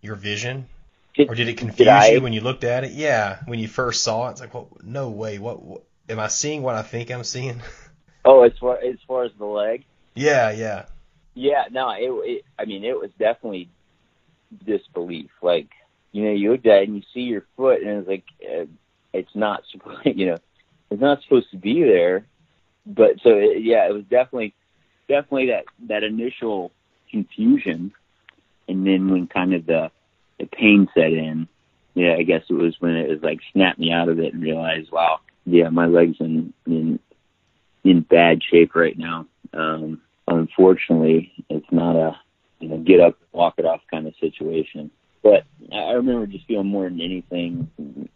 your 0.00 0.14
vision? 0.14 0.68
Did, 1.14 1.30
or 1.30 1.34
did 1.34 1.48
it 1.48 1.56
confuse 1.56 1.78
did 1.78 1.88
I, 1.88 2.08
you 2.08 2.20
when 2.20 2.32
you 2.32 2.42
looked 2.42 2.64
at 2.64 2.84
it? 2.84 2.92
Yeah, 2.92 3.38
when 3.46 3.58
you 3.58 3.68
first 3.68 4.04
saw 4.04 4.28
it, 4.28 4.32
it's 4.32 4.40
like, 4.40 4.54
well, 4.54 4.68
no 4.82 5.10
way. 5.10 5.38
What, 5.38 5.62
what 5.62 5.84
am 6.08 6.20
I 6.20 6.28
seeing? 6.28 6.62
What 6.62 6.74
I 6.74 6.82
think 6.82 7.10
I'm 7.10 7.24
seeing? 7.24 7.60
Oh, 8.28 8.42
as 8.42 8.50
far 8.58 8.78
as 8.78 8.96
far 9.06 9.22
as 9.22 9.30
the 9.38 9.44
leg. 9.44 9.84
Yeah, 10.16 10.50
yeah. 10.50 10.86
Yeah, 11.34 11.66
no, 11.70 11.90
it, 11.90 12.10
it. 12.28 12.44
I 12.58 12.64
mean, 12.64 12.82
it 12.82 12.98
was 12.98 13.10
definitely 13.20 13.68
disbelief. 14.64 15.30
Like, 15.40 15.68
you 16.10 16.24
know, 16.24 16.32
you 16.32 16.50
look 16.50 16.66
at 16.66 16.82
it 16.82 16.88
and 16.88 16.96
you 16.96 17.02
see 17.14 17.20
your 17.20 17.46
foot, 17.56 17.82
and 17.82 18.00
it's 18.00 18.08
like, 18.08 18.24
uh, 18.42 18.64
it's 19.12 19.34
not 19.36 19.62
supposed. 19.70 20.06
You 20.06 20.26
know, 20.26 20.38
it's 20.90 21.00
not 21.00 21.22
supposed 21.22 21.52
to 21.52 21.56
be 21.56 21.84
there. 21.84 22.26
But 22.84 23.20
so, 23.22 23.30
it, 23.30 23.62
yeah, 23.62 23.88
it 23.88 23.92
was 23.92 24.02
definitely, 24.02 24.54
definitely 25.08 25.48
that 25.48 25.64
that 25.88 26.02
initial 26.02 26.72
confusion, 27.10 27.92
and 28.68 28.86
then 28.86 29.10
when 29.10 29.26
kind 29.26 29.54
of 29.54 29.66
the 29.66 29.90
the 30.38 30.46
pain 30.46 30.88
set 30.94 31.12
in. 31.12 31.48
Yeah, 31.94 32.16
I 32.18 32.24
guess 32.24 32.42
it 32.50 32.54
was 32.54 32.76
when 32.78 32.94
it 32.94 33.08
was 33.08 33.22
like 33.22 33.40
snapped 33.52 33.78
me 33.78 33.90
out 33.90 34.10
of 34.10 34.18
it 34.18 34.34
and 34.34 34.42
realized, 34.42 34.92
wow, 34.92 35.20
yeah, 35.46 35.70
my 35.70 35.86
legs 35.86 36.16
in 36.20 36.52
in 36.66 36.98
in 37.84 38.00
bad 38.02 38.42
shape 38.42 38.74
right 38.74 38.98
now. 38.98 39.26
Um, 39.54 40.02
unfortunately, 40.28 41.32
it's 41.48 41.70
not 41.70 41.96
a 41.96 42.16
you 42.60 42.68
know 42.68 42.78
get 42.78 43.00
up, 43.00 43.16
walk 43.32 43.54
it 43.58 43.64
off 43.64 43.80
kind 43.90 44.06
of 44.06 44.14
situation. 44.20 44.90
But 45.22 45.44
I 45.72 45.92
remember 45.92 46.26
just 46.26 46.46
feeling 46.46 46.66
more 46.66 46.84
than 46.84 47.00
anything 47.00 48.08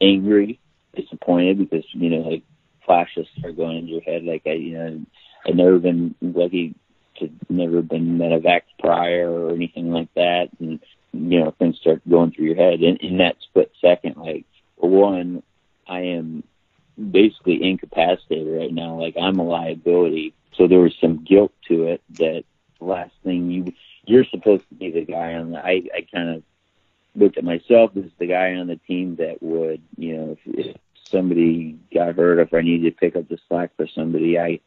angry, 0.00 0.60
disappointed 0.94 1.58
because 1.58 1.84
you 1.92 2.10
know 2.10 2.28
like 2.28 2.42
flashes 2.86 3.26
start 3.38 3.56
going 3.56 3.78
into 3.78 3.92
your 3.92 4.00
head. 4.02 4.24
Like 4.24 4.42
I 4.46 4.52
you 4.52 4.78
know 4.78 5.00
I'd 5.46 5.56
never 5.56 5.78
been 5.78 6.14
lucky 6.20 6.74
to 7.18 7.30
never 7.48 7.82
been 7.82 8.18
medevac 8.18 8.62
prior 8.78 9.30
or 9.30 9.52
anything 9.52 9.92
like 9.92 10.12
that, 10.14 10.48
and 10.58 10.80
you 11.12 11.40
know 11.40 11.54
things 11.58 11.78
start 11.78 12.02
going 12.08 12.32
through 12.32 12.46
your 12.46 12.56
head 12.56 12.82
in, 12.82 12.96
in 12.96 13.18
that 13.18 13.36
split 13.42 13.72
second. 13.80 14.16
Like 14.16 14.44
one, 14.76 15.42
I 15.86 16.00
am 16.00 16.44
basically 17.10 17.62
incapacitated 17.62 18.58
right 18.58 18.72
now. 18.72 19.00
Like 19.00 19.16
I'm 19.20 19.38
a 19.38 19.44
liability. 19.44 20.34
So 20.56 20.68
there 20.68 20.80
was 20.80 20.94
some 21.00 21.24
guilt 21.24 21.52
to 21.68 21.88
it 21.88 22.02
that 22.18 22.44
last 22.80 23.12
thing 23.22 23.50
you 23.50 23.72
you're 24.06 24.24
supposed 24.24 24.68
to 24.68 24.74
be 24.74 24.90
the 24.90 25.04
guy 25.04 25.34
on 25.34 25.52
the 25.52 25.58
I, 25.58 25.82
I 25.94 26.06
kind 26.12 26.36
of 26.36 26.42
looked 27.16 27.38
at 27.38 27.44
myself 27.44 27.92
as 27.96 28.04
the 28.18 28.26
guy 28.26 28.54
on 28.54 28.66
the 28.66 28.76
team 28.76 29.16
that 29.16 29.42
would, 29.42 29.80
you 29.96 30.16
know, 30.16 30.36
if, 30.44 30.66
if 30.66 30.76
somebody 31.10 31.78
got 31.92 32.16
hurt, 32.16 32.40
if 32.40 32.52
I 32.52 32.60
needed 32.60 32.90
to 32.90 33.00
pick 33.00 33.16
up 33.16 33.28
the 33.28 33.38
slack 33.48 33.70
for 33.76 33.86
somebody, 33.86 34.38
I 34.38 34.60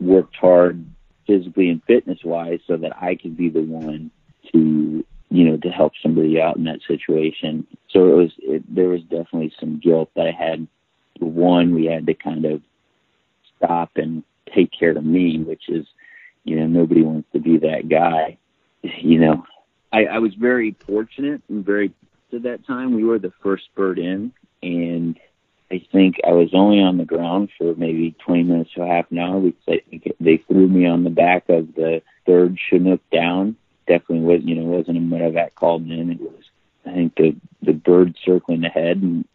worked 0.00 0.36
hard 0.36 0.84
physically 1.26 1.70
and 1.70 1.82
fitness 1.84 2.18
wise 2.24 2.60
so 2.66 2.76
that 2.76 2.96
I 3.02 3.16
could 3.16 3.36
be 3.36 3.48
the 3.48 3.62
one 3.62 4.10
to 4.52 5.04
you 5.34 5.50
know, 5.50 5.56
to 5.56 5.68
help 5.68 5.92
somebody 6.00 6.40
out 6.40 6.56
in 6.56 6.62
that 6.64 6.78
situation. 6.86 7.66
So 7.90 8.06
it 8.06 8.14
was, 8.14 8.32
it, 8.38 8.74
there 8.74 8.88
was 8.88 9.02
definitely 9.02 9.52
some 9.58 9.80
guilt 9.80 10.10
that 10.14 10.28
I 10.28 10.30
had. 10.30 10.68
One, 11.18 11.74
we 11.74 11.86
had 11.86 12.06
to 12.06 12.14
kind 12.14 12.44
of 12.44 12.62
stop 13.56 13.90
and 13.96 14.22
take 14.54 14.70
care 14.70 14.96
of 14.96 15.04
me, 15.04 15.40
which 15.40 15.68
is, 15.68 15.86
you 16.44 16.54
know, 16.54 16.66
nobody 16.66 17.02
wants 17.02 17.28
to 17.32 17.40
be 17.40 17.58
that 17.58 17.88
guy. 17.88 18.38
You 18.82 19.18
know, 19.18 19.44
I, 19.92 20.04
I 20.04 20.18
was 20.18 20.34
very 20.34 20.76
fortunate 20.86 21.42
and 21.48 21.64
very 21.64 21.92
at 22.32 22.42
that 22.42 22.66
time. 22.66 22.94
We 22.94 23.02
were 23.02 23.18
the 23.18 23.32
first 23.42 23.64
bird 23.74 23.98
in, 23.98 24.32
and 24.62 25.18
I 25.70 25.84
think 25.92 26.16
I 26.26 26.32
was 26.32 26.50
only 26.52 26.80
on 26.80 26.98
the 26.98 27.04
ground 27.04 27.50
for 27.58 27.74
maybe 27.74 28.14
20 28.24 28.42
minutes 28.44 28.70
to 28.74 28.86
half 28.86 29.10
an 29.10 29.18
hour 29.18 29.40
because 29.40 29.80
they 30.20 30.36
threw 30.36 30.68
me 30.68 30.86
on 30.86 31.04
the 31.04 31.10
back 31.10 31.48
of 31.48 31.74
the 31.74 32.02
third 32.26 32.58
Chinook 32.68 33.00
down 33.10 33.56
definitely 33.86 34.20
wasn't 34.20 34.48
you 34.48 34.56
know 34.56 34.64
wasn't 34.64 34.96
a 34.96 35.00
medevac 35.00 35.54
called 35.54 35.86
in. 35.86 36.10
It 36.10 36.20
was 36.20 36.44
I 36.86 36.92
think 36.92 37.14
the 37.16 37.36
the 37.62 37.72
bird 37.72 38.16
circling 38.24 38.60
the 38.60 38.68
head 38.68 38.98
and 38.98 39.26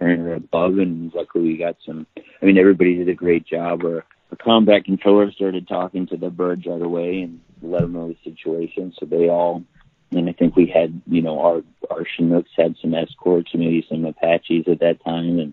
turning 0.00 0.32
above, 0.32 0.78
and 0.78 1.12
luckily 1.14 1.44
we 1.44 1.56
got 1.56 1.76
some. 1.84 2.06
I 2.42 2.44
mean, 2.44 2.58
everybody 2.58 2.96
did 2.96 3.08
a 3.08 3.14
great 3.14 3.46
job. 3.46 3.84
Or 3.84 4.04
the 4.30 4.36
combat 4.36 4.84
controller 4.84 5.30
started 5.32 5.68
talking 5.68 6.06
to 6.08 6.16
the 6.16 6.30
birds 6.30 6.66
right 6.66 6.82
away 6.82 7.22
and 7.22 7.40
let 7.62 7.82
them 7.82 7.92
know 7.92 8.08
the 8.08 8.30
situation. 8.30 8.92
So 8.98 9.06
they 9.06 9.28
all, 9.28 9.64
and 10.10 10.28
I 10.28 10.32
think 10.32 10.56
we 10.56 10.66
had 10.66 11.00
you 11.06 11.22
know 11.22 11.40
our 11.40 11.62
our 11.90 12.04
Chinooks 12.04 12.50
had 12.56 12.76
some 12.80 12.94
escorts, 12.94 13.50
maybe 13.54 13.86
some 13.88 14.04
Apaches 14.04 14.66
at 14.68 14.80
that 14.80 15.04
time, 15.04 15.38
and 15.38 15.52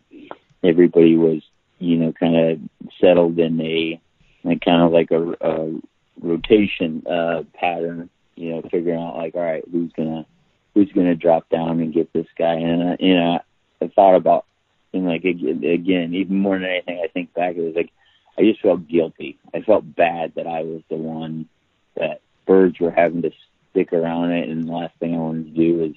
everybody 0.64 1.18
was 1.18 1.42
you 1.80 1.98
know 1.98 2.14
kind 2.14 2.36
of 2.36 2.60
settled 3.00 3.38
in 3.40 3.60
a 3.62 4.00
like 4.44 4.62
kind 4.62 4.82
of 4.82 4.92
like 4.92 5.12
a, 5.12 5.36
a 5.42 5.80
rotation 6.22 7.06
uh, 7.08 7.44
pattern 7.54 8.10
you 8.36 8.52
know, 8.52 8.62
figuring 8.70 9.00
out 9.00 9.18
like, 9.18 9.36
all 9.36 9.42
right, 9.42 9.64
who's 9.72 9.92
gonna 9.94 10.26
who's 10.74 10.92
gonna 10.92 11.16
drop 11.16 11.50
down 11.50 11.80
and 11.80 11.94
get 11.94 12.12
this 12.14 12.28
guy? 12.38 12.56
And 12.56 12.94
uh, 12.94 12.98
you 13.00 13.16
know, 13.16 13.40
I 13.82 13.88
thought 13.88 14.16
about 14.16 14.46
and 14.94 15.06
like 15.06 15.24
again, 15.24 16.14
even 16.14 16.38
more 16.38 16.58
than 16.58 16.66
anything, 16.66 17.02
I 17.04 17.08
think 17.08 17.34
back 17.34 17.56
it 17.56 17.62
was 17.62 17.76
like 17.76 17.92
I 18.38 18.44
just 18.44 18.62
felt 18.62 18.88
guilty. 18.88 19.38
I 19.54 19.62
felt 19.62 19.96
bad 19.96 20.34
that 20.36 20.48
I 20.48 20.64
was 20.64 20.82
the 20.90 20.96
one 20.96 21.48
that 21.96 22.22
birds 22.46 22.80
were 22.80 22.92
having 22.92 23.22
to 23.24 23.32
stick 23.72 23.94
around 23.94 24.32
it, 24.32 24.50
and 24.50 24.68
the 24.68 24.72
last 24.72 24.96
thing 25.00 25.16
I 25.16 25.20
wanted 25.20 25.54
to 25.54 25.62
do 25.62 25.84
is 25.84 25.96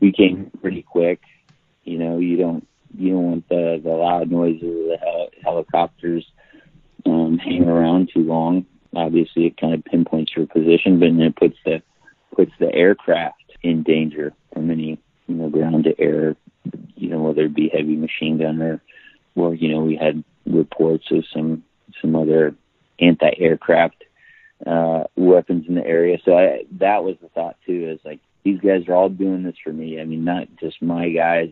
we 0.00 0.12
came 0.12 0.50
pretty 0.60 0.82
quick. 0.82 1.20
You 1.84 1.98
know, 1.98 2.18
you 2.18 2.36
don't 2.36 2.66
you 2.96 3.12
don't 3.12 3.30
want 3.30 3.48
the 3.48 3.80
the 3.82 3.90
loud 3.90 4.30
noises 4.30 4.62
of 4.62 4.68
the 4.68 4.98
hel- 5.00 5.30
helicopters 5.42 6.24
um, 7.06 7.38
hanging 7.38 7.68
around 7.68 8.10
too 8.12 8.22
long 8.22 8.66
obviously 8.94 9.46
it 9.46 9.60
kind 9.60 9.74
of 9.74 9.84
pinpoints 9.84 10.32
your 10.36 10.46
position, 10.46 10.98
but 10.98 11.06
then 11.06 11.20
it 11.20 11.36
puts 11.36 11.56
the 11.64 11.82
puts 12.34 12.52
the 12.58 12.72
aircraft 12.72 13.42
in 13.62 13.82
danger 13.82 14.32
from 14.52 14.70
any 14.70 15.00
you 15.26 15.34
know 15.34 15.48
ground 15.48 15.84
to 15.84 16.00
air, 16.00 16.36
you 16.96 17.08
know 17.08 17.20
whether 17.20 17.42
it 17.42 17.54
be 17.54 17.68
heavy 17.68 17.96
machine 17.96 18.38
gun 18.38 18.60
or 18.62 18.80
or 19.34 19.54
you 19.54 19.68
know 19.68 19.80
we 19.80 19.96
had 19.96 20.22
reports 20.46 21.06
of 21.10 21.24
some 21.32 21.64
some 22.00 22.14
other 22.14 22.54
anti-aircraft 23.00 24.04
uh, 24.66 25.04
weapons 25.16 25.64
in 25.68 25.76
the 25.76 25.86
area. 25.86 26.18
So 26.24 26.36
I, 26.36 26.64
that 26.72 27.04
was 27.04 27.16
the 27.22 27.28
thought 27.28 27.56
too. 27.66 27.90
Is 27.90 28.00
like 28.04 28.20
these 28.44 28.60
guys 28.60 28.88
are 28.88 28.94
all 28.94 29.08
doing 29.08 29.42
this 29.42 29.56
for 29.62 29.72
me. 29.72 30.00
I 30.00 30.04
mean, 30.04 30.24
not 30.24 30.48
just 30.60 30.80
my 30.82 31.10
guys 31.10 31.50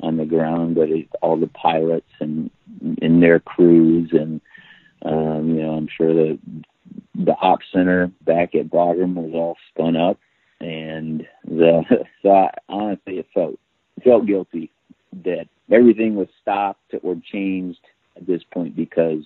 on 0.00 0.16
the 0.16 0.24
ground, 0.24 0.74
but 0.74 0.88
all 1.22 1.36
the 1.36 1.46
pilots 1.48 2.10
and 2.20 2.50
and 3.00 3.22
their 3.22 3.40
crews 3.40 4.10
and 4.12 4.40
um, 5.02 5.56
you 5.56 5.62
know, 5.62 5.72
I'm 5.72 5.88
sure 5.88 6.12
that 6.12 6.38
the 7.14 7.32
op 7.32 7.60
center 7.72 8.10
back 8.24 8.54
at 8.54 8.70
Bagram 8.70 9.14
was 9.14 9.32
all 9.34 9.56
spun 9.70 9.96
up, 9.96 10.18
and 10.60 11.26
the 11.44 11.82
so 12.22 12.30
I, 12.30 12.50
honestly 12.68 13.18
it 13.18 13.26
felt 13.32 13.58
felt 14.04 14.26
guilty 14.26 14.70
that 15.24 15.48
everything 15.70 16.14
was 16.14 16.28
stopped 16.40 16.94
or 17.02 17.16
changed 17.32 17.80
at 18.16 18.26
this 18.26 18.42
point 18.52 18.76
because 18.76 19.24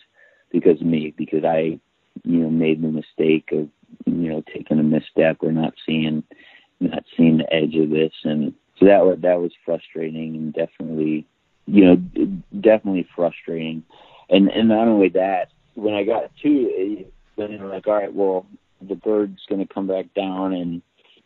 because 0.51 0.81
me 0.81 1.15
because 1.17 1.45
I 1.45 1.79
you 2.23 2.39
know 2.39 2.51
made 2.51 2.83
the 2.83 2.89
mistake 2.89 3.51
of 3.53 3.69
you 4.07 4.31
know 4.31 4.43
taking 4.53 4.79
a 4.79 4.83
misstep 4.83 5.39
or 5.41 5.53
not 5.53 5.75
seeing 5.87 6.23
not 6.81 7.05
seeing 7.17 7.39
the 7.39 7.53
edge 7.53 7.75
of 7.77 7.91
this. 7.91 8.13
And 8.25 8.55
so 8.79 8.87
that 8.87 9.05
was 9.05 9.19
that 9.23 9.41
was 9.41 9.53
frustrating 9.65 10.35
and 10.35 10.53
definitely 10.53 11.27
you 11.67 11.85
know 11.85 11.97
definitely 12.61 13.07
frustrating. 13.15 13.83
And 14.31 14.49
and 14.49 14.69
not 14.69 14.89
only 14.89 15.11
that 15.11 15.51
when 15.75 15.95
I 15.95 16.05
got 16.05 16.31
to 16.43 17.05
then 17.37 17.51
they 17.51 17.57
were 17.57 17.69
like 17.69 17.87
all 17.87 17.95
right 17.95 18.13
well 18.13 18.47
the 18.81 18.97
bird's 18.97 19.41
going 19.49 19.67
to 19.67 19.73
come 19.73 19.87
back 19.87 20.13
down 20.15 20.53
and 20.53 20.83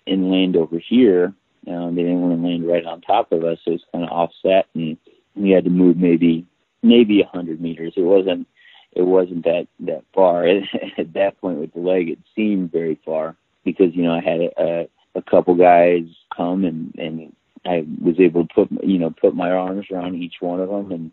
and 0.07 0.31
land 0.31 0.57
over 0.57 0.79
here. 0.79 1.35
Um, 1.67 1.97
they 1.97 2.03
didn't 2.03 2.23
want 2.23 2.41
to 2.41 2.47
land 2.47 2.67
right 2.67 2.85
on 2.85 3.01
top 3.01 3.33
of 3.33 3.45
us 3.45 3.59
so 3.65 3.73
it's 3.73 3.85
kind 3.93 4.05
of 4.05 4.11
offset 4.11 4.67
and 4.75 4.97
we 5.35 5.51
had 5.51 5.65
to 5.65 5.71
move 5.71 5.97
maybe 5.97 6.47
maybe 6.83 7.21
a 7.21 7.27
hundred 7.27 7.61
meters. 7.61 7.95
It 7.97 8.03
wasn't 8.03 8.47
it 8.93 9.03
wasn't 9.03 9.45
that 9.45 9.69
that 9.81 10.05
far. 10.15 10.47
At 10.99 11.13
that 11.15 11.41
point 11.41 11.59
with 11.59 11.73
the 11.73 11.81
leg 11.81 12.11
it 12.11 12.19
seemed 12.37 12.73
very 12.73 12.99
far 13.05 13.37
because 13.65 13.95
you 13.95 14.03
know 14.03 14.13
I 14.13 14.21
had 14.21 14.41
a, 14.41 14.89
a 15.14 15.23
couple 15.23 15.55
guys 15.55 16.05
come 16.35 16.64
and 16.64 16.94
and 16.99 17.35
I 17.64 17.85
was 18.03 18.18
able 18.18 18.47
to 18.47 18.55
put 18.55 18.85
you 18.85 18.99
know 18.99 19.11
put 19.11 19.35
my 19.35 19.51
arms 19.51 19.87
around 19.90 20.16
each 20.16 20.37
one 20.40 20.61
of 20.61 20.68
them 20.68 20.92
and 20.92 21.12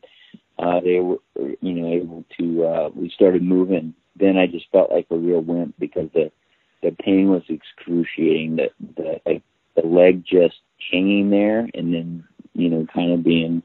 uh 0.58 0.80
they 0.80 1.00
were 1.00 1.18
you 1.38 1.74
know 1.74 1.92
able 1.92 2.26
to 2.40 2.66
uh 2.66 2.90
we 2.96 3.10
started 3.10 3.44
moving. 3.44 3.94
Then 4.18 4.38
I 4.38 4.48
just 4.48 4.66
felt 4.72 4.92
like 4.92 5.08
a 5.12 5.18
real 5.18 5.42
wimp 5.42 5.76
because 5.80 6.10
the 6.14 6.32
the 6.82 6.92
pain 6.92 7.30
was 7.30 7.44
excruciating. 7.50 8.58
The 8.58 8.70
the 8.96 9.22
like 9.26 9.44
the 9.76 9.88
leg 9.88 10.24
just 10.26 10.56
hanging 10.92 11.30
there 11.30 11.68
and 11.74 11.94
then 11.94 12.24
you 12.54 12.70
know 12.70 12.86
kind 12.94 13.12
of 13.12 13.24
being 13.24 13.64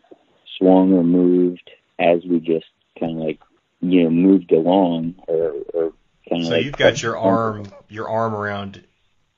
swung 0.58 0.92
or 0.92 1.04
moved 1.04 1.70
as 1.98 2.24
we 2.28 2.40
just 2.40 2.66
kind 2.98 3.18
of 3.18 3.24
like 3.24 3.40
you 3.80 4.04
know 4.04 4.10
moved 4.10 4.52
along 4.52 5.14
or, 5.28 5.52
or 5.72 5.92
kind 6.28 6.42
of 6.42 6.48
so 6.48 6.54
like 6.54 6.64
you've 6.64 6.76
got 6.76 7.02
your 7.02 7.16
arm 7.16 7.66
your 7.88 8.08
arm 8.08 8.34
around 8.34 8.82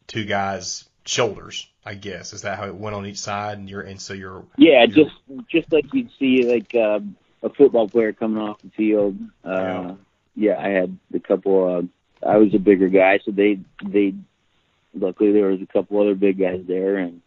two 0.07 0.25
guys 0.25 0.89
shoulders 1.05 1.69
i 1.85 1.95
guess 1.95 2.33
is 2.33 2.43
that 2.43 2.59
how 2.59 2.67
it 2.67 2.75
went 2.75 2.95
on 2.95 3.07
each 3.07 3.19
side 3.19 3.59
and 3.59 3.69
you're 3.69 3.81
and 3.81 4.01
so 4.01 4.15
you're 4.15 4.45
yeah 4.57 4.85
you're, 4.85 5.05
just 5.05 5.17
just 5.49 5.73
like 5.73 5.93
you'd 5.93 6.11
see 6.19 6.45
like 6.45 6.75
uh, 6.75 7.01
a 7.43 7.51
football 7.51 7.89
player 7.89 8.13
coming 8.13 8.41
off 8.41 8.61
the 8.63 8.71
field 8.71 9.17
uh 9.45 9.51
Yeah. 9.51 9.95
yeah 10.37 10.59
i 10.59 10.69
had 10.69 10.97
a 11.13 11.19
couple 11.19 11.89
uh 12.23 12.27
i 12.29 12.37
was 12.37 12.55
a 12.55 12.59
bigger 12.59 12.89
guy 12.89 13.19
so 13.25 13.33
they 13.33 13.59
they 13.85 14.15
luckily 14.95 15.33
there 15.33 15.49
was 15.49 15.61
a 15.61 15.67
couple 15.67 16.01
other 16.01 16.15
big 16.15 16.39
guys 16.39 16.63
there 16.67 16.99
and 16.99 17.21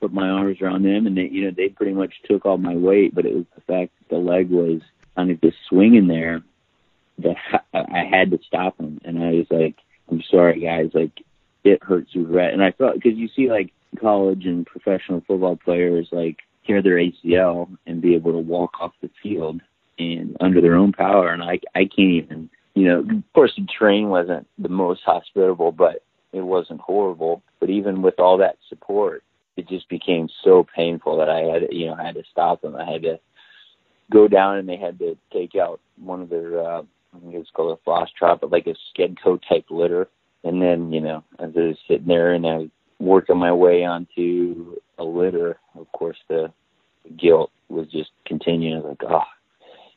put 0.00 0.12
my 0.12 0.28
arms 0.28 0.60
around 0.60 0.82
them 0.82 1.06
and 1.06 1.16
they 1.16 1.28
you 1.28 1.44
know 1.44 1.52
they 1.56 1.68
pretty 1.68 1.92
much 1.92 2.14
took 2.24 2.44
all 2.44 2.58
my 2.58 2.74
weight 2.74 3.14
but 3.14 3.24
it 3.24 3.34
was 3.34 3.44
the 3.54 3.60
fact 3.60 3.92
that 3.98 4.08
the 4.08 4.20
leg 4.20 4.50
was 4.50 4.80
kind 5.14 5.30
of 5.30 5.40
just 5.40 5.56
swinging 5.68 6.08
there 6.08 6.42
that 7.18 7.36
I 7.74 8.04
had 8.10 8.30
to 8.30 8.40
stop 8.46 8.78
him, 8.78 9.00
and 9.04 9.22
I 9.22 9.32
was 9.32 9.46
like, 9.50 9.76
"I'm 10.10 10.22
sorry, 10.22 10.60
guys. 10.60 10.90
Like, 10.94 11.12
it 11.64 11.82
hurts 11.82 12.12
to 12.12 12.20
regret." 12.24 12.52
And 12.52 12.62
I 12.62 12.72
felt 12.72 12.94
because 12.94 13.18
you 13.18 13.28
see 13.34 13.50
like 13.50 13.72
college 14.00 14.46
and 14.46 14.66
professional 14.66 15.22
football 15.26 15.56
players 15.56 16.08
like 16.12 16.38
tear 16.66 16.82
their 16.82 16.96
ACL 16.96 17.68
and 17.86 18.00
be 18.00 18.14
able 18.14 18.32
to 18.32 18.38
walk 18.38 18.80
off 18.80 18.92
the 19.00 19.10
field 19.22 19.60
and 19.98 20.36
under 20.40 20.60
their 20.60 20.74
own 20.74 20.92
power, 20.92 21.32
and 21.32 21.42
I 21.42 21.60
I 21.74 21.84
can't 21.84 21.98
even. 21.98 22.50
You 22.74 22.88
know, 22.88 22.98
of 23.00 23.32
course, 23.34 23.52
the 23.54 23.66
train 23.66 24.08
wasn't 24.08 24.46
the 24.58 24.70
most 24.70 25.02
hospitable, 25.04 25.72
but 25.72 26.02
it 26.32 26.40
wasn't 26.40 26.80
horrible. 26.80 27.42
But 27.60 27.68
even 27.68 28.00
with 28.00 28.18
all 28.18 28.38
that 28.38 28.56
support, 28.70 29.22
it 29.56 29.68
just 29.68 29.88
became 29.88 30.28
so 30.42 30.66
painful 30.74 31.18
that 31.18 31.28
I 31.28 31.40
had, 31.40 31.68
you 31.70 31.86
know, 31.86 31.94
I 31.94 32.04
had 32.04 32.14
to 32.14 32.24
stop 32.30 32.62
them. 32.62 32.74
I 32.74 32.90
had 32.90 33.02
to 33.02 33.20
go 34.10 34.28
down 34.28 34.56
and 34.56 34.68
they 34.68 34.76
had 34.76 34.98
to 34.98 35.16
take 35.32 35.54
out 35.54 35.80
one 36.02 36.22
of 36.22 36.28
their 36.28 36.60
uh 36.60 36.82
I 37.14 37.18
think 37.18 37.34
it 37.34 37.38
was 37.38 37.50
called 37.52 37.78
a 37.78 37.82
frost 37.84 38.16
trap, 38.16 38.40
but 38.40 38.50
like 38.50 38.66
a 38.66 38.74
Skedco 38.98 39.40
type 39.46 39.66
litter. 39.68 40.08
And 40.44 40.60
then, 40.60 40.92
you 40.92 41.00
know, 41.00 41.24
as 41.38 41.52
I 41.56 41.60
was 41.60 41.76
sitting 41.86 42.06
there 42.06 42.32
and 42.32 42.46
I 42.46 42.56
was 42.58 42.68
working 42.98 43.36
my 43.36 43.52
way 43.52 43.84
onto 43.84 44.76
a 44.98 45.04
litter, 45.04 45.58
of 45.78 45.90
course 45.92 46.18
the, 46.28 46.52
guilt 47.16 47.50
was 47.68 47.88
just 47.88 48.10
continuing. 48.24 48.82
Like, 48.82 49.02
oh, 49.08 49.22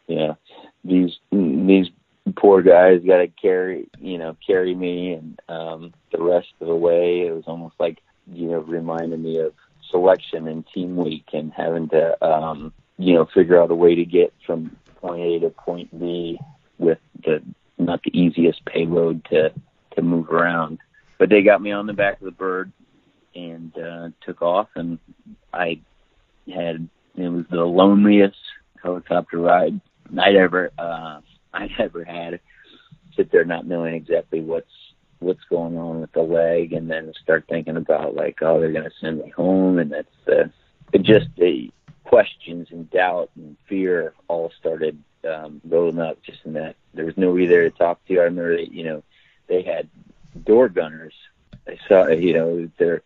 you 0.08 0.16
know, 0.16 0.38
these 0.84 1.12
these 1.32 1.88
poor 2.36 2.62
guys 2.62 3.02
got 3.06 3.18
to 3.18 3.28
carry, 3.28 3.88
you 4.00 4.18
know, 4.18 4.36
carry 4.46 4.74
me, 4.74 5.14
and 5.14 5.40
um, 5.50 5.94
the 6.12 6.22
rest 6.22 6.48
of 6.62 6.68
the 6.68 6.76
way, 6.76 7.22
it 7.22 7.32
was 7.32 7.44
almost 7.48 7.76
like, 7.80 8.00
you 8.32 8.48
know, 8.48 8.60
reminded 8.60 9.20
me 9.20 9.40
of 9.40 9.54
selection 9.92 10.48
and 10.48 10.66
team 10.74 10.96
week 10.96 11.26
and 11.34 11.54
having 11.54 11.90
to, 11.90 12.26
um, 12.26 12.74
you 12.98 13.14
know, 13.14 13.28
figure 13.34 13.62
out 13.62 13.72
a 13.72 13.76
way 13.76 13.96
to 13.96 14.06
get 14.06 14.34
from 14.46 14.76
point 14.96 15.22
A 15.22 15.40
to 15.40 15.50
point 15.50 15.98
B 16.00 16.40
with 16.78 17.00
the 17.24 17.42
not 17.78 18.02
the 18.04 18.18
easiest 18.18 18.66
payload 18.66 19.24
to 19.26 19.52
to 19.96 20.02
move 20.02 20.30
around. 20.30 20.80
But 21.18 21.30
they 21.30 21.42
got 21.42 21.62
me 21.62 21.72
on 21.72 21.88
the 21.88 21.94
back 21.94 22.20
of 22.20 22.26
the 22.26 22.32
bird 22.32 22.72
and 23.36 23.78
uh, 23.78 24.10
took 24.26 24.42
off, 24.42 24.70
and 24.76 25.00
I 25.54 25.80
had 26.54 26.88
it 27.16 27.30
was 27.30 27.46
the 27.50 27.64
loneliest 27.64 28.38
helicopter 28.82 29.38
ride 29.38 29.80
I'd 30.18 30.36
ever 30.36 30.72
uh, 30.78 31.20
I'd 31.54 31.72
ever 31.80 32.04
had. 32.04 32.40
Sit 33.16 33.32
there 33.32 33.46
not 33.46 33.66
knowing 33.66 33.96
exactly 33.96 34.42
what's 34.42 34.72
what's 35.20 35.44
going 35.50 35.78
on 35.78 36.02
with 36.02 36.12
the 36.12 36.22
leg, 36.22 36.74
and 36.74 36.90
then 36.90 37.14
start 37.22 37.46
thinking 37.48 37.78
about 37.78 38.16
like, 38.16 38.40
oh, 38.42 38.60
they're 38.60 38.74
gonna 38.74 38.90
send 39.02 39.20
me 39.20 39.30
home, 39.30 39.80
and 39.80 39.92
that's 39.92 40.28
uh, 40.28 40.48
it 40.92 41.04
just 41.04 41.28
the 41.38 41.72
questions 42.04 42.68
and 42.72 42.90
doubt 42.92 43.30
and 43.36 43.56
fear 43.68 44.14
all 44.28 44.52
started 44.60 45.02
um, 45.28 45.62
building 45.68 46.02
up. 46.02 46.22
Just 46.24 46.40
in 46.46 46.54
that 46.54 46.76
there 46.94 47.06
was 47.06 47.18
nobody 47.18 47.48
there 47.48 47.70
to 47.70 47.78
talk 47.78 48.06
to. 48.06 48.20
I 48.20 48.24
remember 48.24 48.58
you 48.58 48.84
know 48.84 49.04
they 49.48 49.62
had 49.62 49.90
door 50.46 50.70
gunners. 50.70 51.14
I 51.68 51.78
saw 51.88 52.08
you 52.08 52.34
know 52.34 52.70
their 52.78 53.02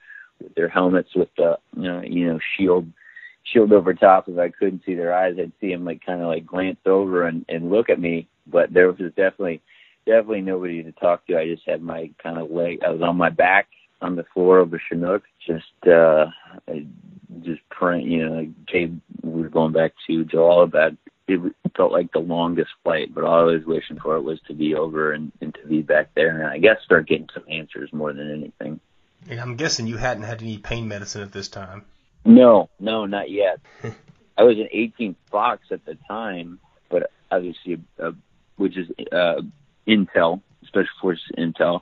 their 0.55 0.69
helmets 0.69 1.15
with 1.15 1.29
the 1.37 1.57
you 1.75 1.83
know 1.83 2.01
you 2.01 2.27
know 2.27 2.39
shield 2.57 2.91
shield 3.43 3.71
over 3.71 3.93
top. 3.93 4.27
If 4.27 4.37
I 4.37 4.49
couldn't 4.49 4.83
see 4.85 4.95
their 4.95 5.13
eyes, 5.13 5.35
I'd 5.39 5.51
see 5.59 5.71
them 5.71 5.85
like 5.85 6.05
kind 6.05 6.21
of 6.21 6.27
like 6.27 6.45
glance 6.45 6.79
over 6.85 7.27
and 7.27 7.45
and 7.49 7.69
look 7.69 7.89
at 7.89 7.99
me. 7.99 8.27
But 8.47 8.73
there 8.73 8.87
was 8.87 8.97
definitely 8.97 9.61
definitely 10.05 10.41
nobody 10.41 10.83
to 10.83 10.91
talk 10.93 11.25
to. 11.27 11.37
I 11.37 11.47
just 11.47 11.67
had 11.67 11.81
my 11.81 12.09
kind 12.21 12.37
of 12.37 12.51
leg. 12.51 12.79
I 12.85 12.89
was 12.89 13.01
on 13.01 13.17
my 13.17 13.29
back 13.29 13.67
on 14.01 14.15
the 14.15 14.25
floor 14.33 14.59
of 14.59 14.73
a 14.73 14.79
Chinook, 14.79 15.23
just 15.45 15.87
uh 15.87 16.27
I 16.67 16.85
just 17.41 17.61
praying. 17.69 18.09
You 18.09 18.29
know, 18.29 18.35
like 18.35 18.49
we 19.21 19.41
were 19.41 19.49
going 19.49 19.73
back 19.73 19.93
to 20.07 20.25
Jalalabad. 20.25 20.97
It 21.29 21.53
felt 21.77 21.91
like 21.91 22.11
the 22.11 22.19
longest 22.19 22.71
flight, 22.83 23.13
but 23.13 23.23
all 23.23 23.41
I 23.41 23.53
was 23.53 23.65
wishing 23.65 23.99
for 23.99 24.15
it 24.15 24.21
was 24.21 24.39
to 24.47 24.53
be 24.53 24.75
over 24.75 25.11
and, 25.13 25.31
and 25.41 25.53
to 25.55 25.67
be 25.67 25.81
back 25.81 26.09
there, 26.15 26.37
and 26.37 26.47
I 26.47 26.57
guess 26.57 26.77
start 26.83 27.07
getting 27.07 27.29
some 27.33 27.43
answers 27.49 27.91
more 27.93 28.11
than 28.13 28.31
anything. 28.31 28.79
and 29.29 29.39
i'm 29.39 29.55
guessing 29.57 29.85
you 29.87 29.97
hadn't 29.97 30.23
had 30.23 30.41
any 30.41 30.57
pain 30.57 30.87
medicine 30.87 31.21
at 31.21 31.31
this 31.31 31.47
time 31.49 31.83
No, 32.25 32.69
no, 32.79 33.05
not 33.05 33.29
yet. 33.29 33.59
I 34.37 34.43
was 34.43 34.57
an 34.57 34.69
18 34.71 35.15
Fox 35.31 35.63
at 35.71 35.83
the 35.85 35.97
time, 36.07 36.59
but 36.89 37.11
obviously, 37.31 37.79
uh, 38.01 38.11
which 38.55 38.77
is 38.77 38.87
uh, 39.11 39.41
Intel, 39.87 40.41
Special 40.65 40.95
Forces 41.01 41.31
Intel. 41.37 41.81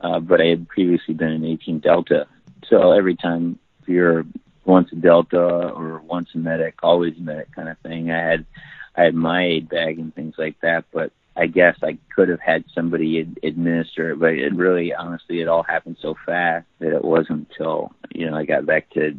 Uh, 0.00 0.20
but 0.20 0.40
I 0.42 0.46
had 0.46 0.68
previously 0.68 1.14
been 1.14 1.30
an 1.30 1.44
18 1.44 1.78
Delta. 1.80 2.26
So 2.68 2.92
every 2.92 3.16
time 3.16 3.58
you're 3.86 4.24
once 4.66 4.90
a 4.92 4.96
Delta 4.96 5.70
or 5.70 6.00
once 6.00 6.28
a 6.34 6.38
medic, 6.38 6.74
always 6.82 7.16
a 7.16 7.20
medic 7.20 7.54
kind 7.54 7.68
of 7.68 7.78
thing, 7.78 8.10
I 8.10 8.20
had 8.20 8.46
I 8.94 9.04
had 9.04 9.14
my 9.14 9.44
aid 9.44 9.68
bag 9.68 9.98
and 9.98 10.14
things 10.14 10.34
like 10.38 10.60
that. 10.60 10.84
But 10.92 11.12
I 11.36 11.46
guess 11.46 11.76
I 11.82 11.98
could 12.14 12.28
have 12.28 12.40
had 12.40 12.64
somebody 12.74 13.20
ad- 13.20 13.38
administer 13.42 14.12
it, 14.12 14.18
but 14.18 14.34
it 14.34 14.54
really, 14.54 14.94
honestly, 14.94 15.40
it 15.40 15.48
all 15.48 15.62
happened 15.62 15.98
so 16.00 16.16
fast 16.26 16.66
that 16.78 16.94
it 16.94 17.04
wasn't 17.04 17.48
until 17.50 17.92
you 18.14 18.30
know 18.30 18.36
I 18.36 18.44
got 18.44 18.66
back 18.66 18.90
to 18.90 19.16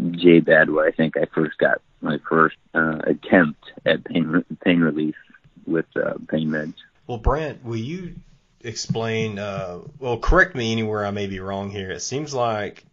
JBAD 0.00 0.70
where 0.70 0.86
I 0.86 0.92
think 0.92 1.16
I 1.16 1.26
first 1.34 1.58
got 1.58 1.82
my 2.00 2.18
first 2.28 2.56
uh, 2.74 3.00
attempt 3.04 3.64
at 3.84 4.04
pain 4.04 4.44
pain 4.64 4.80
relief 4.80 5.16
with 5.66 5.86
uh, 5.96 6.14
pain 6.28 6.48
meds. 6.48 6.74
Well, 7.06 7.18
Brant, 7.18 7.64
will 7.64 7.76
you 7.76 8.14
explain? 8.62 9.38
Uh, 9.38 9.80
well, 9.98 10.18
correct 10.18 10.54
me 10.54 10.72
anywhere 10.72 11.04
I 11.04 11.10
may 11.10 11.26
be 11.26 11.40
wrong 11.40 11.70
here. 11.70 11.90
It 11.90 12.02
seems 12.02 12.32
like 12.32 12.84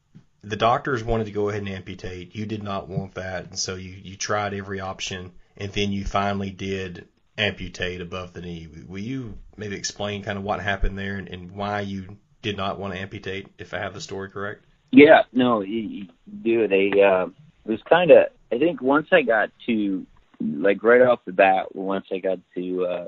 the 0.44 0.56
doctors 0.58 1.04
wanted 1.04 1.26
to 1.26 1.32
go 1.32 1.50
ahead 1.50 1.62
and 1.62 1.70
amputate. 1.70 2.36
You 2.36 2.46
did 2.46 2.64
not 2.64 2.90
want 2.90 3.16
that, 3.16 3.46
and 3.46 3.58
so 3.58 3.76
you 3.76 3.96
you 4.04 4.16
tried 4.16 4.54
every 4.54 4.80
option, 4.80 5.32
and 5.58 5.72
then 5.72 5.92
you 5.92 6.04
finally 6.04 6.50
did 6.50 7.08
amputate 7.38 8.02
above 8.02 8.34
the 8.34 8.42
knee. 8.42 8.68
Will 8.88 9.00
you 9.00 9.38
maybe 9.58 9.76
explain 9.76 10.24
kind 10.24 10.38
of 10.38 10.44
what 10.44 10.60
happened 10.62 10.98
there 10.98 11.16
and, 11.16 11.28
and 11.30 11.52
why 11.52 11.82
you 11.82 12.18
did 12.42 12.58
not 12.58 12.78
want 12.78 12.94
to 12.94 13.00
amputate? 13.00 13.48
If 13.58 13.74
I 13.74 13.80
have 13.80 13.94
the 13.94 14.02
story 14.02 14.30
correct. 14.30 14.66
Yeah, 14.92 15.24
no, 15.32 15.62
you, 15.62 15.80
you 15.80 16.08
do. 16.44 16.68
They 16.68 17.02
uh, 17.02 17.28
it 17.66 17.72
was 17.72 17.82
kind 17.90 18.12
of. 18.12 18.28
I 18.52 18.60
think 18.60 18.82
once 18.82 19.08
I 19.12 19.22
got 19.22 19.50
to 19.68 20.06
like 20.40 20.84
right 20.84 21.02
off 21.02 21.20
the 21.26 21.32
bat, 21.32 21.74
once 21.74 22.06
I 22.12 22.20
got 22.20 22.40
to 22.56 22.86
uh, 22.86 23.08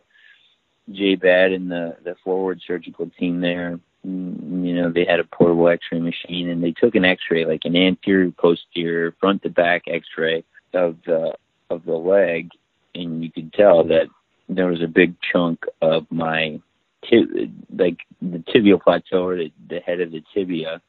JBAD 0.89 1.53
and 1.53 1.69
the 1.69 1.97
the 2.03 2.15
forward 2.23 2.61
surgical 2.65 3.11
team 3.19 3.41
there. 3.41 3.79
You 4.05 4.75
know, 4.75 4.91
they 4.91 5.05
had 5.05 5.19
a 5.19 5.23
portable 5.23 5.67
X-ray 5.67 5.99
machine, 5.99 6.49
and 6.49 6.63
they 6.63 6.71
took 6.71 6.93
an 6.93 7.05
X-ray, 7.05 7.45
like 7.45 7.61
an 7.63 7.75
anterior, 7.75 8.31
posterior, 8.31 9.15
front 9.19 9.41
to 9.43 9.49
back 9.49 9.83
X-ray 9.87 10.43
of 10.73 10.97
the 11.05 11.33
of 11.71 11.85
the 11.85 11.95
leg, 11.95 12.51
and 12.93 13.23
you 13.23 13.31
could 13.31 13.51
tell 13.53 13.83
that 13.85 14.07
there 14.47 14.67
was 14.67 14.83
a 14.83 14.87
big 14.87 15.15
chunk 15.31 15.65
of 15.81 16.05
my 16.11 16.61
tib- 17.09 17.51
like 17.75 17.97
the 18.21 18.43
tibial 18.53 18.79
plateau 18.79 19.25
or 19.25 19.37
the, 19.37 19.51
the 19.69 19.79
head 19.79 20.01
of 20.01 20.11
the 20.11 20.21
tibia 20.33 20.81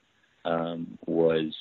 um, 0.45 0.99
was 1.07 1.55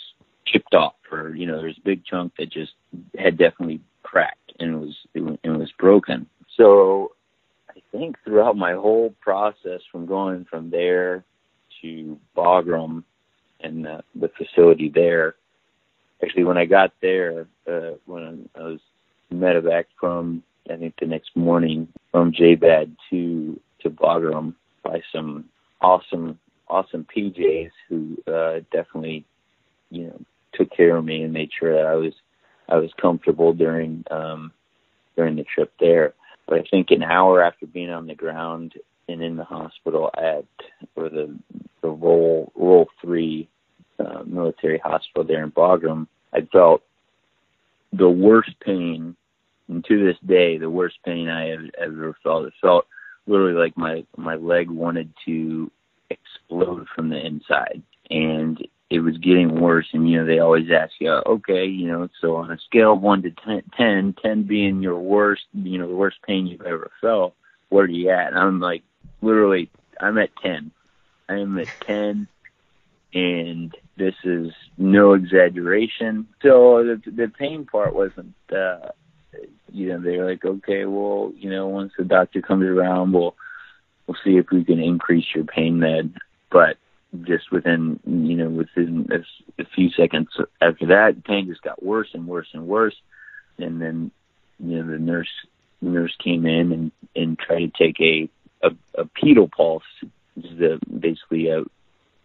chipped 0.46 0.74
off, 0.74 0.96
or 1.10 1.30
you 1.30 1.46
know, 1.46 1.62
there's 1.62 1.78
a 1.78 1.86
big 1.86 2.04
chunk 2.04 2.34
that 2.38 2.52
just 2.52 2.74
had 3.18 3.38
definitely 3.38 3.80
cracked 4.04 4.52
and 4.60 4.82
was 4.82 4.96
it 5.14 5.22
was 5.22 5.72
broken. 5.80 6.28
So 6.58 7.14
I 7.70 7.82
think 7.94 8.18
throughout 8.26 8.58
my 8.58 8.74
whole 8.74 9.14
process 9.22 9.80
from 9.90 10.06
going 10.06 10.46
from 10.50 10.70
there 10.70 11.24
to 11.86 12.20
Bagram 12.36 13.04
and 13.62 13.86
the, 13.86 14.04
the 14.16 14.30
facility 14.38 14.90
there, 14.90 15.36
actually 16.24 16.44
when 16.44 16.58
I 16.58 16.66
got 16.66 16.92
there, 17.02 17.48
uh, 17.68 17.92
when 18.06 18.50
I 18.56 18.62
was 18.62 18.80
medevac 19.34 19.86
from 20.00 20.44
I 20.70 20.78
think 20.78 20.96
the 21.00 21.06
next 21.06 21.36
morning 21.36 21.88
from 22.12 22.32
JBAD 22.32 22.96
to 23.10 23.60
to 23.82 23.90
Bagram 23.90 24.56
by 24.84 25.02
some 25.14 25.46
awesome 25.82 26.40
awesome 26.68 27.06
PJs 27.16 27.72
who 27.88 28.18
uh, 28.28 28.62
definitely 28.72 29.26
you 29.92 30.08
know 30.08 30.22
took 30.54 30.72
care 30.76 30.96
of 30.96 31.06
me 31.06 31.22
and 31.22 31.34
made 31.34 31.52
sure 31.58 31.74
that 31.74 31.86
I 31.86 31.96
was 31.96 32.14
I 32.68 32.78
was 32.78 32.92
comfortable 33.00 33.54
during 33.54 34.04
um, 34.10 34.52
during 35.16 35.36
the 35.36 35.44
trip 35.44 35.72
there. 35.80 36.14
But 36.48 36.60
I 36.60 36.64
think 36.70 36.92
an 36.92 37.04
hour 37.04 37.44
after 37.44 37.66
being 37.66 37.90
on 37.90 38.08
the 38.08 38.16
ground 38.16 38.74
and 39.08 39.22
in 39.22 39.36
the 39.36 39.44
hospital 39.44 40.12
at 40.18 40.46
or 40.96 41.10
the 41.10 41.38
the 41.82 41.90
role 41.90 42.52
role 42.56 42.88
three 43.02 43.48
uh, 44.00 44.24
military 44.26 44.80
hospital 44.80 45.24
there 45.24 45.44
in 45.44 45.52
Bagram, 45.52 46.08
I 46.34 46.42
felt 46.52 46.82
the 47.94 48.10
worst 48.10 48.60
pain, 48.60 49.16
and 49.68 49.86
to 49.86 50.06
this 50.06 50.18
day, 50.26 50.58
the 50.58 50.70
worst 50.70 50.98
pain 51.06 51.30
I 51.30 51.48
have 51.48 51.70
ever 51.80 52.16
felt. 52.24 52.48
It 52.48 52.54
felt 52.62 52.88
literally 53.28 53.54
like 53.54 53.78
my 53.78 54.06
my 54.18 54.36
leg 54.36 54.70
wanted 54.70 55.14
to 55.26 55.72
explode 56.10 56.88
from 56.94 57.10
the 57.10 57.26
inside, 57.26 57.82
and 58.10 58.66
it 58.90 59.00
was 59.00 59.18
getting 59.18 59.60
worse. 59.60 59.88
And 59.94 60.10
you 60.10 60.20
know, 60.20 60.26
they 60.26 60.40
always 60.40 60.70
ask 60.72 60.94
you, 61.00 61.12
okay, 61.12 61.66
you 61.66 61.88
know, 61.88 62.08
so 62.22 62.36
on 62.36 62.52
a 62.52 62.58
scale 62.60 62.94
of 62.94 63.02
one 63.02 63.22
to 63.24 63.32
ten, 63.32 63.64
ten, 63.78 64.16
ten 64.22 64.44
being 64.44 64.82
your 64.82 65.00
worst, 65.00 65.44
you 65.54 65.78
know, 65.78 65.88
the 65.88 65.96
worst 65.96 66.18
pain 66.26 66.48
you've 66.48 66.62
ever 66.62 66.92
felt, 67.02 67.34
where 67.70 67.86
are 67.86 67.90
you 67.90 68.10
at? 68.10 68.28
And 68.28 68.38
I'm 68.38 68.60
like, 68.60 68.84
literally, 69.26 69.70
I'm 70.00 70.18
at 70.18 70.30
ten. 70.42 70.72
I 71.28 71.36
am 71.36 71.58
at 71.58 71.68
ten, 71.86 72.28
and 73.14 73.76
this 73.98 74.16
is 74.24 74.52
no 74.78 75.14
exaggeration. 75.14 76.28
So 76.42 76.84
the 76.84 77.12
the 77.12 77.28
pain 77.28 77.66
part 77.66 77.96
wasn't. 77.96 78.36
uh 78.52 78.90
you 79.72 79.90
know, 79.90 80.00
they're 80.00 80.26
like, 80.26 80.46
okay, 80.46 80.86
well, 80.86 81.34
you 81.36 81.50
know, 81.50 81.68
once 81.68 81.92
the 81.98 82.06
doctor 82.06 82.42
comes 82.42 82.64
around, 82.64 83.12
we'll 83.12 83.36
we'll 84.08 84.18
see 84.24 84.38
if 84.38 84.46
we 84.52 84.64
can 84.64 84.80
increase 84.80 85.26
your 85.34 85.44
pain 85.44 85.80
med. 85.80 86.14
But 86.50 86.78
just 87.24 87.52
within 87.52 88.00
you 88.06 88.36
know 88.36 88.50
within 88.50 89.08
a, 89.12 89.62
a 89.62 89.66
few 89.76 89.90
seconds 89.90 90.30
after 90.62 90.88
that, 90.88 91.16
the 91.16 91.22
pain 91.22 91.48
just 91.48 91.62
got 91.62 91.84
worse 91.84 92.10
and 92.14 92.28
worse 92.28 92.48
and 92.54 92.68
worse. 92.68 92.96
And 93.58 93.82
then 93.82 94.12
you 94.60 94.82
know 94.82 94.92
the 94.92 95.00
nurse 95.00 95.30
the 95.82 95.90
nurse 95.90 96.16
came 96.24 96.46
in 96.46 96.72
and 96.72 96.92
and 97.16 97.40
tried 97.40 97.66
to 97.66 97.72
take 97.78 98.00
a 98.00 98.30
a, 98.66 99.02
a 99.02 99.06
pedal 99.06 99.50
pulse, 99.56 99.84
which 100.36 100.46
is 100.46 100.60
a, 100.60 100.80
basically 101.00 101.50
a, 101.50 101.62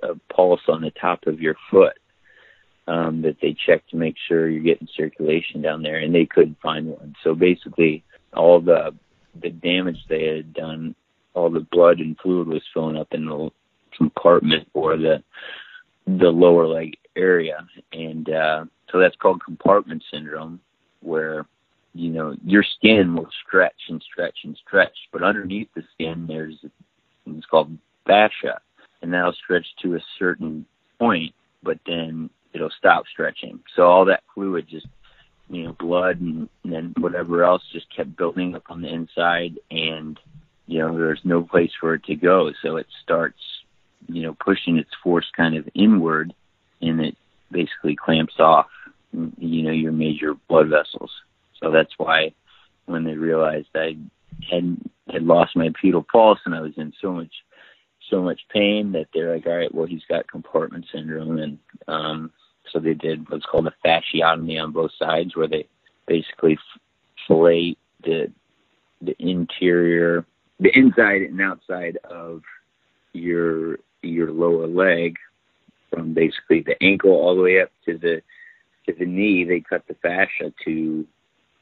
a 0.02 0.14
pulse 0.34 0.62
on 0.68 0.82
the 0.82 0.92
top 0.92 1.26
of 1.26 1.40
your 1.40 1.56
foot 1.70 1.98
um, 2.86 3.22
that 3.22 3.36
they 3.40 3.54
check 3.66 3.86
to 3.88 3.96
make 3.96 4.16
sure 4.28 4.48
you're 4.48 4.62
getting 4.62 4.88
circulation 4.96 5.62
down 5.62 5.82
there, 5.82 5.96
and 5.96 6.14
they 6.14 6.26
couldn't 6.26 6.60
find 6.60 6.86
one. 6.88 7.14
So 7.22 7.34
basically, 7.34 8.02
all 8.34 8.60
the 8.60 8.94
the 9.40 9.50
damage 9.50 9.98
they 10.08 10.24
had 10.24 10.52
done, 10.52 10.94
all 11.34 11.50
the 11.50 11.66
blood 11.70 12.00
and 12.00 12.18
fluid 12.18 12.48
was 12.48 12.62
filling 12.74 12.96
up 12.96 13.08
in 13.12 13.26
the 13.26 13.50
compartment 13.96 14.68
or 14.74 14.96
the 14.96 15.22
the 16.06 16.30
lower 16.30 16.66
leg 16.66 16.96
area, 17.16 17.66
and 17.92 18.28
uh, 18.28 18.64
so 18.90 18.98
that's 18.98 19.16
called 19.16 19.44
compartment 19.44 20.02
syndrome, 20.10 20.60
where 21.00 21.46
you 21.94 22.10
know 22.10 22.34
your 22.44 22.64
skin 22.76 23.14
will 23.14 23.28
stretch 23.46 23.80
and 23.88 24.02
stretch 24.02 24.38
and 24.44 24.56
stretch, 24.66 24.96
but 25.12 25.22
underneath 25.22 25.68
the 25.74 25.82
skin 25.94 26.26
there's 26.26 26.56
it's 27.26 27.46
called 27.46 27.76
fascia, 28.06 28.60
and 29.02 29.12
that'll 29.12 29.32
stretch 29.32 29.66
to 29.82 29.96
a 29.96 30.00
certain 30.18 30.66
point, 30.98 31.34
but 31.62 31.78
then 31.86 32.30
it'll 32.52 32.72
stop 32.78 33.04
stretching. 33.12 33.60
So 33.76 33.82
all 33.82 34.04
that 34.06 34.22
fluid 34.34 34.66
just 34.68 34.86
you 35.48 35.64
know 35.64 35.76
blood 35.78 36.20
and, 36.20 36.48
and 36.64 36.72
then 36.72 36.94
whatever 36.98 37.44
else 37.44 37.62
just 37.72 37.94
kept 37.94 38.16
building 38.16 38.54
up 38.54 38.64
on 38.70 38.82
the 38.82 38.88
inside 38.88 39.58
and 39.70 40.18
you 40.66 40.78
know 40.78 40.96
there's 40.96 41.20
no 41.24 41.42
place 41.42 41.72
for 41.80 41.94
it 41.94 42.04
to 42.04 42.14
go 42.14 42.52
so 42.62 42.76
it 42.76 42.86
starts 43.02 43.40
you 44.08 44.22
know, 44.22 44.36
pushing 44.44 44.78
its 44.78 44.90
force 45.02 45.26
kind 45.36 45.56
of 45.56 45.68
inward, 45.74 46.32
and 46.80 47.00
it 47.00 47.16
basically 47.50 47.96
clamps 47.96 48.34
off, 48.38 48.66
you 49.12 49.62
know, 49.62 49.72
your 49.72 49.92
major 49.92 50.34
blood 50.48 50.68
vessels. 50.68 51.10
So 51.60 51.70
that's 51.70 51.92
why 51.98 52.32
when 52.86 53.04
they 53.04 53.14
realized 53.14 53.68
I 53.74 53.96
had 54.50 54.76
had 55.10 55.22
lost 55.22 55.56
my 55.56 55.70
pedal 55.80 56.02
pulse 56.10 56.38
and 56.44 56.54
I 56.54 56.60
was 56.60 56.72
in 56.76 56.92
so 57.00 57.12
much 57.12 57.32
so 58.10 58.22
much 58.22 58.40
pain 58.52 58.92
that 58.92 59.06
they're 59.14 59.32
like, 59.34 59.46
all 59.46 59.56
right, 59.56 59.72
well, 59.72 59.86
he's 59.86 60.04
got 60.08 60.28
compartment 60.28 60.84
syndrome, 60.92 61.38
and 61.38 61.58
um, 61.86 62.32
so 62.72 62.80
they 62.80 62.94
did 62.94 63.30
what's 63.30 63.46
called 63.46 63.68
a 63.68 63.74
fasciotomy 63.86 64.60
on 64.60 64.72
both 64.72 64.90
sides, 64.98 65.36
where 65.36 65.48
they 65.48 65.66
basically 66.06 66.58
fillet 67.26 67.76
the 68.02 68.32
the 69.02 69.14
interior, 69.18 70.26
the 70.58 70.76
inside 70.76 71.22
and 71.22 71.40
outside 71.40 71.98
of 72.04 72.42
your 73.12 73.78
your 74.02 74.32
lower 74.32 74.66
leg 74.66 75.16
from 75.90 76.14
basically 76.14 76.62
the 76.62 76.82
ankle 76.82 77.10
all 77.10 77.36
the 77.36 77.42
way 77.42 77.60
up 77.60 77.70
to 77.84 77.96
the 77.96 78.22
to 78.86 78.94
the 78.98 79.06
knee. 79.06 79.44
They 79.44 79.60
cut 79.60 79.86
the 79.86 79.94
fascia 79.94 80.52
to 80.64 81.06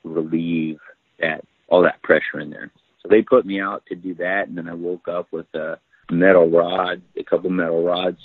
relieve 0.04 0.78
that 1.20 1.44
all 1.68 1.82
that 1.82 2.02
pressure 2.02 2.40
in 2.40 2.50
there. 2.50 2.70
So 3.02 3.08
they 3.08 3.22
put 3.22 3.46
me 3.46 3.60
out 3.60 3.84
to 3.86 3.94
do 3.94 4.14
that, 4.16 4.48
and 4.48 4.56
then 4.56 4.68
I 4.68 4.74
woke 4.74 5.08
up 5.08 5.28
with 5.30 5.46
a 5.54 5.78
metal 6.10 6.48
rod, 6.48 7.02
a 7.16 7.22
couple 7.22 7.50
metal 7.50 7.84
rods 7.84 8.18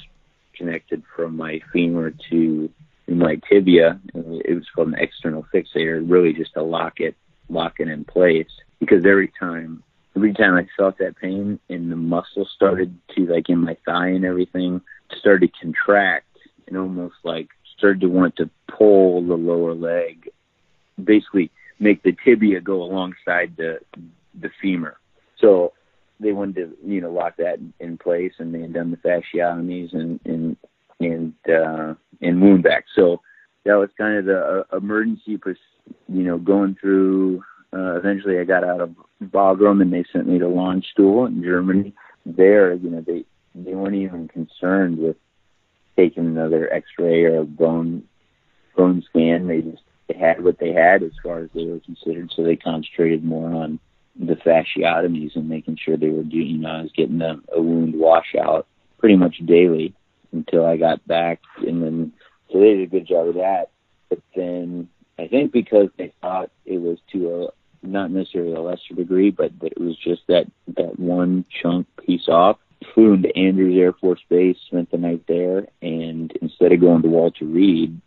connected 0.55 1.03
from 1.15 1.35
my 1.35 1.59
femur 1.71 2.13
to 2.29 2.69
my 3.07 3.39
tibia. 3.49 3.99
It 4.13 4.55
was 4.55 4.67
called 4.73 4.89
an 4.89 4.95
external 4.97 5.45
fixator, 5.53 6.03
really 6.09 6.33
just 6.33 6.53
to 6.53 6.63
lock 6.63 6.99
it, 6.99 7.15
lock 7.49 7.79
it 7.79 7.87
in 7.87 8.05
place. 8.05 8.47
Because 8.79 9.05
every 9.05 9.31
time 9.39 9.83
every 10.15 10.33
time 10.33 10.55
I 10.55 10.67
felt 10.77 10.99
that 10.99 11.17
pain 11.17 11.59
and 11.69 11.91
the 11.91 11.95
muscle 11.95 12.47
started 12.55 12.95
to 13.15 13.25
like 13.25 13.49
in 13.49 13.59
my 13.59 13.75
thigh 13.85 14.09
and 14.09 14.25
everything 14.25 14.81
started 15.17 15.51
to 15.53 15.59
contract 15.59 16.27
and 16.67 16.77
almost 16.77 17.15
like 17.23 17.49
started 17.77 18.01
to 18.01 18.07
want 18.07 18.35
to 18.37 18.49
pull 18.67 19.25
the 19.25 19.35
lower 19.35 19.73
leg, 19.73 20.29
basically 21.03 21.51
make 21.79 22.03
the 22.03 22.15
tibia 22.23 22.61
go 22.61 22.83
alongside 22.83 23.55
the 23.57 23.79
the 24.39 24.49
femur. 24.61 24.97
So 25.39 25.73
they 26.19 26.31
wanted 26.31 26.55
to 26.55 26.77
you 26.85 27.01
know 27.01 27.11
lock 27.11 27.37
that 27.37 27.59
in 27.79 27.97
place 27.97 28.33
and 28.39 28.53
they 28.53 28.61
had 28.61 28.73
done 28.73 28.91
the 28.91 28.97
fasciotomies 28.97 29.93
and 29.93 30.19
and 30.25 30.57
and 30.99 31.33
uh, 31.49 31.93
and 32.21 32.41
wound 32.41 32.63
vac. 32.63 32.85
So 32.95 33.21
that 33.65 33.75
was 33.75 33.89
kind 33.97 34.17
of 34.17 34.25
the 34.25 34.65
uh, 34.71 34.77
emergency, 34.77 35.39
you 36.07 36.23
know, 36.23 36.37
going 36.37 36.75
through 36.79 37.43
uh, 37.73 37.97
eventually 37.97 38.39
I 38.39 38.43
got 38.43 38.63
out 38.63 38.81
of 38.81 38.95
Bagram 39.23 39.81
and 39.81 39.91
they 39.91 40.05
sent 40.11 40.27
me 40.27 40.37
to 40.39 40.45
Landstuhl 40.45 41.27
in 41.27 41.43
Germany. 41.43 41.93
There, 42.25 42.73
you 42.73 42.89
know, 42.89 43.01
they 43.01 43.25
they 43.55 43.73
weren't 43.73 43.95
even 43.95 44.27
concerned 44.27 44.97
with 44.97 45.17
taking 45.95 46.25
another 46.25 46.71
X-ray 46.71 47.23
or 47.25 47.39
a 47.39 47.45
bone 47.45 48.03
bone 48.75 49.03
scan. 49.09 49.47
They 49.47 49.61
just 49.61 49.83
they 50.13 50.19
had 50.19 50.43
what 50.43 50.59
they 50.59 50.73
had 50.73 51.03
as 51.03 51.11
far 51.21 51.39
as 51.39 51.49
they 51.53 51.65
were 51.65 51.79
considered, 51.79 52.31
so 52.35 52.43
they 52.43 52.55
concentrated 52.55 53.23
more 53.23 53.49
on 53.49 53.79
the 54.15 54.35
fasciotomies 54.35 55.35
and 55.35 55.49
making 55.49 55.77
sure 55.77 55.97
they 55.97 56.09
were 56.09 56.23
doing. 56.23 56.47
You 56.47 56.57
know, 56.59 56.69
I 56.69 56.81
was 56.83 56.91
getting 56.91 57.21
a, 57.21 57.39
a 57.53 57.61
wound 57.61 57.95
washout 57.95 58.67
pretty 58.99 59.15
much 59.15 59.37
daily 59.45 59.93
until 60.31 60.65
I 60.65 60.77
got 60.77 61.05
back, 61.07 61.39
and 61.57 61.81
then 61.81 62.13
so 62.51 62.59
they 62.59 62.75
did 62.75 62.81
a 62.81 62.91
good 62.91 63.07
job 63.07 63.29
of 63.29 63.35
that. 63.35 63.69
But 64.09 64.19
then 64.35 64.89
I 65.17 65.27
think 65.27 65.51
because 65.51 65.89
they 65.97 66.13
thought 66.21 66.51
it 66.65 66.79
was 66.79 66.99
to 67.11 67.45
a 67.45 67.47
not 67.85 68.11
necessarily 68.11 68.53
a 68.53 68.61
lesser 68.61 68.93
degree, 68.95 69.31
but 69.31 69.51
it 69.61 69.79
was 69.79 69.97
just 69.97 70.21
that 70.27 70.45
that 70.75 70.99
one 70.99 71.45
chunk 71.61 71.87
piece 72.05 72.27
off. 72.27 72.57
Flew 72.93 73.13
into 73.13 73.35
Andrews 73.37 73.79
Air 73.79 73.93
Force 73.93 74.19
Base, 74.29 74.57
spent 74.67 74.91
the 74.91 74.97
night 74.97 75.23
there, 75.25 75.67
and 75.81 76.31
instead 76.41 76.73
of 76.73 76.81
going 76.81 77.01
to 77.01 77.07
Walter 77.07 77.45
Reed, 77.45 77.99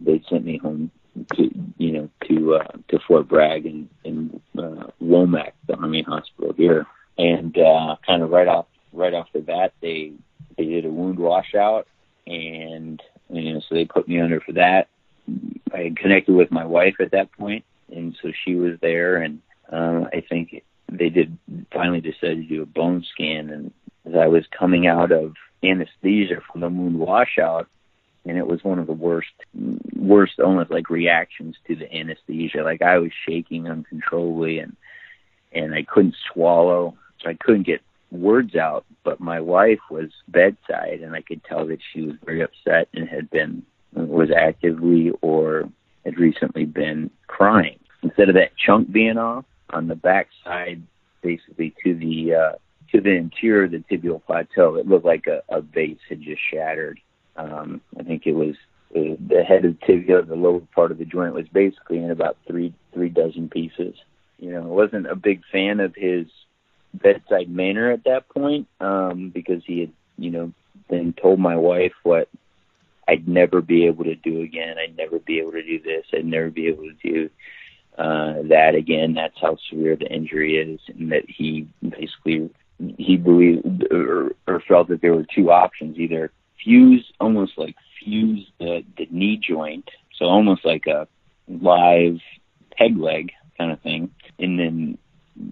they 0.00 0.22
sent 0.28 0.44
me 0.44 0.56
home 0.56 0.90
to 1.34 1.50
you 1.78 1.92
know 1.92 2.10
to 2.26 2.56
uh, 2.56 2.72
to 2.88 2.98
Fort 3.06 3.28
Bragg 3.28 3.66
and 3.66 3.88
in 4.04 4.40
uh, 4.58 4.88
Womack, 5.02 5.52
the 5.66 5.76
Army 5.76 6.02
hospital 6.02 6.52
here. 6.56 6.86
and 7.18 7.56
uh, 7.56 7.96
kind 8.06 8.22
of 8.22 8.30
right 8.30 8.48
off 8.48 8.66
right 8.92 9.14
off 9.14 9.28
the 9.32 9.40
bat, 9.40 9.72
they 9.80 10.12
they 10.56 10.64
did 10.64 10.84
a 10.84 10.90
wound 10.90 11.18
washout, 11.18 11.86
and 12.26 13.02
you 13.30 13.54
know, 13.54 13.60
so 13.60 13.74
they 13.74 13.84
put 13.84 14.08
me 14.08 14.20
under 14.20 14.40
for 14.40 14.52
that. 14.52 14.88
I 15.72 15.78
had 15.84 15.96
connected 15.96 16.34
with 16.34 16.50
my 16.50 16.64
wife 16.64 16.96
at 17.00 17.10
that 17.12 17.32
point, 17.32 17.64
and 17.90 18.16
so 18.22 18.30
she 18.44 18.54
was 18.54 18.78
there, 18.80 19.16
and 19.16 19.40
um, 19.70 20.08
I 20.12 20.22
think 20.28 20.62
they 20.90 21.08
did 21.08 21.36
finally 21.72 22.00
decided 22.00 22.48
to 22.48 22.54
do 22.54 22.62
a 22.62 22.66
bone 22.66 23.04
scan. 23.12 23.50
And 23.50 23.72
as 24.06 24.14
I 24.14 24.26
was 24.28 24.44
coming 24.56 24.86
out 24.86 25.12
of 25.12 25.34
anesthesia 25.64 26.40
from 26.50 26.60
the 26.60 26.68
wound 26.68 26.98
washout, 26.98 27.68
and 28.26 28.36
it 28.36 28.46
was 28.46 28.64
one 28.64 28.78
of 28.78 28.86
the 28.86 28.92
worst, 28.92 29.32
worst 29.94 30.40
almost 30.40 30.70
like 30.70 30.90
reactions 30.90 31.56
to 31.66 31.76
the 31.76 31.92
anesthesia. 31.94 32.62
Like 32.62 32.82
I 32.82 32.98
was 32.98 33.12
shaking 33.26 33.68
uncontrollably, 33.68 34.58
and 34.58 34.76
and 35.52 35.74
I 35.74 35.82
couldn't 35.84 36.16
swallow, 36.32 36.96
so 37.22 37.30
I 37.30 37.34
couldn't 37.34 37.66
get 37.66 37.82
words 38.10 38.56
out. 38.56 38.84
But 39.04 39.20
my 39.20 39.40
wife 39.40 39.78
was 39.90 40.10
bedside, 40.28 41.00
and 41.02 41.14
I 41.14 41.22
could 41.22 41.44
tell 41.44 41.66
that 41.66 41.78
she 41.92 42.02
was 42.02 42.16
very 42.24 42.42
upset 42.42 42.88
and 42.94 43.08
had 43.08 43.30
been 43.30 43.62
was 43.92 44.30
actively 44.30 45.12
or 45.22 45.70
had 46.04 46.18
recently 46.18 46.64
been 46.64 47.10
crying. 47.26 47.78
Instead 48.02 48.28
of 48.28 48.34
that 48.34 48.56
chunk 48.56 48.90
being 48.92 49.18
off 49.18 49.44
on 49.70 49.88
the 49.88 49.94
back 49.94 50.28
side, 50.44 50.82
basically 51.22 51.74
to 51.84 51.94
the 51.94 52.34
uh, 52.34 52.52
to 52.92 53.00
the 53.00 53.10
interior 53.10 53.64
of 53.64 53.70
the 53.70 53.84
tibial 53.90 54.22
plateau, 54.24 54.76
it 54.76 54.86
looked 54.86 55.04
like 55.04 55.26
a, 55.26 55.42
a 55.48 55.60
vase 55.60 55.98
had 56.08 56.20
just 56.20 56.40
shattered. 56.52 57.00
Um, 57.36 57.80
I 57.98 58.02
think 58.02 58.26
it 58.26 58.34
was 58.34 58.54
uh, 58.94 59.16
the 59.28 59.44
head 59.46 59.64
of 59.64 59.78
the 59.78 59.86
tibia, 59.86 60.22
the 60.22 60.34
lower 60.34 60.60
part 60.74 60.90
of 60.90 60.98
the 60.98 61.04
joint, 61.04 61.34
was 61.34 61.48
basically 61.48 61.98
in 61.98 62.10
about 62.10 62.36
three 62.46 62.74
three 62.92 63.08
dozen 63.08 63.48
pieces. 63.48 63.94
You 64.38 64.52
know, 64.52 64.62
I 64.62 64.66
wasn't 64.66 65.06
a 65.06 65.16
big 65.16 65.42
fan 65.50 65.80
of 65.80 65.94
his 65.94 66.26
bedside 66.94 67.48
manner 67.50 67.90
at 67.90 68.04
that 68.04 68.28
point 68.28 68.68
um, 68.80 69.30
because 69.30 69.62
he 69.66 69.80
had, 69.80 69.92
you 70.18 70.30
know, 70.30 70.52
then 70.88 71.14
told 71.20 71.38
my 71.38 71.56
wife 71.56 71.92
what 72.02 72.28
I'd 73.08 73.28
never 73.28 73.60
be 73.60 73.86
able 73.86 74.04
to 74.04 74.14
do 74.14 74.40
again. 74.40 74.76
I'd 74.78 74.96
never 74.96 75.18
be 75.18 75.38
able 75.38 75.52
to 75.52 75.62
do 75.62 75.80
this. 75.80 76.04
I'd 76.12 76.24
never 76.24 76.50
be 76.50 76.68
able 76.68 76.84
to 76.84 76.94
do 77.02 77.30
uh, 77.98 78.42
that 78.48 78.74
again. 78.74 79.14
That's 79.14 79.38
how 79.40 79.56
severe 79.70 79.96
the 79.96 80.12
injury 80.12 80.56
is, 80.56 80.80
and 80.88 81.12
that 81.12 81.28
he 81.28 81.68
basically 81.82 82.50
he 82.98 83.16
believed 83.16 83.86
or, 83.90 84.32
or 84.46 84.60
felt 84.68 84.88
that 84.88 85.00
there 85.00 85.14
were 85.14 85.26
two 85.34 85.50
options: 85.50 85.98
either 85.98 86.30
fuse, 86.66 87.12
almost 87.20 87.52
like 87.56 87.76
fuse 88.02 88.46
the 88.58 88.82
the 88.98 89.06
knee 89.10 89.38
joint, 89.38 89.88
so 90.16 90.24
almost 90.26 90.64
like 90.64 90.86
a 90.86 91.06
live 91.48 92.18
peg 92.76 92.98
leg 92.98 93.30
kind 93.56 93.72
of 93.72 93.80
thing, 93.80 94.10
and 94.38 94.58
then 94.58 94.98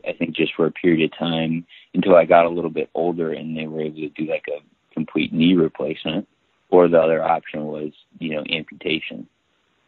I 0.06 0.12
think 0.12 0.34
just 0.34 0.54
for 0.54 0.66
a 0.66 0.72
period 0.72 1.12
of 1.12 1.18
time 1.18 1.66
until 1.94 2.16
I 2.16 2.24
got 2.24 2.46
a 2.46 2.50
little 2.50 2.70
bit 2.70 2.90
older 2.94 3.32
and 3.32 3.56
they 3.56 3.66
were 3.66 3.82
able 3.82 3.96
to 3.96 4.08
do 4.08 4.26
like 4.26 4.46
a 4.48 4.60
complete 4.92 5.32
knee 5.32 5.54
replacement. 5.54 6.28
Or 6.70 6.88
the 6.88 7.00
other 7.00 7.22
option 7.22 7.66
was, 7.66 7.92
you 8.18 8.34
know, 8.34 8.42
amputation. 8.50 9.28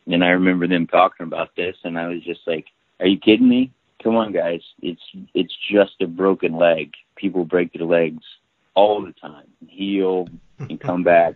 And 0.07 0.23
I 0.23 0.29
remember 0.29 0.69
them 0.69 0.87
talking 0.87 1.27
about 1.27 1.57
this 1.57 1.75
and 1.83 1.99
I 1.99 2.07
was 2.07 2.23
just 2.23 2.41
like, 2.47 2.67
Are 3.01 3.07
you 3.07 3.19
kidding 3.19 3.49
me? 3.49 3.73
Come 4.03 4.15
on 4.15 4.33
guys. 4.33 4.61
It's 4.83 5.03
it's 5.35 5.55
just 5.71 6.01
a 6.01 6.07
broken 6.07 6.57
leg. 6.57 6.93
People 7.17 7.45
break 7.45 7.73
their 7.73 7.87
legs 7.87 8.23
all 8.75 9.03
the 9.03 9.13
time. 9.13 9.47
Heal 9.67 10.29
and 10.59 10.81
come 10.81 11.03
back 11.03 11.35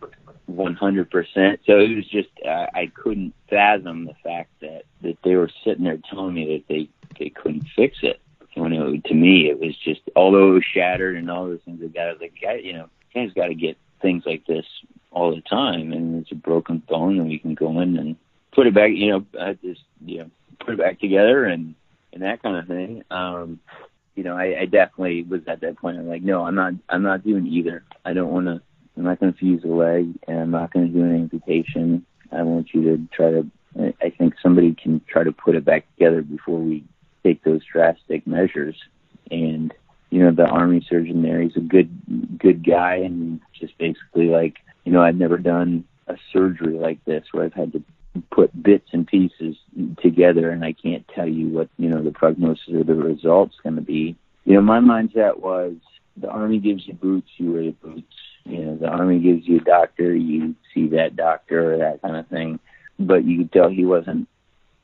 100%. 0.50 1.58
So 1.66 1.78
it 1.78 1.96
was 1.96 2.06
just 2.08 2.28
I, 2.46 2.68
I 2.74 2.92
couldn't 2.94 3.34
fathom 3.48 4.06
the 4.06 4.14
fact 4.22 4.50
that 4.60 4.84
that 5.02 5.18
they 5.24 5.36
were 5.36 5.50
sitting 5.64 5.84
there 5.84 5.98
telling 6.10 6.34
me 6.34 6.56
that 6.56 6.64
they 6.68 6.88
they 7.18 7.30
couldn't 7.30 7.64
fix 7.76 7.98
it. 8.02 8.20
When 8.54 8.72
it, 8.72 9.04
to 9.04 9.14
me 9.14 9.48
it 9.48 9.60
was 9.60 9.76
just 9.76 10.00
although 10.16 10.50
it 10.50 10.54
was 10.54 10.64
shattered 10.64 11.16
and 11.16 11.30
all 11.30 11.46
those 11.46 11.60
things 11.64 11.80
that 11.80 11.94
got 11.94 12.20
like 12.20 12.34
you 12.62 12.72
know 12.72 12.88
guys 13.14 13.32
got 13.32 13.46
to 13.46 13.54
get 13.54 13.76
things 14.02 14.24
like 14.26 14.44
this 14.46 14.66
all 15.12 15.34
the 15.34 15.40
time 15.42 15.92
and 15.92 16.22
it's 16.22 16.32
a 16.32 16.36
broken 16.36 16.78
bone 16.88 17.18
and 17.18 17.28
we 17.28 17.38
can 17.38 17.54
go 17.54 17.80
in 17.80 17.96
and 17.96 18.16
put 18.52 18.66
it 18.66 18.74
back 18.74 18.90
you 18.90 19.10
know 19.10 19.26
I 19.40 19.52
just 19.54 19.82
you 20.04 20.18
know 20.18 20.30
put 20.58 20.74
it 20.74 20.78
back 20.78 21.00
together 21.00 21.44
and 21.44 21.74
and 22.12 22.22
that 22.22 22.42
kind 22.42 22.56
of 22.56 22.66
thing. 22.66 23.04
Um 23.10 23.60
you 24.16 24.24
know 24.24 24.36
I, 24.36 24.62
I 24.62 24.64
definitely 24.66 25.22
was 25.22 25.42
at 25.46 25.60
that 25.60 25.78
point 25.78 25.98
I'm 25.98 26.08
like 26.08 26.22
no 26.22 26.44
I'm 26.44 26.56
not 26.56 26.74
I'm 26.88 27.02
not 27.02 27.24
doing 27.24 27.46
either. 27.46 27.84
I 28.04 28.14
don't 28.14 28.32
want 28.32 28.46
to 28.46 28.60
I'm 29.00 29.06
not 29.06 29.20
going 29.20 29.32
to 29.32 29.38
fuse 29.38 29.64
a 29.64 29.68
leg 29.68 30.12
and 30.28 30.38
I'm 30.38 30.50
not 30.50 30.72
going 30.72 30.86
to 30.86 30.92
do 30.92 31.02
an 31.02 31.14
amputation 31.14 32.04
I 32.32 32.42
want 32.42 32.68
you 32.72 32.82
to 32.82 33.06
try 33.14 33.30
to 33.30 33.46
I 34.02 34.10
think 34.10 34.34
somebody 34.42 34.74
can 34.74 35.00
try 35.08 35.22
to 35.22 35.32
put 35.32 35.54
it 35.54 35.64
back 35.64 35.86
together 35.94 36.22
before 36.22 36.58
we 36.58 36.84
take 37.22 37.44
those 37.44 37.60
drastic 37.64 38.26
measures. 38.26 38.76
And 39.30 39.72
you 40.10 40.24
know, 40.24 40.32
the 40.32 40.46
army 40.46 40.84
surgeon 40.88 41.22
there, 41.22 41.40
he's 41.40 41.56
a 41.56 41.60
good 41.60 41.88
good 42.38 42.66
guy, 42.66 42.96
and 42.96 43.40
just 43.58 43.78
basically 43.78 44.26
like, 44.26 44.56
you 44.84 44.92
know, 44.92 45.02
I've 45.02 45.16
never 45.16 45.38
done 45.38 45.84
a 46.08 46.16
surgery 46.32 46.74
like 46.74 47.04
this 47.04 47.24
where 47.30 47.44
I've 47.44 47.54
had 47.54 47.72
to 47.72 47.82
put 48.32 48.60
bits 48.60 48.88
and 48.92 49.06
pieces 49.06 49.56
together, 50.02 50.50
and 50.50 50.64
I 50.64 50.72
can't 50.72 51.06
tell 51.14 51.28
you 51.28 51.48
what 51.48 51.68
you 51.78 51.88
know 51.88 52.02
the 52.02 52.10
prognosis 52.10 52.74
or 52.74 52.82
the 52.82 52.96
results 52.96 53.54
going 53.62 53.76
to 53.76 53.82
be. 53.82 54.16
You 54.44 54.54
know, 54.54 54.62
my 54.62 54.80
mindset 54.80 55.38
was 55.38 55.74
the 56.20 56.28
army 56.28 56.58
gives 56.58 56.86
you 56.86 56.94
boots, 56.94 57.28
you 57.36 57.52
wear 57.52 57.62
the 57.64 57.70
boots. 57.70 58.14
You 58.44 58.64
know, 58.64 58.76
the 58.76 58.88
army 58.88 59.18
gives 59.20 59.46
you 59.46 59.58
a 59.58 59.64
doctor, 59.64 60.14
you 60.14 60.54
see 60.74 60.88
that 60.88 61.16
doctor 61.16 61.74
or 61.74 61.78
that 61.78 62.02
kind 62.02 62.16
of 62.16 62.26
thing. 62.28 62.58
But 62.98 63.24
you 63.24 63.38
could 63.38 63.52
tell 63.52 63.68
he 63.68 63.84
wasn't 63.84 64.28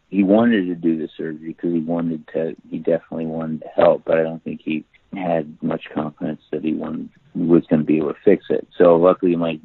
he 0.09 0.22
wanted 0.22 0.66
to 0.66 0.74
do 0.74 0.97
the 0.99 1.09
surgery 1.16 1.49
because 1.49 1.72
he 1.72 1.80
wanted 1.80 2.26
to. 2.28 2.57
He 2.70 2.78
definitely 2.78 3.26
wanted 3.26 3.62
to 3.62 3.68
help, 3.68 4.05
but 4.05 4.18
I 4.18 4.22
don't 4.22 4.43
think 4.43 4.61
he 4.64 4.84
had 5.12 5.57
much 5.62 5.84
confidence 5.95 6.43
that 6.53 6.64
he 6.64 6.74
wanted, 6.74 7.09
was 7.34 7.66
going 7.66 7.80
to 7.80 7.87
be 7.87 7.99
able 7.99 8.14
to 8.14 8.20
fix 8.24 8.47
it. 8.51 8.66
So 8.78 8.97
luckily, 8.97 9.37
my 9.37 9.59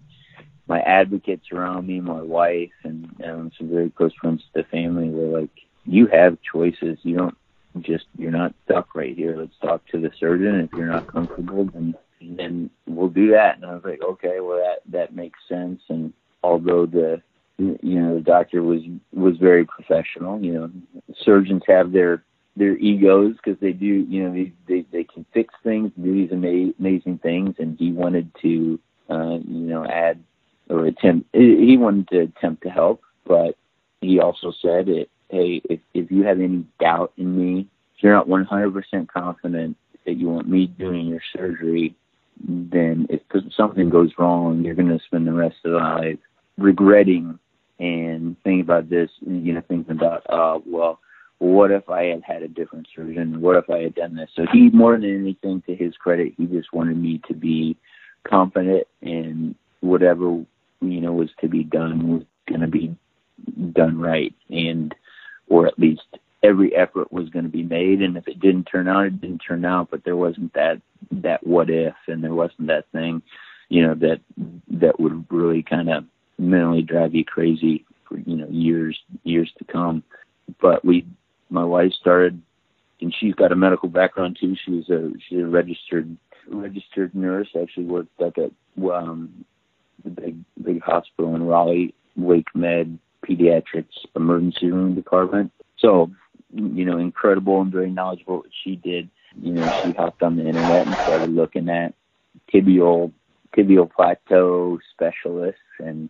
my 0.68 0.80
advocates 0.82 1.52
around 1.52 1.88
me, 1.88 2.00
my 2.00 2.22
wife, 2.22 2.72
and, 2.84 3.14
and 3.20 3.52
some 3.58 3.70
very 3.70 3.90
close 3.90 4.14
friends 4.20 4.42
to 4.42 4.62
the 4.62 4.68
family 4.70 5.10
were 5.10 5.40
like, 5.40 5.52
"You 5.86 6.08
have 6.08 6.38
choices. 6.52 6.98
You 7.04 7.18
don't 7.18 7.38
just 7.80 8.06
you're 8.18 8.32
not 8.32 8.54
stuck 8.66 8.96
right 8.96 9.16
here. 9.16 9.36
Let's 9.38 9.58
talk 9.62 9.86
to 9.88 10.00
the 10.00 10.12
surgeon. 10.20 10.60
If 10.60 10.72
you're 10.74 10.88
not 10.88 11.08
comfortable, 11.08 11.66
then 11.66 11.96
then 12.22 12.70
we'll 12.88 13.10
do 13.10 13.32
that." 13.32 13.58
And 13.58 13.66
I 13.66 13.74
was 13.74 13.84
like, 13.84 14.02
"Okay, 14.02 14.40
well 14.40 14.58
that 14.58 14.82
that 14.92 15.16
makes 15.16 15.40
sense." 15.48 15.82
And 15.90 16.14
although 16.44 16.86
the 16.86 17.22
you 17.58 18.00
know 18.00 18.16
the 18.16 18.22
doctor 18.22 18.64
was 18.64 18.82
was 19.14 19.38
very 19.38 19.66
professional 19.66 20.42
you 20.44 20.54
know 20.54 20.72
surgeons 21.24 21.62
have 21.68 21.92
their 21.92 22.24
their 22.56 22.76
egos 22.78 23.36
because 23.36 23.60
they 23.60 23.72
do 23.72 23.86
you 23.86 24.24
know 24.24 24.34
they, 24.34 24.52
they 24.68 24.86
they 24.92 25.04
can 25.04 25.26
fix 25.34 25.54
things 25.64 25.92
do 26.02 26.14
these 26.14 26.32
ama- 26.32 26.74
amazing 26.80 27.18
things 27.20 27.56
and 27.60 27.78
he 27.78 27.92
wanted 27.92 28.30
to 28.42 28.80
uh 29.10 29.38
you 29.46 29.68
know 29.68 29.86
add 29.86 30.22
or 30.70 30.86
attempt 30.86 31.28
he 31.34 31.78
wanted 31.78 32.08
to 32.08 32.20
attempt 32.22 32.64
to 32.64 32.70
help 32.70 33.02
but 33.26 33.56
he 34.02 34.20
also 34.20 34.52
said 34.62 34.90
it 34.90 35.10
hey 35.32 35.62
if 35.70 35.80
if 35.94 36.12
you 36.12 36.24
have 36.24 36.40
any 36.40 36.66
doubt 36.80 37.12
in 37.18 37.38
me 37.38 37.68
if 37.96 38.04
you're 38.04 38.14
not 38.14 38.28
100% 38.28 39.08
confident 39.08 39.78
that 40.06 40.14
you 40.14 40.30
want 40.30 40.50
me 40.50 40.68
doing 40.68 41.08
your 41.08 41.22
surgery 41.36 41.96
then 42.44 43.08
if 43.10 43.22
something 43.56 43.90
goes 43.90 44.12
wrong 44.18 44.64
you're 44.64 44.76
going 44.76 44.88
to 44.88 45.04
spend 45.06 45.28
the 45.28 45.34
rest 45.34 45.56
of 45.64 45.72
your 45.72 45.82
life 45.82 46.20
regretting 46.58 47.40
and 47.82 48.38
thinking 48.44 48.62
about 48.62 48.90
this, 48.90 49.10
you 49.22 49.54
know, 49.54 49.64
thinking 49.68 49.96
about, 49.96 50.22
uh, 50.30 50.60
well, 50.68 51.00
what 51.40 51.72
if 51.72 51.90
I 51.90 52.04
had 52.04 52.22
had 52.24 52.44
a 52.44 52.48
different 52.48 52.88
surgeon? 52.96 53.42
What 53.42 53.58
if 53.58 53.70
I 53.70 53.80
had 53.80 53.96
done 53.96 54.16
this? 54.16 54.30
So 54.36 54.46
he, 54.54 54.70
more 54.70 54.94
than 54.94 55.20
anything, 55.20 55.64
to 55.66 55.76
his 55.76 55.96
credit, 55.98 56.34
he 56.38 56.46
just 56.46 56.72
wanted 56.72 56.98
me 56.98 57.20
to 57.28 57.34
be 57.34 57.76
confident 58.24 58.86
in 59.02 59.56
whatever 59.80 60.26
you 60.82 61.02
know 61.02 61.14
was 61.14 61.32
to 61.42 61.48
be 61.48 61.64
done 61.64 62.08
was 62.08 62.24
going 62.48 62.62
to 62.62 62.68
be 62.68 62.96
done 63.74 64.00
right, 64.00 64.34
and 64.52 64.94
or 65.52 65.68
at 65.68 65.78
least 65.78 66.02
every 66.44 66.74
effort 66.74 67.12
was 67.12 67.30
going 67.30 67.44
to 67.44 67.52
be 67.52 67.62
made. 67.62 68.02
And 68.02 68.16
if 68.16 68.26
it 68.26 68.40
didn't 68.40 68.64
turn 68.64 68.88
out, 68.88 69.06
it 69.06 69.20
didn't 69.20 69.40
turn 69.46 69.66
out. 69.66 69.90
But 69.92 70.06
there 70.06 70.16
wasn't 70.16 70.54
that 70.54 70.82
that 71.12 71.46
what 71.46 71.70
if, 71.70 71.94
and 72.08 72.24
there 72.24 72.34
wasn't 72.34 72.68
that 72.68 72.86
thing, 72.94 73.22
you 73.68 73.86
know, 73.86 73.94
that 73.96 74.22
that 74.70 74.98
would 75.00 75.26
really 75.30 75.62
kind 75.62 75.90
of 75.90 76.06
mentally 76.40 76.82
drive 76.82 77.14
you 77.14 77.26
crazy 77.26 77.86
for 78.08 78.18
you 78.20 78.38
know 78.38 78.48
years 78.48 78.98
years 79.24 79.52
to 79.60 79.66
come. 79.66 80.04
But 80.62 80.86
we, 80.86 81.06
my 81.50 81.66
wife 81.66 81.92
started, 82.00 82.42
and 83.02 83.14
she's 83.20 83.36
got 83.36 83.52
a 83.52 83.56
medical 83.58 83.90
background 83.90 84.38
too. 84.40 84.56
She's 84.66 84.90
a 84.90 85.12
she's 85.28 85.40
a 85.40 85.48
registered 85.48 86.16
registered 86.48 87.14
nurse. 87.14 87.50
Actually 87.62 87.88
worked 87.88 88.22
up 88.22 88.38
at 88.38 88.52
um, 88.90 89.44
the 90.06 90.12
big 90.12 90.38
big 90.64 90.82
hospital 90.82 91.36
in 91.36 91.44
Raleigh, 91.44 91.94
WakeMed 92.18 93.00
Pediatrics 93.28 94.06
Emergency 94.16 94.72
Room 94.72 94.96
Department. 94.96 95.52
So 95.78 96.12
you 96.54 96.86
know, 96.86 96.98
incredible 96.98 97.62
and 97.62 97.72
very 97.72 97.90
knowledgeable 97.90 98.38
what 98.38 98.50
she 98.64 98.76
did. 98.76 99.10
You 99.42 99.54
know, 99.54 99.70
she 99.82 99.94
hopped 99.94 100.22
on 100.22 100.36
the 100.36 100.48
internet 100.48 100.86
and 100.86 100.98
started 101.00 101.30
looking 101.30 101.70
at 101.70 101.94
tibial 102.54 103.12
tibial 103.56 103.90
plateau 103.92 104.80
specialists 104.94 105.60
and 105.80 106.10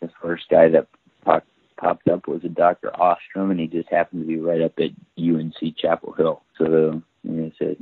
the 0.00 0.10
first 0.20 0.44
guy 0.50 0.68
that 0.68 0.88
popped, 1.24 1.46
popped 1.76 2.08
up 2.08 2.26
was 2.26 2.42
a 2.44 2.48
Dr. 2.48 2.90
Ostrom, 3.00 3.50
and 3.50 3.60
he 3.60 3.66
just 3.66 3.88
happened 3.90 4.22
to 4.22 4.26
be 4.26 4.38
right 4.38 4.62
up 4.62 4.72
at 4.78 4.90
UNC 5.18 5.76
Chapel 5.76 6.12
Hill. 6.14 6.42
So, 6.58 7.02
you 7.22 7.30
know, 7.30 7.50
a 7.60 7.76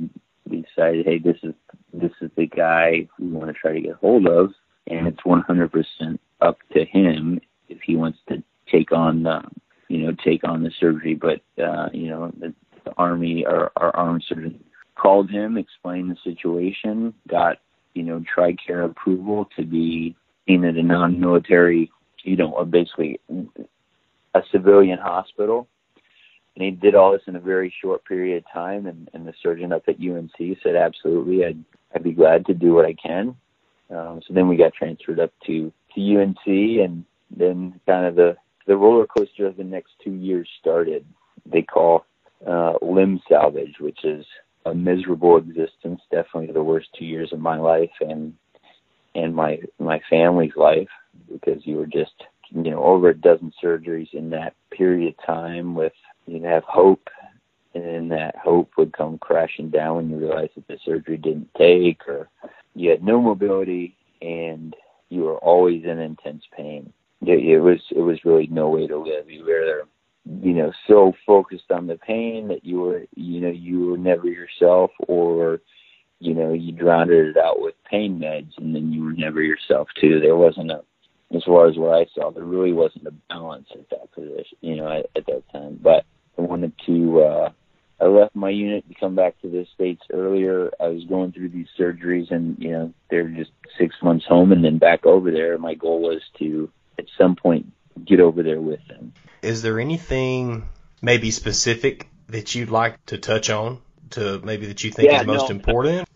we 0.47 0.65
decided, 0.75 1.05
hey, 1.05 1.19
this 1.19 1.37
is 1.43 1.53
this 1.93 2.11
is 2.21 2.31
the 2.35 2.47
guy 2.47 3.07
we 3.19 3.27
want 3.27 3.47
to 3.47 3.53
try 3.53 3.73
to 3.73 3.81
get 3.81 3.95
hold 3.95 4.27
of, 4.27 4.51
and 4.87 5.07
it's 5.07 5.21
100% 5.21 6.19
up 6.41 6.57
to 6.73 6.85
him 6.85 7.39
if 7.67 7.79
he 7.81 7.95
wants 7.95 8.17
to 8.29 8.43
take 8.71 8.91
on 8.91 9.23
the, 9.23 9.41
you 9.87 9.99
know, 9.99 10.15
take 10.23 10.43
on 10.43 10.63
the 10.63 10.71
surgery. 10.79 11.15
But 11.15 11.41
uh, 11.61 11.89
you 11.93 12.09
know, 12.09 12.31
the, 12.39 12.53
the 12.85 12.93
army, 12.97 13.45
our, 13.45 13.71
our 13.75 13.95
armed 13.95 14.23
surgeon, 14.27 14.63
called 14.95 15.29
him, 15.29 15.57
explained 15.57 16.11
the 16.11 16.17
situation, 16.23 17.13
got 17.27 17.57
you 17.93 18.03
know 18.03 18.23
TRICARE 18.35 18.85
approval 18.85 19.49
to 19.57 19.65
be 19.65 20.15
seen 20.47 20.65
at 20.65 20.75
a 20.75 20.83
non-military, 20.83 21.91
you 22.23 22.35
know, 22.35 22.65
basically 22.65 23.19
a 24.33 24.41
civilian 24.51 24.97
hospital. 24.97 25.67
And 26.55 26.65
he 26.65 26.71
did 26.71 26.95
all 26.95 27.11
this 27.11 27.21
in 27.27 27.35
a 27.35 27.39
very 27.39 27.73
short 27.81 28.03
period 28.05 28.43
of 28.43 28.51
time. 28.51 28.85
And, 28.85 29.09
and 29.13 29.25
the 29.25 29.33
surgeon 29.41 29.71
up 29.71 29.83
at 29.87 29.95
UNC 29.99 30.57
said, 30.61 30.75
absolutely, 30.75 31.45
I'd, 31.45 31.63
I'd 31.93 32.03
be 32.03 32.11
glad 32.11 32.45
to 32.47 32.53
do 32.53 32.73
what 32.73 32.85
I 32.85 32.93
can. 32.93 33.35
Um, 33.89 34.21
so 34.27 34.33
then 34.33 34.47
we 34.47 34.57
got 34.57 34.73
transferred 34.73 35.19
up 35.19 35.31
to, 35.47 35.71
to 35.95 36.17
UNC 36.17 36.45
and 36.45 37.05
then 37.35 37.79
kind 37.85 38.05
of 38.05 38.15
the, 38.15 38.35
the 38.67 38.77
roller 38.77 39.07
coaster 39.07 39.47
of 39.47 39.57
the 39.57 39.63
next 39.63 39.91
two 40.03 40.13
years 40.13 40.47
started. 40.59 41.05
They 41.45 41.61
call 41.61 42.05
uh, 42.45 42.73
limb 42.81 43.21
salvage, 43.27 43.75
which 43.79 44.03
is 44.03 44.25
a 44.65 44.73
miserable 44.73 45.37
existence, 45.37 46.01
definitely 46.11 46.53
the 46.53 46.63
worst 46.63 46.89
two 46.97 47.05
years 47.05 47.33
of 47.33 47.39
my 47.39 47.57
life 47.57 47.91
and 48.01 48.33
and 49.15 49.35
my 49.35 49.59
my 49.79 49.99
family's 50.09 50.55
life 50.55 50.89
because 51.31 51.65
you 51.65 51.77
were 51.77 51.87
just 51.87 52.13
you 52.51 52.71
know 52.71 52.83
over 52.83 53.09
a 53.09 53.17
dozen 53.17 53.51
surgeries 53.63 54.13
in 54.13 54.29
that 54.29 54.53
period 54.71 55.13
of 55.13 55.25
time 55.25 55.75
with 55.75 55.93
you 56.27 56.41
have 56.43 56.63
hope 56.63 57.09
and 57.73 57.83
then 57.83 58.09
that 58.09 58.35
hope 58.35 58.71
would 58.77 58.93
come 58.93 59.17
crashing 59.17 59.69
down 59.69 59.95
when 59.95 60.09
you 60.09 60.17
realize 60.17 60.49
that 60.55 60.67
the 60.67 60.77
surgery 60.85 61.17
didn't 61.17 61.49
take 61.57 62.07
or 62.07 62.29
you 62.75 62.89
had 62.89 63.03
no 63.03 63.21
mobility 63.21 63.95
and 64.21 64.75
you 65.09 65.21
were 65.21 65.37
always 65.37 65.83
in 65.85 65.99
intense 65.99 66.43
pain 66.55 66.91
it, 67.29 67.45
it 67.45 67.59
was 67.59 67.79
it 67.91 68.01
was 68.01 68.25
really 68.25 68.47
no 68.47 68.69
way 68.69 68.87
to 68.87 68.97
live 68.97 69.29
you 69.29 69.45
were 69.45 69.83
you 70.41 70.53
know 70.53 70.71
so 70.87 71.13
focused 71.25 71.71
on 71.71 71.87
the 71.87 71.97
pain 71.97 72.47
that 72.47 72.63
you 72.63 72.79
were 72.79 73.05
you 73.15 73.41
know 73.41 73.49
you 73.49 73.87
were 73.87 73.97
never 73.97 74.27
yourself 74.27 74.91
or 75.07 75.59
you 76.19 76.33
know 76.33 76.53
you 76.53 76.71
drowned 76.71 77.11
it 77.11 77.37
out 77.37 77.61
with 77.61 77.73
pain 77.89 78.19
meds 78.19 78.51
and 78.57 78.75
then 78.75 78.91
you 78.91 79.03
were 79.03 79.13
never 79.13 79.41
yourself 79.41 79.87
too 79.99 80.19
there 80.19 80.35
wasn't 80.35 80.71
a 80.71 80.81
as 81.35 81.43
far 81.43 81.67
as 81.67 81.77
what 81.77 81.93
I 81.93 82.05
saw, 82.13 82.31
there 82.31 82.43
really 82.43 82.73
wasn't 82.73 83.07
a 83.07 83.13
balance 83.29 83.67
at 83.73 83.89
that 83.91 84.11
position, 84.13 84.57
you 84.61 84.75
know, 84.77 84.87
at, 84.91 85.05
at 85.15 85.25
that 85.27 85.43
time. 85.51 85.79
But 85.81 86.05
I 86.37 86.41
wanted 86.41 86.73
to. 86.85 87.21
uh 87.21 87.49
I 88.01 88.05
left 88.05 88.33
my 88.33 88.49
unit 88.49 88.87
to 88.87 88.95
come 88.95 89.13
back 89.13 89.39
to 89.41 89.49
the 89.49 89.67
states 89.75 90.03
earlier. 90.13 90.71
I 90.79 90.87
was 90.87 91.03
going 91.03 91.33
through 91.33 91.49
these 91.49 91.67
surgeries, 91.77 92.31
and 92.31 92.57
you 92.57 92.71
know, 92.71 92.93
they're 93.09 93.27
just 93.27 93.51
six 93.77 93.93
months 94.01 94.25
home 94.25 94.53
and 94.53 94.63
then 94.63 94.77
back 94.77 95.05
over 95.05 95.31
there. 95.31 95.57
My 95.57 95.73
goal 95.73 96.01
was 96.01 96.21
to, 96.39 96.71
at 96.99 97.05
some 97.17 97.35
point, 97.35 97.71
get 98.05 98.19
over 98.19 98.43
there 98.43 98.61
with 98.61 98.85
them. 98.87 99.13
Is 99.41 99.61
there 99.61 99.79
anything 99.79 100.67
maybe 101.01 101.31
specific 101.31 102.07
that 102.27 102.53
you'd 102.53 102.69
like 102.69 103.03
to 103.07 103.17
touch 103.17 103.49
on? 103.49 103.81
To 104.11 104.39
maybe 104.43 104.65
that 104.67 104.83
you 104.83 104.89
think 104.89 105.11
yeah, 105.11 105.21
is 105.21 105.27
most 105.27 105.49
no, 105.49 105.55
important? 105.55 106.07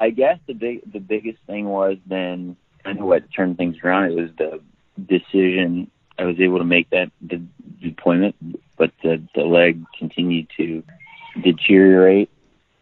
I 0.00 0.10
guess 0.10 0.38
the 0.46 0.54
big 0.54 0.80
the 0.90 0.98
biggest 0.98 1.38
thing 1.46 1.66
was 1.66 1.96
then 2.04 2.56
I 2.84 2.92
know 2.92 3.06
what 3.06 3.32
turned 3.32 3.56
things 3.56 3.76
around. 3.84 4.10
It 4.10 4.16
was 4.16 4.30
the 4.36 4.60
decision 5.00 5.90
I 6.18 6.24
was 6.24 6.40
able 6.40 6.58
to 6.58 6.64
make 6.64 6.90
that 6.90 7.12
the 7.22 7.40
deployment, 7.80 8.34
but 8.76 8.90
the 9.02 9.22
the 9.34 9.42
leg 9.42 9.84
continued 9.96 10.48
to 10.56 10.82
deteriorate. 11.40 12.30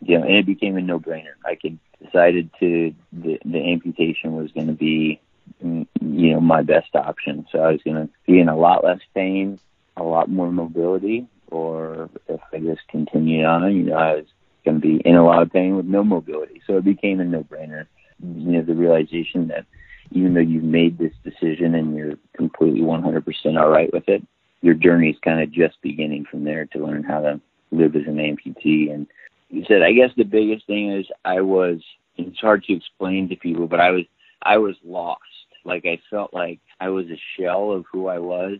You 0.01 0.18
know, 0.18 0.24
and 0.24 0.36
it 0.36 0.47
became 0.47 0.76
a 0.76 0.80
no-brainer. 0.80 1.34
I 1.45 1.57
could 1.57 1.78
decided 2.03 2.51
to 2.61 2.95
the 3.12 3.39
the 3.45 3.72
amputation 3.72 4.34
was 4.34 4.53
going 4.53 4.68
to 4.68 4.72
be 4.72 5.20
you 5.61 5.86
know 6.32 6.40
my 6.40 6.62
best 6.62 6.94
option. 6.94 7.46
So 7.51 7.61
I 7.61 7.72
was 7.72 7.82
going 7.84 7.96
to 7.96 8.09
be 8.26 8.40
in 8.40 8.49
a 8.49 8.57
lot 8.57 8.84
less 8.84 9.01
pain, 9.14 9.59
a 9.96 10.03
lot 10.03 10.30
more 10.30 10.51
mobility, 10.51 11.26
or 11.51 12.11
if 12.28 12.40
I 12.53 12.59
just 12.59 12.86
continued 12.88 13.44
on, 13.44 13.74
you 13.74 13.84
know, 13.84 13.96
I 13.96 14.14
was 14.16 14.26
going 14.64 14.80
to 14.80 14.86
be 14.86 15.01
in 15.05 15.16
a 15.16 15.24
lot 15.24 15.42
of 15.42 15.53
pain 15.53 15.76
with 15.76 15.86
no 15.86 16.05
mobility. 16.05 16.61
So 16.66 16.76
it 16.76 16.84
became 16.84 17.20
a 17.20 17.24
no-brainer. 17.24 17.86
You 18.20 18.53
know, 18.53 18.62
the 18.62 18.74
realization 18.74 19.49
that 19.49 19.64
even 20.11 20.34
though 20.34 20.40
you've 20.40 20.64
made 20.64 20.99
this 20.99 21.12
decision 21.24 21.74
and 21.74 21.96
you're 21.96 22.16
completely 22.36 22.80
100% 22.80 23.61
all 23.61 23.68
right 23.68 23.92
with 23.92 24.09
it, 24.09 24.22
your 24.61 24.74
journey 24.74 25.11
is 25.11 25.16
kind 25.22 25.40
of 25.40 25.53
just 25.53 25.80
beginning 25.82 26.24
from 26.30 26.44
there 26.44 26.66
to 26.66 26.84
learn 26.84 27.05
how 27.05 27.20
to 27.20 27.40
live 27.70 27.94
as 27.94 28.07
an 28.07 28.16
amputee. 28.16 28.92
And 28.92 29.07
you 29.51 29.64
said, 29.68 29.82
I 29.82 29.92
guess 29.92 30.11
the 30.16 30.24
biggest 30.24 30.66
thing 30.66 30.92
is 30.92 31.07
I 31.24 31.40
was, 31.40 31.80
it's 32.16 32.40
hard 32.40 32.64
to 32.64 32.74
explain 32.74 33.28
to 33.28 33.36
people, 33.36 33.68
but 33.68 33.80
I 33.80 33.90
was, 33.90 34.05
I 34.42 34.59
was 34.59 34.76
lost. 34.84 35.22
Like 35.68 35.84
I 35.86 36.00
felt 36.10 36.34
like 36.34 36.60
I 36.80 36.88
was 36.88 37.06
a 37.06 37.20
shell 37.36 37.70
of 37.70 37.84
who 37.90 38.08
I 38.08 38.18
was. 38.18 38.58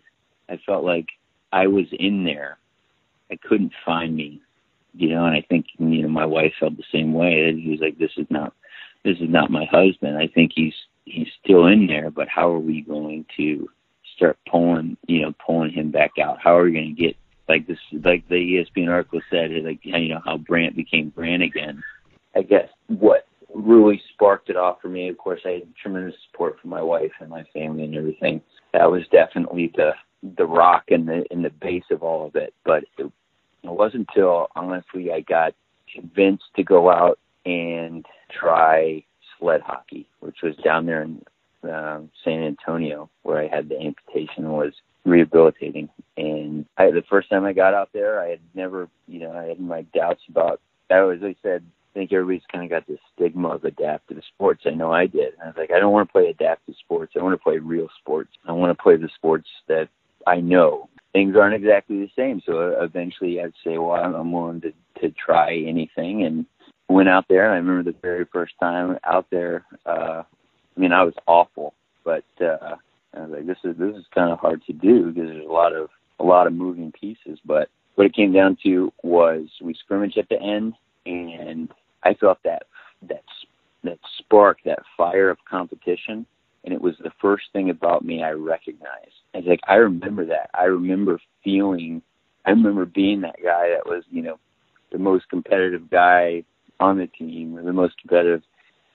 I 0.49 0.59
felt 0.65 0.85
like 0.85 1.07
I 1.53 1.67
was 1.67 1.87
in 1.99 2.25
there. 2.25 2.59
I 3.31 3.37
couldn't 3.37 3.73
find 3.85 4.17
me, 4.17 4.41
you 4.95 5.11
know, 5.11 5.27
and 5.27 5.35
I 5.35 5.45
think, 5.49 5.67
you 5.79 6.03
know, 6.03 6.09
my 6.09 6.25
wife 6.25 6.53
felt 6.59 6.77
the 6.77 6.85
same 6.93 7.13
way. 7.13 7.55
He 7.55 7.71
was 7.71 7.81
like, 7.81 7.99
this 7.99 8.13
is 8.17 8.27
not, 8.31 8.55
this 9.05 9.19
is 9.19 9.29
not 9.29 9.51
my 9.51 9.67
husband. 9.67 10.17
I 10.17 10.29
think 10.29 10.53
he's 10.55 10.75
he's 11.05 11.29
still 11.43 11.67
in 11.67 11.87
there, 11.87 12.11
but 12.11 12.29
how 12.29 12.51
are 12.51 12.59
we 12.59 12.83
going 12.83 13.25
to 13.37 13.69
start 14.17 14.39
pulling, 14.51 14.97
you 15.07 15.23
know, 15.23 15.35
pulling 15.45 15.73
him 15.73 15.91
back 15.91 16.13
out? 16.23 16.39
How 16.43 16.57
are 16.57 16.65
we 16.65 16.73
going 16.73 16.95
to 16.95 17.03
get 17.03 17.17
like 17.49 17.67
this, 17.67 17.79
like 17.93 18.29
the 18.29 18.35
ESPN 18.35 18.91
article 18.91 19.21
said, 19.31 19.51
like 19.65 19.81
you 19.83 20.09
know 20.09 20.21
how 20.25 20.37
Brant 20.37 20.77
became 20.77 21.11
Brant 21.11 21.43
again. 21.43 21.83
I 22.37 22.43
guess 22.43 22.69
what 22.89 23.27
really 23.59 24.01
sparked 24.13 24.51
it 24.51 24.57
off 24.57 24.81
for 24.81 24.89
me, 24.89 25.09
of 25.09 25.19
course, 25.19 25.41
I 25.45 25.51
had 25.51 25.77
tremendous 25.81 26.15
support 26.31 26.59
from 26.61 26.71
my 26.71 26.83
wife 26.83 27.13
and 27.21 27.29
my 27.29 27.45
family 27.53 27.85
and 27.85 27.95
everything. 27.95 28.41
That 28.73 28.91
was 28.91 29.03
definitely 29.11 29.73
the 29.77 29.93
the 30.37 30.47
rock 30.47 30.85
and 30.89 31.07
the 31.07 31.25
in 31.31 31.43
the 31.43 31.51
base 31.51 31.85
of 31.91 32.03
all 32.03 32.27
of 32.27 32.37
it. 32.37 32.55
But 32.65 32.85
it, 32.99 33.11
it 33.63 33.71
wasn't 33.71 34.09
until 34.09 34.49
honestly 34.57 35.13
I 35.13 35.21
got 35.21 35.55
convinced 35.93 36.45
to 36.57 36.63
go 36.63 36.91
out 36.91 37.19
and 37.45 38.05
try 38.31 39.05
sled 39.39 39.61
hockey, 39.61 40.09
which 40.21 40.39
was 40.43 40.57
down 40.57 40.87
there 40.87 41.03
in 41.03 41.23
um, 41.65 42.11
San 42.25 42.43
Antonio, 42.43 43.09
where 43.23 43.39
I 43.39 43.49
had 43.49 43.69
the 43.69 43.81
amputation 43.81 44.51
was 44.51 44.73
rehabilitating. 45.05 45.89
And 46.17 46.67
I, 46.77 46.91
the 46.91 47.05
first 47.09 47.31
time 47.31 47.45
I 47.45 47.53
got 47.53 47.75
out 47.75 47.91
there, 47.93 48.21
I 48.21 48.29
had 48.29 48.41
never, 48.55 48.89
you 49.07 49.21
know, 49.21 49.33
I 49.33 49.45
had 49.45 49.61
my 49.61 49.83
doubts 49.95 50.23
about. 50.29 50.61
I 50.91 50.97
I 50.97 51.35
said, 51.43 51.65
I 51.91 51.99
think 51.99 52.13
everybody's 52.13 52.47
kind 52.53 52.65
of 52.65 52.71
got 52.71 52.87
this 52.87 53.01
stigma 53.15 53.49
of 53.49 53.65
adaptive 53.65 54.23
sports. 54.35 54.65
I 54.67 54.71
know 54.71 54.93
I 54.93 55.07
did. 55.07 55.33
I 55.43 55.47
was 55.47 55.55
like, 55.57 55.71
I 55.71 55.81
don't 55.81 55.93
want 55.93 56.09
to 56.09 56.13
play 56.13 56.29
adaptive 56.29 56.75
sports. 56.79 57.15
I 57.19 57.23
want 57.23 57.35
to 57.35 57.43
play 57.43 57.59
real 57.59 57.89
sports. 58.01 58.31
I 58.47 58.53
want 58.53 58.77
to 58.77 58.83
play 58.83 58.97
the 58.97 59.09
sports 59.17 59.49
that 59.69 59.89
I 60.27 60.41
know. 60.41 60.89
Things 61.13 61.35
aren't 61.37 61.55
exactly 61.55 61.99
the 61.99 62.11
same. 62.15 62.43
So 62.45 62.77
eventually 62.81 63.41
I'd 63.41 63.53
say, 63.65 63.79
well, 63.79 63.93
I'm 63.93 64.33
willing 64.33 64.61
to, 64.61 64.73
to 65.01 65.15
try 65.25 65.57
anything. 65.67 66.25
And 66.25 66.47
went 66.89 67.09
out 67.09 67.27
there 67.29 67.45
and 67.45 67.55
I 67.55 67.57
remember 67.57 67.91
the 67.91 67.99
very 68.01 68.25
first 68.33 68.55
time 68.61 68.99
out 69.05 69.27
there, 69.31 69.65
uh 69.87 70.23
I 70.77 70.81
mean 70.81 70.93
I 70.93 71.03
was 71.03 71.15
awful, 71.27 71.75
but 72.05 72.25
uh 72.41 72.77
I 73.15 73.21
was 73.21 73.31
like 73.31 73.47
this 73.47 73.59
is 73.65 73.77
this 73.79 73.95
is 73.95 74.05
kind 74.15 74.33
of 74.33 74.39
hard 74.39 74.63
to 74.67 74.73
do 74.73 75.07
because 75.07 75.29
there's 75.29 75.47
a 75.47 75.53
lot 75.53 75.75
of 75.75 75.91
a 76.19 76.25
lot 76.25 76.47
of 76.47 76.53
moving 76.53 76.93
pieces, 76.93 77.39
but 77.45 77.69
what 77.95 78.07
it 78.07 78.15
came 78.15 78.33
down 78.33 78.57
to 78.65 78.93
was 79.03 79.49
we 79.61 79.75
scrimmage 79.75 80.17
at 80.17 80.29
the 80.29 80.41
end 80.41 80.75
and 81.09 81.69
I 82.03 82.15
felt 82.15 82.39
that 82.45 82.65
that 83.09 83.25
that 83.85 83.99
spark, 84.19 84.59
that 84.65 84.81
fire 84.97 85.31
of 85.31 85.39
competition 85.49 86.27
and 86.65 86.75
it 86.75 86.83
was 86.83 86.95
the 87.03 87.13
first 87.21 87.45
thing 87.53 87.71
about 87.71 88.05
me 88.05 88.23
I 88.23 88.33
recognized. 88.33 89.15
I 89.35 89.39
was 89.39 89.47
like 89.47 89.61
I 89.67 89.77
remember 89.77 90.25
that. 90.27 90.51
I 90.55 90.65
remember 90.65 91.21
feeling 91.45 92.03
I 92.45 92.51
remember 92.51 92.85
being 92.85 93.21
that 93.23 93.37
guy 93.43 93.71
that 93.71 93.87
was, 93.87 94.05
you 94.11 94.23
know, 94.23 94.39
the 94.93 94.99
most 94.99 95.29
competitive 95.29 95.91
guy 95.91 96.45
on 96.81 96.99
the 96.99 97.07
team, 97.07 97.53
were 97.53 97.63
the 97.63 97.73
most 97.73 97.99
competitive, 98.01 98.43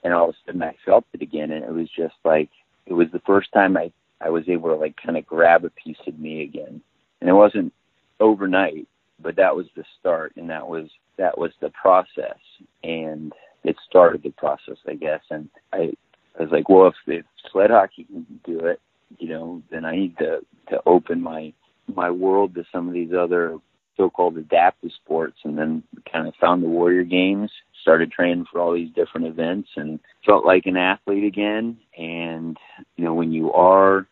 and 0.02 0.12
all 0.12 0.28
of 0.28 0.34
a 0.34 0.38
sudden 0.46 0.62
I 0.62 0.74
felt 0.84 1.04
it 1.12 1.22
again, 1.22 1.50
and 1.50 1.64
it 1.64 1.72
was 1.72 1.88
just 1.96 2.14
like 2.24 2.50
it 2.86 2.92
was 2.92 3.08
the 3.12 3.22
first 3.26 3.52
time 3.52 3.76
I 3.76 3.92
I 4.20 4.30
was 4.30 4.48
able 4.48 4.70
to 4.70 4.76
like 4.76 4.96
kind 5.04 5.16
of 5.16 5.26
grab 5.26 5.64
a 5.64 5.70
piece 5.70 5.96
of 6.06 6.18
me 6.18 6.42
again, 6.42 6.80
and 7.20 7.30
it 7.30 7.34
wasn't 7.34 7.72
overnight, 8.20 8.86
but 9.24 9.36
that 9.36 9.56
was 9.56 9.66
the 9.74 9.84
start, 9.98 10.34
and 10.36 10.48
that 10.50 10.68
was 10.68 10.88
that 11.18 11.36
was 11.36 11.50
the 11.60 11.70
process, 11.70 12.38
and 12.84 13.32
it 13.64 13.76
started 13.88 14.22
the 14.22 14.30
process, 14.30 14.76
I 14.86 14.94
guess, 14.94 15.22
and 15.30 15.48
I 15.72 15.94
I 16.38 16.42
was 16.42 16.52
like, 16.52 16.68
well, 16.68 16.88
if, 16.88 16.94
if 17.06 17.24
sled 17.50 17.70
hockey 17.70 18.04
can 18.04 18.26
do 18.44 18.60
it, 18.66 18.80
you 19.18 19.28
know, 19.28 19.62
then 19.70 19.84
I 19.84 19.96
need 19.96 20.18
to 20.18 20.40
to 20.70 20.80
open 20.86 21.20
my 21.20 21.52
my 21.92 22.10
world 22.10 22.54
to 22.54 22.64
some 22.72 22.88
of 22.88 22.94
these 22.94 23.12
other 23.12 23.58
so-called 23.96 24.36
adaptive 24.36 24.90
sports. 25.04 25.38
And 25.44 25.56
then 25.56 25.82
kind 26.10 26.26
of 26.26 26.34
found 26.40 26.62
the 26.62 26.68
warrior 26.68 27.04
games 27.04 27.50
started 27.80 28.10
training 28.10 28.46
for 28.50 28.60
all 28.60 28.72
these 28.72 28.92
different 28.94 29.26
events 29.26 29.68
and 29.76 30.00
felt 30.26 30.44
like 30.44 30.66
an 30.66 30.76
athlete 30.76 31.24
again. 31.24 31.78
And 31.96 32.56
you 32.96 33.04
know 33.04 33.14
when 33.14 33.32
you 33.32 33.52
are 33.52 34.06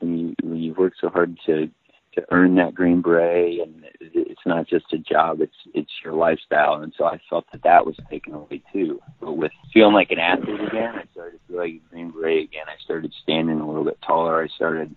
when 0.00 0.18
you 0.18 0.34
when 0.42 0.56
you've 0.56 0.78
worked 0.78 0.98
so 1.00 1.08
hard 1.08 1.38
to 1.46 1.70
to 2.18 2.26
earn 2.32 2.56
that 2.56 2.74
green 2.74 3.00
beret 3.00 3.60
and 3.60 3.84
it's 4.00 4.40
not 4.46 4.66
just 4.66 4.92
a 4.92 4.98
job 4.98 5.40
it's 5.40 5.56
it's 5.74 5.90
your 6.04 6.14
lifestyle. 6.14 6.74
And 6.82 6.92
so 6.96 7.04
i 7.04 7.20
felt 7.28 7.46
that 7.52 7.62
that 7.62 7.86
was 7.86 7.96
taken 8.10 8.34
away 8.34 8.62
too. 8.72 9.00
But 9.20 9.36
with 9.36 9.52
feeling 9.72 9.94
like 9.94 10.10
an 10.10 10.18
athlete 10.18 10.60
again 10.60 10.94
i 10.96 11.04
started 11.12 11.38
to 11.38 11.52
feel 11.52 11.58
like 11.58 11.72
a 11.74 11.90
green 11.90 12.10
beret 12.10 12.44
again. 12.44 12.66
I 12.68 12.82
started 12.82 13.12
standing 13.22 13.60
a 13.60 13.66
little 13.66 13.84
bit 13.84 13.98
taller. 14.06 14.42
I 14.42 14.48
started 14.48 14.94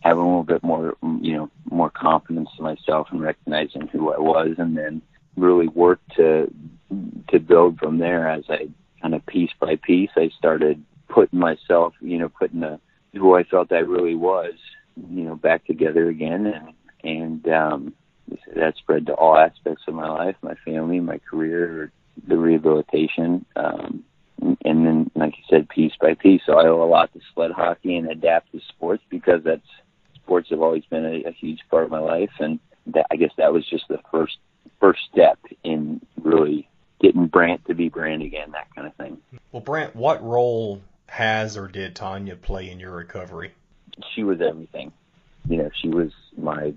having 0.00 0.22
a 0.22 0.26
little 0.26 0.42
bit 0.42 0.62
more 0.62 0.96
you 1.20 1.36
know 1.36 1.50
more 1.70 1.90
confidence 1.90 2.48
in 2.58 2.64
myself 2.64 3.08
and 3.10 3.22
recognizing 3.22 3.88
who 3.88 4.12
i 4.12 4.18
was 4.18 4.54
and 4.58 4.76
then 4.76 5.00
really 5.36 5.68
worked 5.68 6.16
to 6.16 6.52
to 7.28 7.38
build 7.38 7.78
from 7.78 7.98
there. 7.98 8.28
As 8.28 8.44
i 8.48 8.68
kind 9.00 9.14
of 9.14 9.24
piece 9.26 9.50
by 9.60 9.76
piece 9.76 10.10
i 10.16 10.30
started 10.38 10.82
putting 11.08 11.38
myself 11.38 11.92
you 12.00 12.18
know 12.18 12.28
putting 12.28 12.60
the 12.60 12.78
who 13.12 13.34
i 13.34 13.42
felt 13.44 13.72
i 13.72 13.78
really 13.78 14.14
was 14.14 14.54
you 14.96 15.24
know 15.24 15.36
back 15.36 15.64
together 15.66 16.08
again 16.08 16.46
and 16.46 16.74
and 17.02 17.48
um 17.48 17.94
that 18.54 18.76
spread 18.76 19.06
to 19.06 19.14
all 19.14 19.36
aspects 19.36 19.82
of 19.88 19.94
my 19.94 20.08
life 20.08 20.36
my 20.42 20.54
family 20.64 21.00
my 21.00 21.18
career 21.18 21.90
the 22.26 22.36
rehabilitation 22.36 23.44
um 23.56 24.04
and 24.64 24.86
then 24.86 25.10
like 25.14 25.34
you 25.36 25.44
said 25.48 25.68
piece 25.68 25.92
by 26.00 26.14
piece. 26.14 26.42
So 26.44 26.58
i 26.58 26.66
owe 26.66 26.82
a 26.82 26.88
lot 26.88 27.12
to 27.12 27.20
sled 27.34 27.52
hockey 27.52 27.96
and 27.96 28.10
adaptive 28.10 28.62
sports 28.68 29.02
because 29.08 29.42
that's 29.44 29.66
sports 30.16 30.50
have 30.50 30.62
always 30.62 30.84
been 30.86 31.04
a, 31.04 31.28
a 31.28 31.32
huge 31.32 31.60
part 31.70 31.84
of 31.84 31.90
my 31.90 31.98
life. 31.98 32.30
And 32.38 32.58
that 32.86 33.06
i 33.10 33.16
guess 33.16 33.30
that 33.38 33.52
was 33.52 33.68
just 33.68 33.84
the 33.88 34.00
first 34.10 34.38
first 34.80 35.00
step 35.12 35.38
in 35.62 36.00
really 36.20 36.68
getting 37.00 37.26
brant 37.26 37.64
to 37.66 37.74
be 37.74 37.88
brant 37.88 38.22
again 38.22 38.52
that 38.52 38.72
kind 38.74 38.86
of 38.86 38.94
thing. 38.96 39.18
Well 39.52 39.62
brant 39.62 39.94
what 39.94 40.22
role 40.22 40.82
has 41.06 41.56
or 41.56 41.68
did 41.68 41.94
tanya 41.94 42.36
play 42.36 42.70
in 42.70 42.80
your 42.80 42.92
recovery 42.92 43.52
she 44.14 44.24
was 44.24 44.40
everything. 44.40 44.92
You 45.48 45.58
know, 45.58 45.70
she 45.80 45.88
was 45.88 46.12
my 46.36 46.74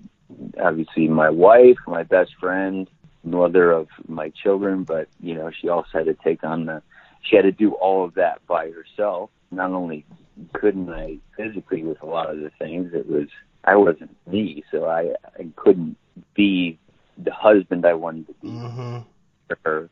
obviously 0.60 1.08
my 1.08 1.30
wife, 1.30 1.78
my 1.86 2.02
best 2.02 2.34
friend, 2.40 2.88
mother 3.24 3.70
of 3.70 3.88
my 4.08 4.30
children, 4.30 4.84
but 4.84 5.08
you 5.20 5.34
know, 5.34 5.50
she 5.50 5.68
also 5.68 5.88
had 5.92 6.06
to 6.06 6.14
take 6.14 6.44
on 6.44 6.66
the 6.66 6.82
she 7.22 7.36
had 7.36 7.42
to 7.42 7.52
do 7.52 7.72
all 7.72 8.04
of 8.04 8.14
that 8.14 8.46
by 8.46 8.70
herself. 8.70 9.30
Not 9.50 9.70
only 9.70 10.04
couldn't 10.52 10.90
I 10.90 11.18
physically 11.36 11.82
with 11.82 12.02
a 12.02 12.06
lot 12.06 12.30
of 12.30 12.40
the 12.40 12.50
things, 12.58 12.92
it 12.94 13.08
was 13.08 13.28
I 13.64 13.76
wasn't 13.76 14.16
me, 14.26 14.64
so 14.70 14.86
I 14.86 15.14
I 15.38 15.48
couldn't 15.56 15.96
be 16.34 16.78
the 17.18 17.32
husband 17.32 17.86
I 17.86 17.94
wanted 17.94 18.26
to 18.28 18.34
be 18.42 18.48
mm-hmm. 18.48 18.98
for 19.48 19.58
her 19.64 19.90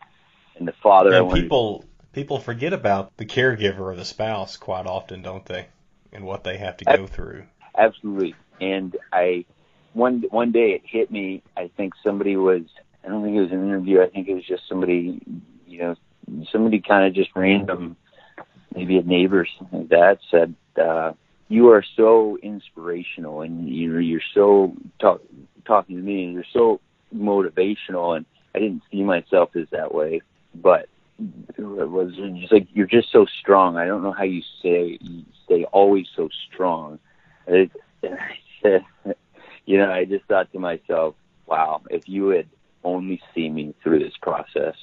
and 0.56 0.68
the 0.68 0.74
father 0.82 1.08
and 1.08 1.16
I 1.16 1.20
wanted 1.22 1.42
people 1.42 1.80
to... 1.80 1.86
people 2.12 2.38
forget 2.38 2.72
about 2.72 3.16
the 3.16 3.26
caregiver 3.26 3.80
or 3.80 3.96
the 3.96 4.04
spouse 4.04 4.56
quite 4.56 4.86
often, 4.86 5.22
don't 5.22 5.44
they? 5.46 5.66
And 6.14 6.24
what 6.24 6.44
they 6.44 6.56
have 6.56 6.76
to 6.78 6.84
go 6.84 7.06
through. 7.06 7.44
Absolutely. 7.76 8.34
And 8.60 8.96
I 9.12 9.44
one 9.92 10.24
one 10.30 10.52
day 10.52 10.70
it 10.70 10.82
hit 10.84 11.10
me. 11.10 11.42
I 11.56 11.70
think 11.76 11.94
somebody 12.02 12.36
was. 12.36 12.62
I 13.04 13.08
don't 13.08 13.22
think 13.22 13.36
it 13.36 13.42
was 13.42 13.52
an 13.52 13.64
interview. 13.64 14.00
I 14.00 14.08
think 14.08 14.28
it 14.28 14.34
was 14.34 14.46
just 14.46 14.62
somebody. 14.68 15.20
You 15.66 15.78
know, 15.78 15.94
somebody 16.52 16.80
kind 16.80 17.06
of 17.06 17.14
just 17.14 17.30
random, 17.34 17.96
maybe 18.74 18.96
a 18.96 19.02
neighbor 19.02 19.40
or 19.40 19.46
something 19.58 19.80
like 19.80 19.88
that 19.88 20.18
said, 20.30 20.54
uh, 20.80 21.12
"You 21.48 21.70
are 21.70 21.84
so 21.96 22.38
inspirational, 22.42 23.42
and 23.42 23.68
you're 23.68 24.00
you're 24.00 24.20
so 24.34 24.74
talk, 25.00 25.20
talking 25.66 25.96
to 25.96 26.02
me, 26.02 26.24
and 26.24 26.32
you're 26.32 26.44
so 26.52 26.80
motivational." 27.14 28.16
And 28.16 28.24
I 28.54 28.60
didn't 28.60 28.82
see 28.90 29.02
myself 29.02 29.56
as 29.56 29.66
that 29.70 29.92
way, 29.92 30.22
but 30.54 30.88
it 31.18 31.62
was 31.90 32.14
just 32.40 32.52
like 32.52 32.66
you're 32.72 32.86
just 32.86 33.10
so 33.12 33.26
strong. 33.40 33.76
I 33.76 33.86
don't 33.86 34.02
know 34.02 34.12
how 34.12 34.24
you 34.24 34.42
say 34.62 34.98
you 35.00 35.24
stay 35.44 35.64
always 35.64 36.06
so 36.14 36.28
strong. 36.50 36.98
It, 37.46 37.70
you 39.66 39.78
know, 39.78 39.90
I 39.90 40.04
just 40.04 40.24
thought 40.26 40.52
to 40.52 40.58
myself, 40.58 41.14
wow, 41.46 41.82
if 41.90 42.08
you 42.08 42.28
had 42.28 42.48
only 42.82 43.20
seen 43.34 43.54
me 43.54 43.74
through 43.82 44.00
this 44.00 44.16
process, 44.20 44.74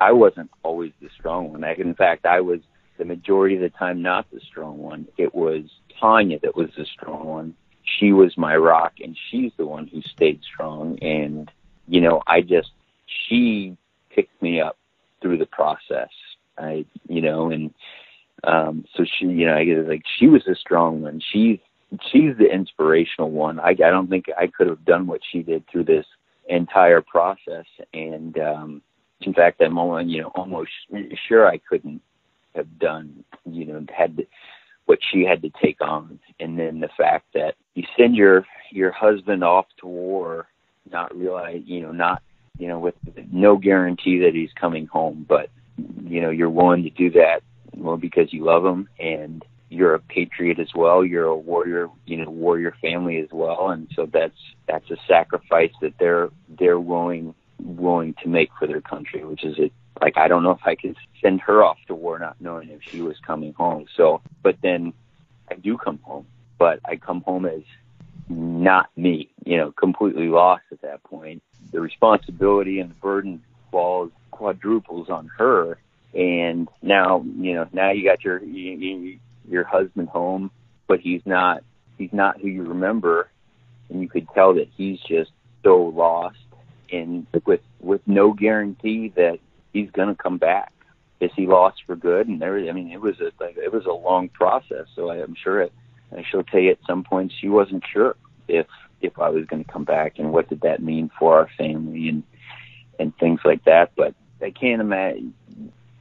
I 0.00 0.12
wasn't 0.12 0.50
always 0.62 0.92
the 1.00 1.08
strong 1.18 1.52
one. 1.52 1.64
I, 1.64 1.74
in 1.74 1.94
fact, 1.94 2.24
I 2.24 2.40
was 2.40 2.60
the 2.98 3.04
majority 3.04 3.56
of 3.56 3.62
the 3.62 3.70
time 3.70 4.02
not 4.02 4.30
the 4.30 4.40
strong 4.40 4.78
one. 4.78 5.08
It 5.18 5.34
was 5.34 5.64
Tanya 5.98 6.38
that 6.40 6.56
was 6.56 6.70
the 6.76 6.86
strong 6.86 7.26
one. 7.26 7.54
She 7.82 8.12
was 8.12 8.36
my 8.38 8.56
rock, 8.56 8.94
and 9.02 9.16
she's 9.30 9.52
the 9.56 9.66
one 9.66 9.86
who 9.88 10.00
stayed 10.02 10.40
strong. 10.42 10.98
And 11.02 11.50
you 11.88 12.00
know, 12.00 12.22
I 12.26 12.40
just 12.42 12.70
she 13.06 13.76
picked 14.10 14.40
me 14.40 14.60
up 14.60 14.76
through 15.20 15.38
the 15.38 15.46
process. 15.46 16.10
I, 16.58 16.84
you 17.08 17.22
know, 17.22 17.50
and 17.50 17.72
um, 18.44 18.84
so 18.94 19.04
she, 19.04 19.26
you 19.26 19.46
know, 19.46 19.56
I 19.56 19.64
guess 19.64 19.84
like 19.86 20.02
she 20.18 20.26
was 20.26 20.46
a 20.46 20.54
strong 20.54 21.02
one. 21.02 21.20
She's 21.32 21.58
she's 22.10 22.36
the 22.38 22.52
inspirational 22.52 23.30
one. 23.30 23.58
I, 23.60 23.70
I 23.70 23.90
don't 23.90 24.08
think 24.08 24.26
I 24.38 24.46
could 24.46 24.68
have 24.68 24.84
done 24.84 25.06
what 25.06 25.20
she 25.30 25.42
did 25.42 25.64
through 25.68 25.84
this 25.84 26.06
entire 26.48 27.00
process. 27.00 27.64
And 27.92 28.38
um, 28.38 28.82
in 29.22 29.34
fact, 29.34 29.60
I'm 29.60 29.78
almost, 29.78 30.08
you 30.08 30.22
know, 30.22 30.32
almost 30.34 30.70
sure 31.28 31.46
I 31.46 31.58
couldn't 31.58 32.00
have 32.54 32.78
done, 32.78 33.24
you 33.44 33.66
know, 33.66 33.84
had 33.96 34.16
to, 34.18 34.26
what 34.86 34.98
she 35.12 35.24
had 35.24 35.42
to 35.42 35.50
take 35.62 35.80
on. 35.80 36.18
And 36.40 36.58
then 36.58 36.80
the 36.80 36.90
fact 36.96 37.26
that 37.34 37.54
you 37.74 37.84
send 37.96 38.16
your 38.16 38.44
your 38.72 38.92
husband 38.92 39.44
off 39.44 39.66
to 39.80 39.86
war, 39.86 40.46
not 40.90 41.16
realize, 41.16 41.62
you 41.64 41.80
know, 41.80 41.92
not 41.92 42.22
you 42.60 42.68
know, 42.68 42.78
with 42.78 42.94
no 43.32 43.56
guarantee 43.56 44.20
that 44.20 44.34
he's 44.34 44.52
coming 44.52 44.86
home. 44.86 45.24
But 45.26 45.48
you 46.04 46.20
know, 46.20 46.30
you're 46.30 46.50
willing 46.50 46.82
to 46.82 46.90
do 46.90 47.10
that 47.12 47.42
well 47.74 47.96
because 47.96 48.32
you 48.32 48.44
love 48.44 48.66
him 48.66 48.88
and 48.98 49.42
you're 49.70 49.94
a 49.94 50.00
patriot 50.00 50.58
as 50.58 50.68
well. 50.74 51.02
You're 51.02 51.26
a 51.26 51.36
warrior, 51.36 51.88
you 52.04 52.18
know, 52.18 52.30
warrior 52.30 52.74
family 52.82 53.18
as 53.18 53.28
well, 53.32 53.70
and 53.70 53.88
so 53.96 54.06
that's 54.06 54.36
that's 54.68 54.90
a 54.90 54.96
sacrifice 55.08 55.72
that 55.80 55.94
they're 55.98 56.28
they're 56.48 56.78
willing 56.78 57.34
willing 57.58 58.14
to 58.22 58.28
make 58.28 58.50
for 58.58 58.66
their 58.66 58.82
country, 58.82 59.24
which 59.24 59.42
is 59.42 59.58
it. 59.58 59.72
Like 60.00 60.18
I 60.18 60.28
don't 60.28 60.42
know 60.42 60.52
if 60.52 60.66
I 60.66 60.74
could 60.74 60.96
send 61.22 61.40
her 61.42 61.64
off 61.64 61.78
to 61.86 61.94
war 61.94 62.18
not 62.18 62.36
knowing 62.40 62.68
if 62.68 62.82
she 62.82 63.00
was 63.00 63.16
coming 63.26 63.54
home. 63.54 63.86
So, 63.96 64.20
but 64.42 64.56
then 64.62 64.92
I 65.50 65.54
do 65.54 65.78
come 65.78 65.98
home, 66.02 66.26
but 66.58 66.80
I 66.84 66.96
come 66.96 67.22
home 67.22 67.46
as 67.46 67.62
not 68.30 68.88
me, 68.96 69.30
you 69.44 69.56
know, 69.56 69.72
completely 69.72 70.28
lost 70.28 70.62
at 70.70 70.80
that 70.82 71.02
point. 71.02 71.42
The 71.72 71.80
responsibility 71.80 72.78
and 72.80 72.90
the 72.90 72.94
burden 72.94 73.42
falls 73.70 74.12
quadruples 74.30 75.10
on 75.10 75.30
her. 75.36 75.78
And 76.14 76.68
now, 76.82 77.24
you 77.36 77.54
know, 77.54 77.68
now 77.72 77.90
you 77.90 78.04
got 78.04 78.24
your 78.24 78.42
you, 78.42 79.18
your 79.48 79.64
husband 79.64 80.08
home, 80.08 80.50
but 80.86 81.00
he's 81.00 81.22
not 81.26 81.62
he's 81.98 82.12
not 82.12 82.40
who 82.40 82.48
you 82.48 82.62
remember, 82.62 83.28
and 83.88 84.00
you 84.00 84.08
could 84.08 84.26
tell 84.34 84.54
that 84.54 84.68
he's 84.76 84.98
just 85.00 85.30
so 85.62 85.92
lost 85.94 86.38
and 86.90 87.26
with 87.46 87.60
with 87.80 88.00
no 88.06 88.32
guarantee 88.32 89.12
that 89.16 89.38
he's 89.72 89.90
going 89.90 90.08
to 90.08 90.20
come 90.20 90.38
back. 90.38 90.72
Is 91.20 91.30
he 91.36 91.46
lost 91.46 91.82
for 91.86 91.96
good? 91.96 92.28
And 92.28 92.40
there, 92.40 92.58
I 92.58 92.72
mean, 92.72 92.90
it 92.90 93.00
was 93.00 93.20
a 93.20 93.30
it 93.56 93.72
was 93.72 93.86
a 93.86 93.92
long 93.92 94.28
process. 94.30 94.86
So 94.96 95.10
I, 95.10 95.16
I'm 95.16 95.36
sure 95.36 95.60
it 95.62 95.72
and 96.10 96.24
she'll 96.26 96.42
tell 96.44 96.60
you 96.60 96.70
at 96.70 96.78
some 96.86 97.04
point 97.04 97.32
she 97.38 97.48
wasn't 97.48 97.84
sure 97.92 98.16
if 98.48 98.66
if 99.00 99.18
I 99.18 99.30
was 99.30 99.46
going 99.46 99.64
to 99.64 99.70
come 99.70 99.84
back 99.84 100.18
and 100.18 100.32
what 100.32 100.48
did 100.48 100.60
that 100.62 100.82
mean 100.82 101.10
for 101.18 101.38
our 101.38 101.48
family 101.56 102.08
and 102.08 102.22
and 102.98 103.16
things 103.16 103.40
like 103.44 103.64
that. 103.64 103.92
But 103.96 104.14
I 104.42 104.50
can't 104.50 104.80
imagine. 104.80 105.34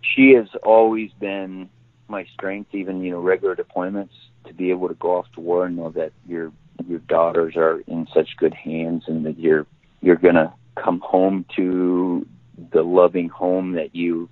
She 0.02 0.32
has 0.32 0.48
always 0.64 1.12
been 1.14 1.70
my 2.08 2.26
strength, 2.34 2.74
even 2.74 3.02
you 3.02 3.12
know 3.12 3.20
regular 3.20 3.56
deployments, 3.56 4.10
to 4.46 4.54
be 4.54 4.72
able 4.72 4.88
to 4.88 4.96
go 4.96 5.18
off 5.18 5.32
to 5.34 5.42
war 5.42 5.66
and 5.66 5.78
know 5.78 5.90
that 5.92 6.12
your 6.28 6.52
your 6.88 7.00
daughters 7.00 7.56
are 7.56 7.82
in 7.88 8.08
such 8.14 8.38
good 8.38 8.54
hands 8.54 9.04
and 9.08 9.26
that 9.26 9.40
you're 9.40 9.66
you're 10.02 10.16
gonna 10.16 10.54
come 10.76 11.00
home 11.02 11.46
to 11.56 12.26
the 12.72 12.82
loving 12.82 13.30
home 13.30 13.74
that 13.74 13.96
you, 13.96 14.30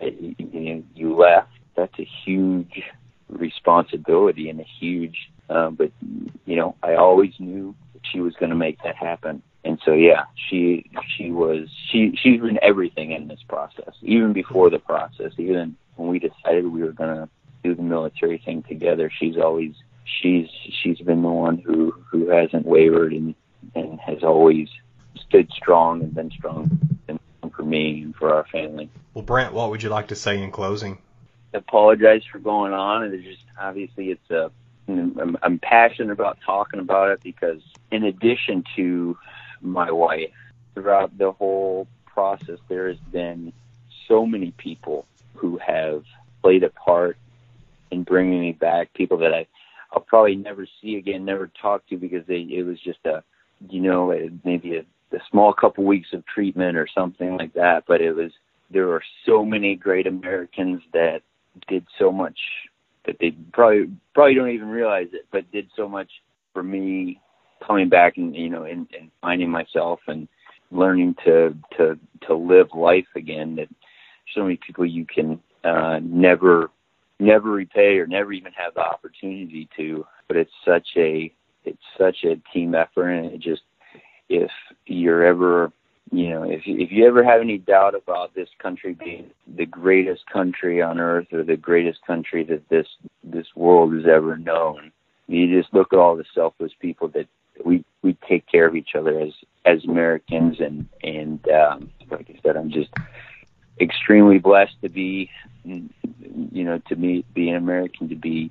you, 0.00 0.84
you 0.94 1.14
left. 1.14 1.50
That's 1.76 1.96
a 1.98 2.08
huge 2.24 2.82
responsibility 3.30 4.48
and 4.48 4.60
a 4.60 4.66
huge. 4.78 5.30
Uh, 5.48 5.70
but 5.70 5.90
you 6.46 6.56
know, 6.56 6.76
I 6.82 6.94
always 6.94 7.32
knew 7.38 7.74
she 8.12 8.20
was 8.20 8.34
going 8.34 8.50
to 8.50 8.56
make 8.56 8.82
that 8.82 8.96
happen, 8.96 9.42
and 9.64 9.78
so 9.84 9.92
yeah, 9.92 10.24
she 10.48 10.90
she 11.16 11.30
was 11.30 11.68
she 11.90 12.16
she's 12.22 12.40
been 12.40 12.58
everything 12.62 13.12
in 13.12 13.28
this 13.28 13.40
process, 13.48 13.94
even 14.02 14.32
before 14.32 14.70
the 14.70 14.78
process, 14.78 15.32
even 15.38 15.76
when 15.96 16.08
we 16.08 16.18
decided 16.18 16.66
we 16.66 16.82
were 16.82 16.92
going 16.92 17.14
to 17.14 17.28
do 17.62 17.74
the 17.74 17.82
military 17.82 18.38
thing 18.38 18.62
together. 18.62 19.10
She's 19.18 19.36
always 19.36 19.74
she's 20.04 20.48
she's 20.82 20.98
been 20.98 21.22
the 21.22 21.28
one 21.28 21.58
who 21.58 21.92
who 22.10 22.28
hasn't 22.28 22.66
wavered 22.66 23.12
and 23.12 23.34
and 23.74 24.00
has 24.00 24.22
always 24.22 24.68
stood 25.26 25.50
strong 25.52 26.02
and 26.02 26.14
been 26.14 26.30
strong 26.30 26.78
for 27.60 27.62
me 27.62 28.02
and 28.02 28.14
for 28.16 28.34
our 28.34 28.46
family. 28.46 28.90
Well, 29.12 29.24
Brant, 29.24 29.52
what 29.52 29.70
would 29.70 29.82
you 29.82 29.90
like 29.90 30.08
to 30.08 30.16
say 30.16 30.42
in 30.42 30.50
closing? 30.50 30.98
Apologize 31.52 32.22
for 32.30 32.38
going 32.38 32.72
on. 32.72 33.04
And 33.04 33.14
it's 33.14 33.24
just 33.24 33.44
obviously 33.58 34.10
it's 34.10 34.30
a 34.30 34.50
I'm, 34.88 35.36
I'm 35.42 35.58
passionate 35.58 36.12
about 36.12 36.38
talking 36.44 36.80
about 36.80 37.10
it 37.10 37.22
because 37.22 37.60
in 37.90 38.04
addition 38.04 38.64
to 38.76 39.16
my 39.60 39.90
wife, 39.90 40.32
throughout 40.74 41.16
the 41.16 41.32
whole 41.32 41.86
process, 42.06 42.58
there 42.68 42.88
has 42.88 42.98
been 43.12 43.52
so 44.08 44.26
many 44.26 44.50
people 44.52 45.06
who 45.34 45.58
have 45.58 46.04
played 46.42 46.64
a 46.64 46.70
part 46.70 47.16
in 47.90 48.02
bringing 48.02 48.40
me 48.40 48.52
back. 48.52 48.92
People 48.94 49.18
that 49.18 49.32
I 49.32 49.46
I'll 49.92 50.00
probably 50.00 50.36
never 50.36 50.66
see 50.80 50.96
again, 50.96 51.24
never 51.24 51.50
talk 51.60 51.86
to 51.88 51.96
because 51.96 52.26
they 52.26 52.40
it 52.40 52.64
was 52.64 52.80
just 52.80 53.04
a 53.04 53.22
you 53.68 53.80
know, 53.80 54.14
maybe 54.44 54.76
a, 54.76 54.80
a 55.14 55.20
small 55.30 55.52
couple 55.52 55.84
weeks 55.84 56.12
of 56.12 56.24
treatment 56.26 56.76
or 56.76 56.86
something 56.94 57.36
like 57.36 57.52
that. 57.54 57.84
But 57.86 58.00
it 58.00 58.12
was 58.12 58.32
there 58.70 58.86
were 58.86 59.02
so 59.26 59.44
many 59.44 59.74
great 59.74 60.06
Americans 60.06 60.82
that 60.92 61.22
did 61.68 61.86
so 61.98 62.10
much 62.12 62.38
that 63.06 63.16
they 63.20 63.32
probably 63.52 63.90
probably 64.14 64.34
don't 64.34 64.50
even 64.50 64.68
realize 64.68 65.08
it, 65.12 65.26
but 65.32 65.50
did 65.52 65.68
so 65.76 65.88
much 65.88 66.10
for 66.52 66.62
me 66.62 67.20
coming 67.66 67.88
back 67.88 68.16
and 68.16 68.34
you 68.34 68.48
know 68.48 68.64
and, 68.64 68.86
and 68.98 69.10
finding 69.20 69.50
myself 69.50 70.00
and 70.06 70.28
learning 70.70 71.14
to 71.24 71.54
to 71.76 71.98
to 72.26 72.34
live 72.34 72.68
life 72.74 73.06
again 73.16 73.56
that 73.56 73.68
so 74.34 74.42
many 74.42 74.58
people 74.64 74.86
you 74.86 75.04
can 75.04 75.40
uh 75.64 75.98
never 76.02 76.70
never 77.18 77.50
repay 77.50 77.98
or 77.98 78.06
never 78.06 78.32
even 78.32 78.52
have 78.52 78.74
the 78.74 78.80
opportunity 78.80 79.68
to 79.76 80.06
but 80.28 80.36
it's 80.36 80.52
such 80.64 80.88
a 80.96 81.32
it's 81.64 81.82
such 81.98 82.24
a 82.24 82.40
team 82.52 82.74
effort 82.74 83.10
and 83.10 83.32
it 83.32 83.40
just 83.40 83.62
if 84.28 84.50
you're 84.86 85.24
ever 85.24 85.72
you 86.12 86.28
know 86.30 86.42
if 86.42 86.62
if 86.66 86.90
you 86.90 87.06
ever 87.06 87.22
have 87.22 87.40
any 87.40 87.58
doubt 87.58 87.94
about 87.94 88.34
this 88.34 88.48
country 88.58 88.94
being 88.94 89.30
the 89.46 89.66
greatest 89.66 90.26
country 90.26 90.82
on 90.82 90.98
earth 90.98 91.26
or 91.32 91.42
the 91.42 91.56
greatest 91.56 92.04
country 92.06 92.42
that 92.44 92.68
this 92.68 92.86
this 93.22 93.46
world 93.54 93.94
has 93.94 94.06
ever 94.06 94.36
known 94.36 94.92
you 95.30 95.60
just 95.60 95.72
look 95.72 95.92
at 95.92 95.98
all 95.98 96.16
the 96.16 96.24
selfless 96.34 96.72
people 96.80 97.08
that 97.08 97.26
we 97.64 97.84
we 98.02 98.16
take 98.28 98.46
care 98.46 98.66
of 98.66 98.74
each 98.74 98.94
other 98.94 99.20
as 99.20 99.32
as 99.64 99.84
Americans. 99.84 100.60
And 100.60 100.88
and 101.02 101.46
um 101.48 101.90
like 102.10 102.28
I 102.28 102.38
said 102.42 102.56
I'm 102.56 102.70
just 102.70 102.90
extremely 103.80 104.38
blessed 104.38 104.80
to 104.82 104.88
be 104.88 105.30
you 105.64 106.64
know 106.64 106.78
to 106.88 106.96
me 106.96 107.24
be 107.32 107.48
an 107.50 107.56
American 107.56 108.08
to 108.08 108.16
be 108.16 108.50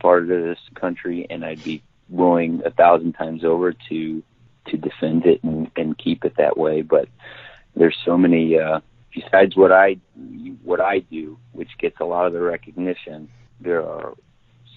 part 0.00 0.22
of 0.22 0.28
this 0.28 0.58
country. 0.74 1.26
And 1.28 1.44
I'd 1.44 1.62
be 1.62 1.82
willing 2.08 2.62
a 2.64 2.70
thousand 2.70 3.12
times 3.12 3.44
over 3.44 3.72
to 3.88 4.22
to 4.68 4.76
defend 4.76 5.26
it 5.26 5.42
and, 5.44 5.55
and 5.78 5.98
keep 5.98 6.24
it 6.24 6.34
that 6.36 6.56
way 6.56 6.82
but 6.82 7.08
there's 7.74 7.96
so 8.04 8.16
many 8.16 8.58
uh 8.58 8.80
besides 9.14 9.56
what 9.56 9.72
I 9.72 9.96
what 10.62 10.80
I 10.80 11.00
do 11.00 11.38
which 11.52 11.70
gets 11.78 12.00
a 12.00 12.04
lot 12.04 12.26
of 12.26 12.32
the 12.32 12.40
recognition 12.40 13.28
there 13.60 13.82
are 13.82 14.14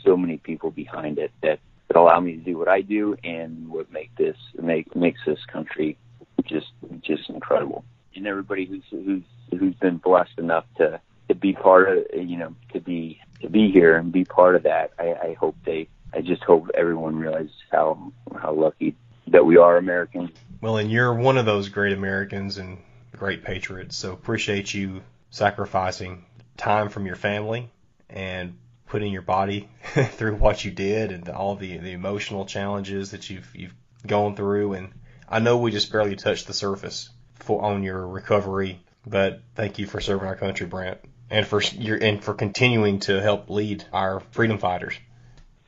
so 0.04 0.16
many 0.16 0.38
people 0.38 0.72
behind 0.72 1.18
it 1.20 1.32
that 1.41 1.60
that 1.89 1.97
allow 1.97 2.20
me 2.20 2.34
to 2.34 2.43
do 2.43 2.58
what 2.58 2.68
I 2.68 2.82
do 2.82 3.16
and 3.24 3.68
what 3.70 3.91
make 3.91 4.16
this 4.16 4.38
make 4.62 4.95
makes 4.95 5.20
this 5.26 5.39
country 5.52 5.97
just 6.45 6.68
just 7.02 7.30
incredible. 7.30 7.84
And 8.16 8.28
everybody 8.28 8.66
who's 8.66 8.84
who's 8.91 9.24
who's 9.58 9.76
been 9.76 9.97
blessed 9.97 10.38
enough 10.38 10.66
to 10.78 11.00
to 11.28 11.36
be 11.36 11.54
part 11.54 11.89
of 11.89 12.06
you 12.14 12.38
know 12.38 12.56
to 12.74 12.80
be 12.80 13.20
to 13.41 13.50
be 13.50 13.72
here 13.72 13.97
and 13.97 14.12
be 14.12 14.26
part 14.26 14.56
of 14.56 14.64
that. 14.64 14.91
I, 15.00 15.14
I 15.14 15.34
hope 15.39 15.56
they 15.66 15.88
I 16.14 16.22
just 16.22 16.43
hope 16.43 16.70
everyone 16.76 17.16
realizes 17.16 17.56
how 17.72 18.12
how 18.39 18.54
lucky 18.54 18.95
that 19.28 19.45
we 19.45 19.58
are 19.58 19.78
Americans. 19.78 20.32
Well, 20.62 20.78
and 20.78 20.91
you're 20.91 21.14
one 21.14 21.38
of 21.38 21.45
those 21.45 21.70
great 21.70 21.93
Americans 21.93 22.57
and 22.57 22.80
great 23.16 23.43
patriots. 23.43 23.95
So 23.95 24.14
appreciate 24.14 24.74
you 24.74 25.01
sacrificing 25.30 26.26
time 26.57 26.89
from 26.89 27.05
your 27.05 27.16
family 27.16 27.72
and 28.10 28.57
putting 28.88 29.14
your 29.14 29.22
body 29.22 29.70
through 29.84 30.36
what 30.36 30.66
you 30.66 30.72
did 30.72 31.12
and 31.12 31.30
all 31.30 31.55
the 31.55 31.78
the 31.78 31.91
emotional 31.91 32.45
challenges 32.45 33.12
that 33.12 33.30
you've 33.30 33.49
you've 33.55 33.74
gone 34.05 34.36
through 34.36 34.74
and 34.74 34.91
I 35.28 35.39
know 35.39 35.57
we 35.57 35.72
just 35.72 35.91
barely 35.91 36.16
touched 36.16 36.47
the 36.47 36.53
surface 36.53 37.10
for 37.36 37.62
on 37.62 37.84
your 37.84 38.07
recovery 38.07 38.80
but 39.05 39.41
thank 39.55 39.78
you 39.78 39.86
for 39.86 40.01
serving 40.01 40.28
our 40.28 40.36
country 40.36 40.66
Brant 40.66 40.99
and 41.30 41.45
for 41.45 41.62
your 41.62 41.97
and 41.97 42.24
for 42.24 42.34
continuing 42.34 42.99
to 43.01 43.22
help 43.22 43.49
lead 43.49 43.86
our 43.93 44.22
freedom 44.32 44.57
fighters 44.57 44.95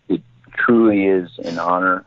it 0.09 0.23
truly 0.55 1.05
is 1.05 1.29
an 1.43 1.59
honor 1.59 2.05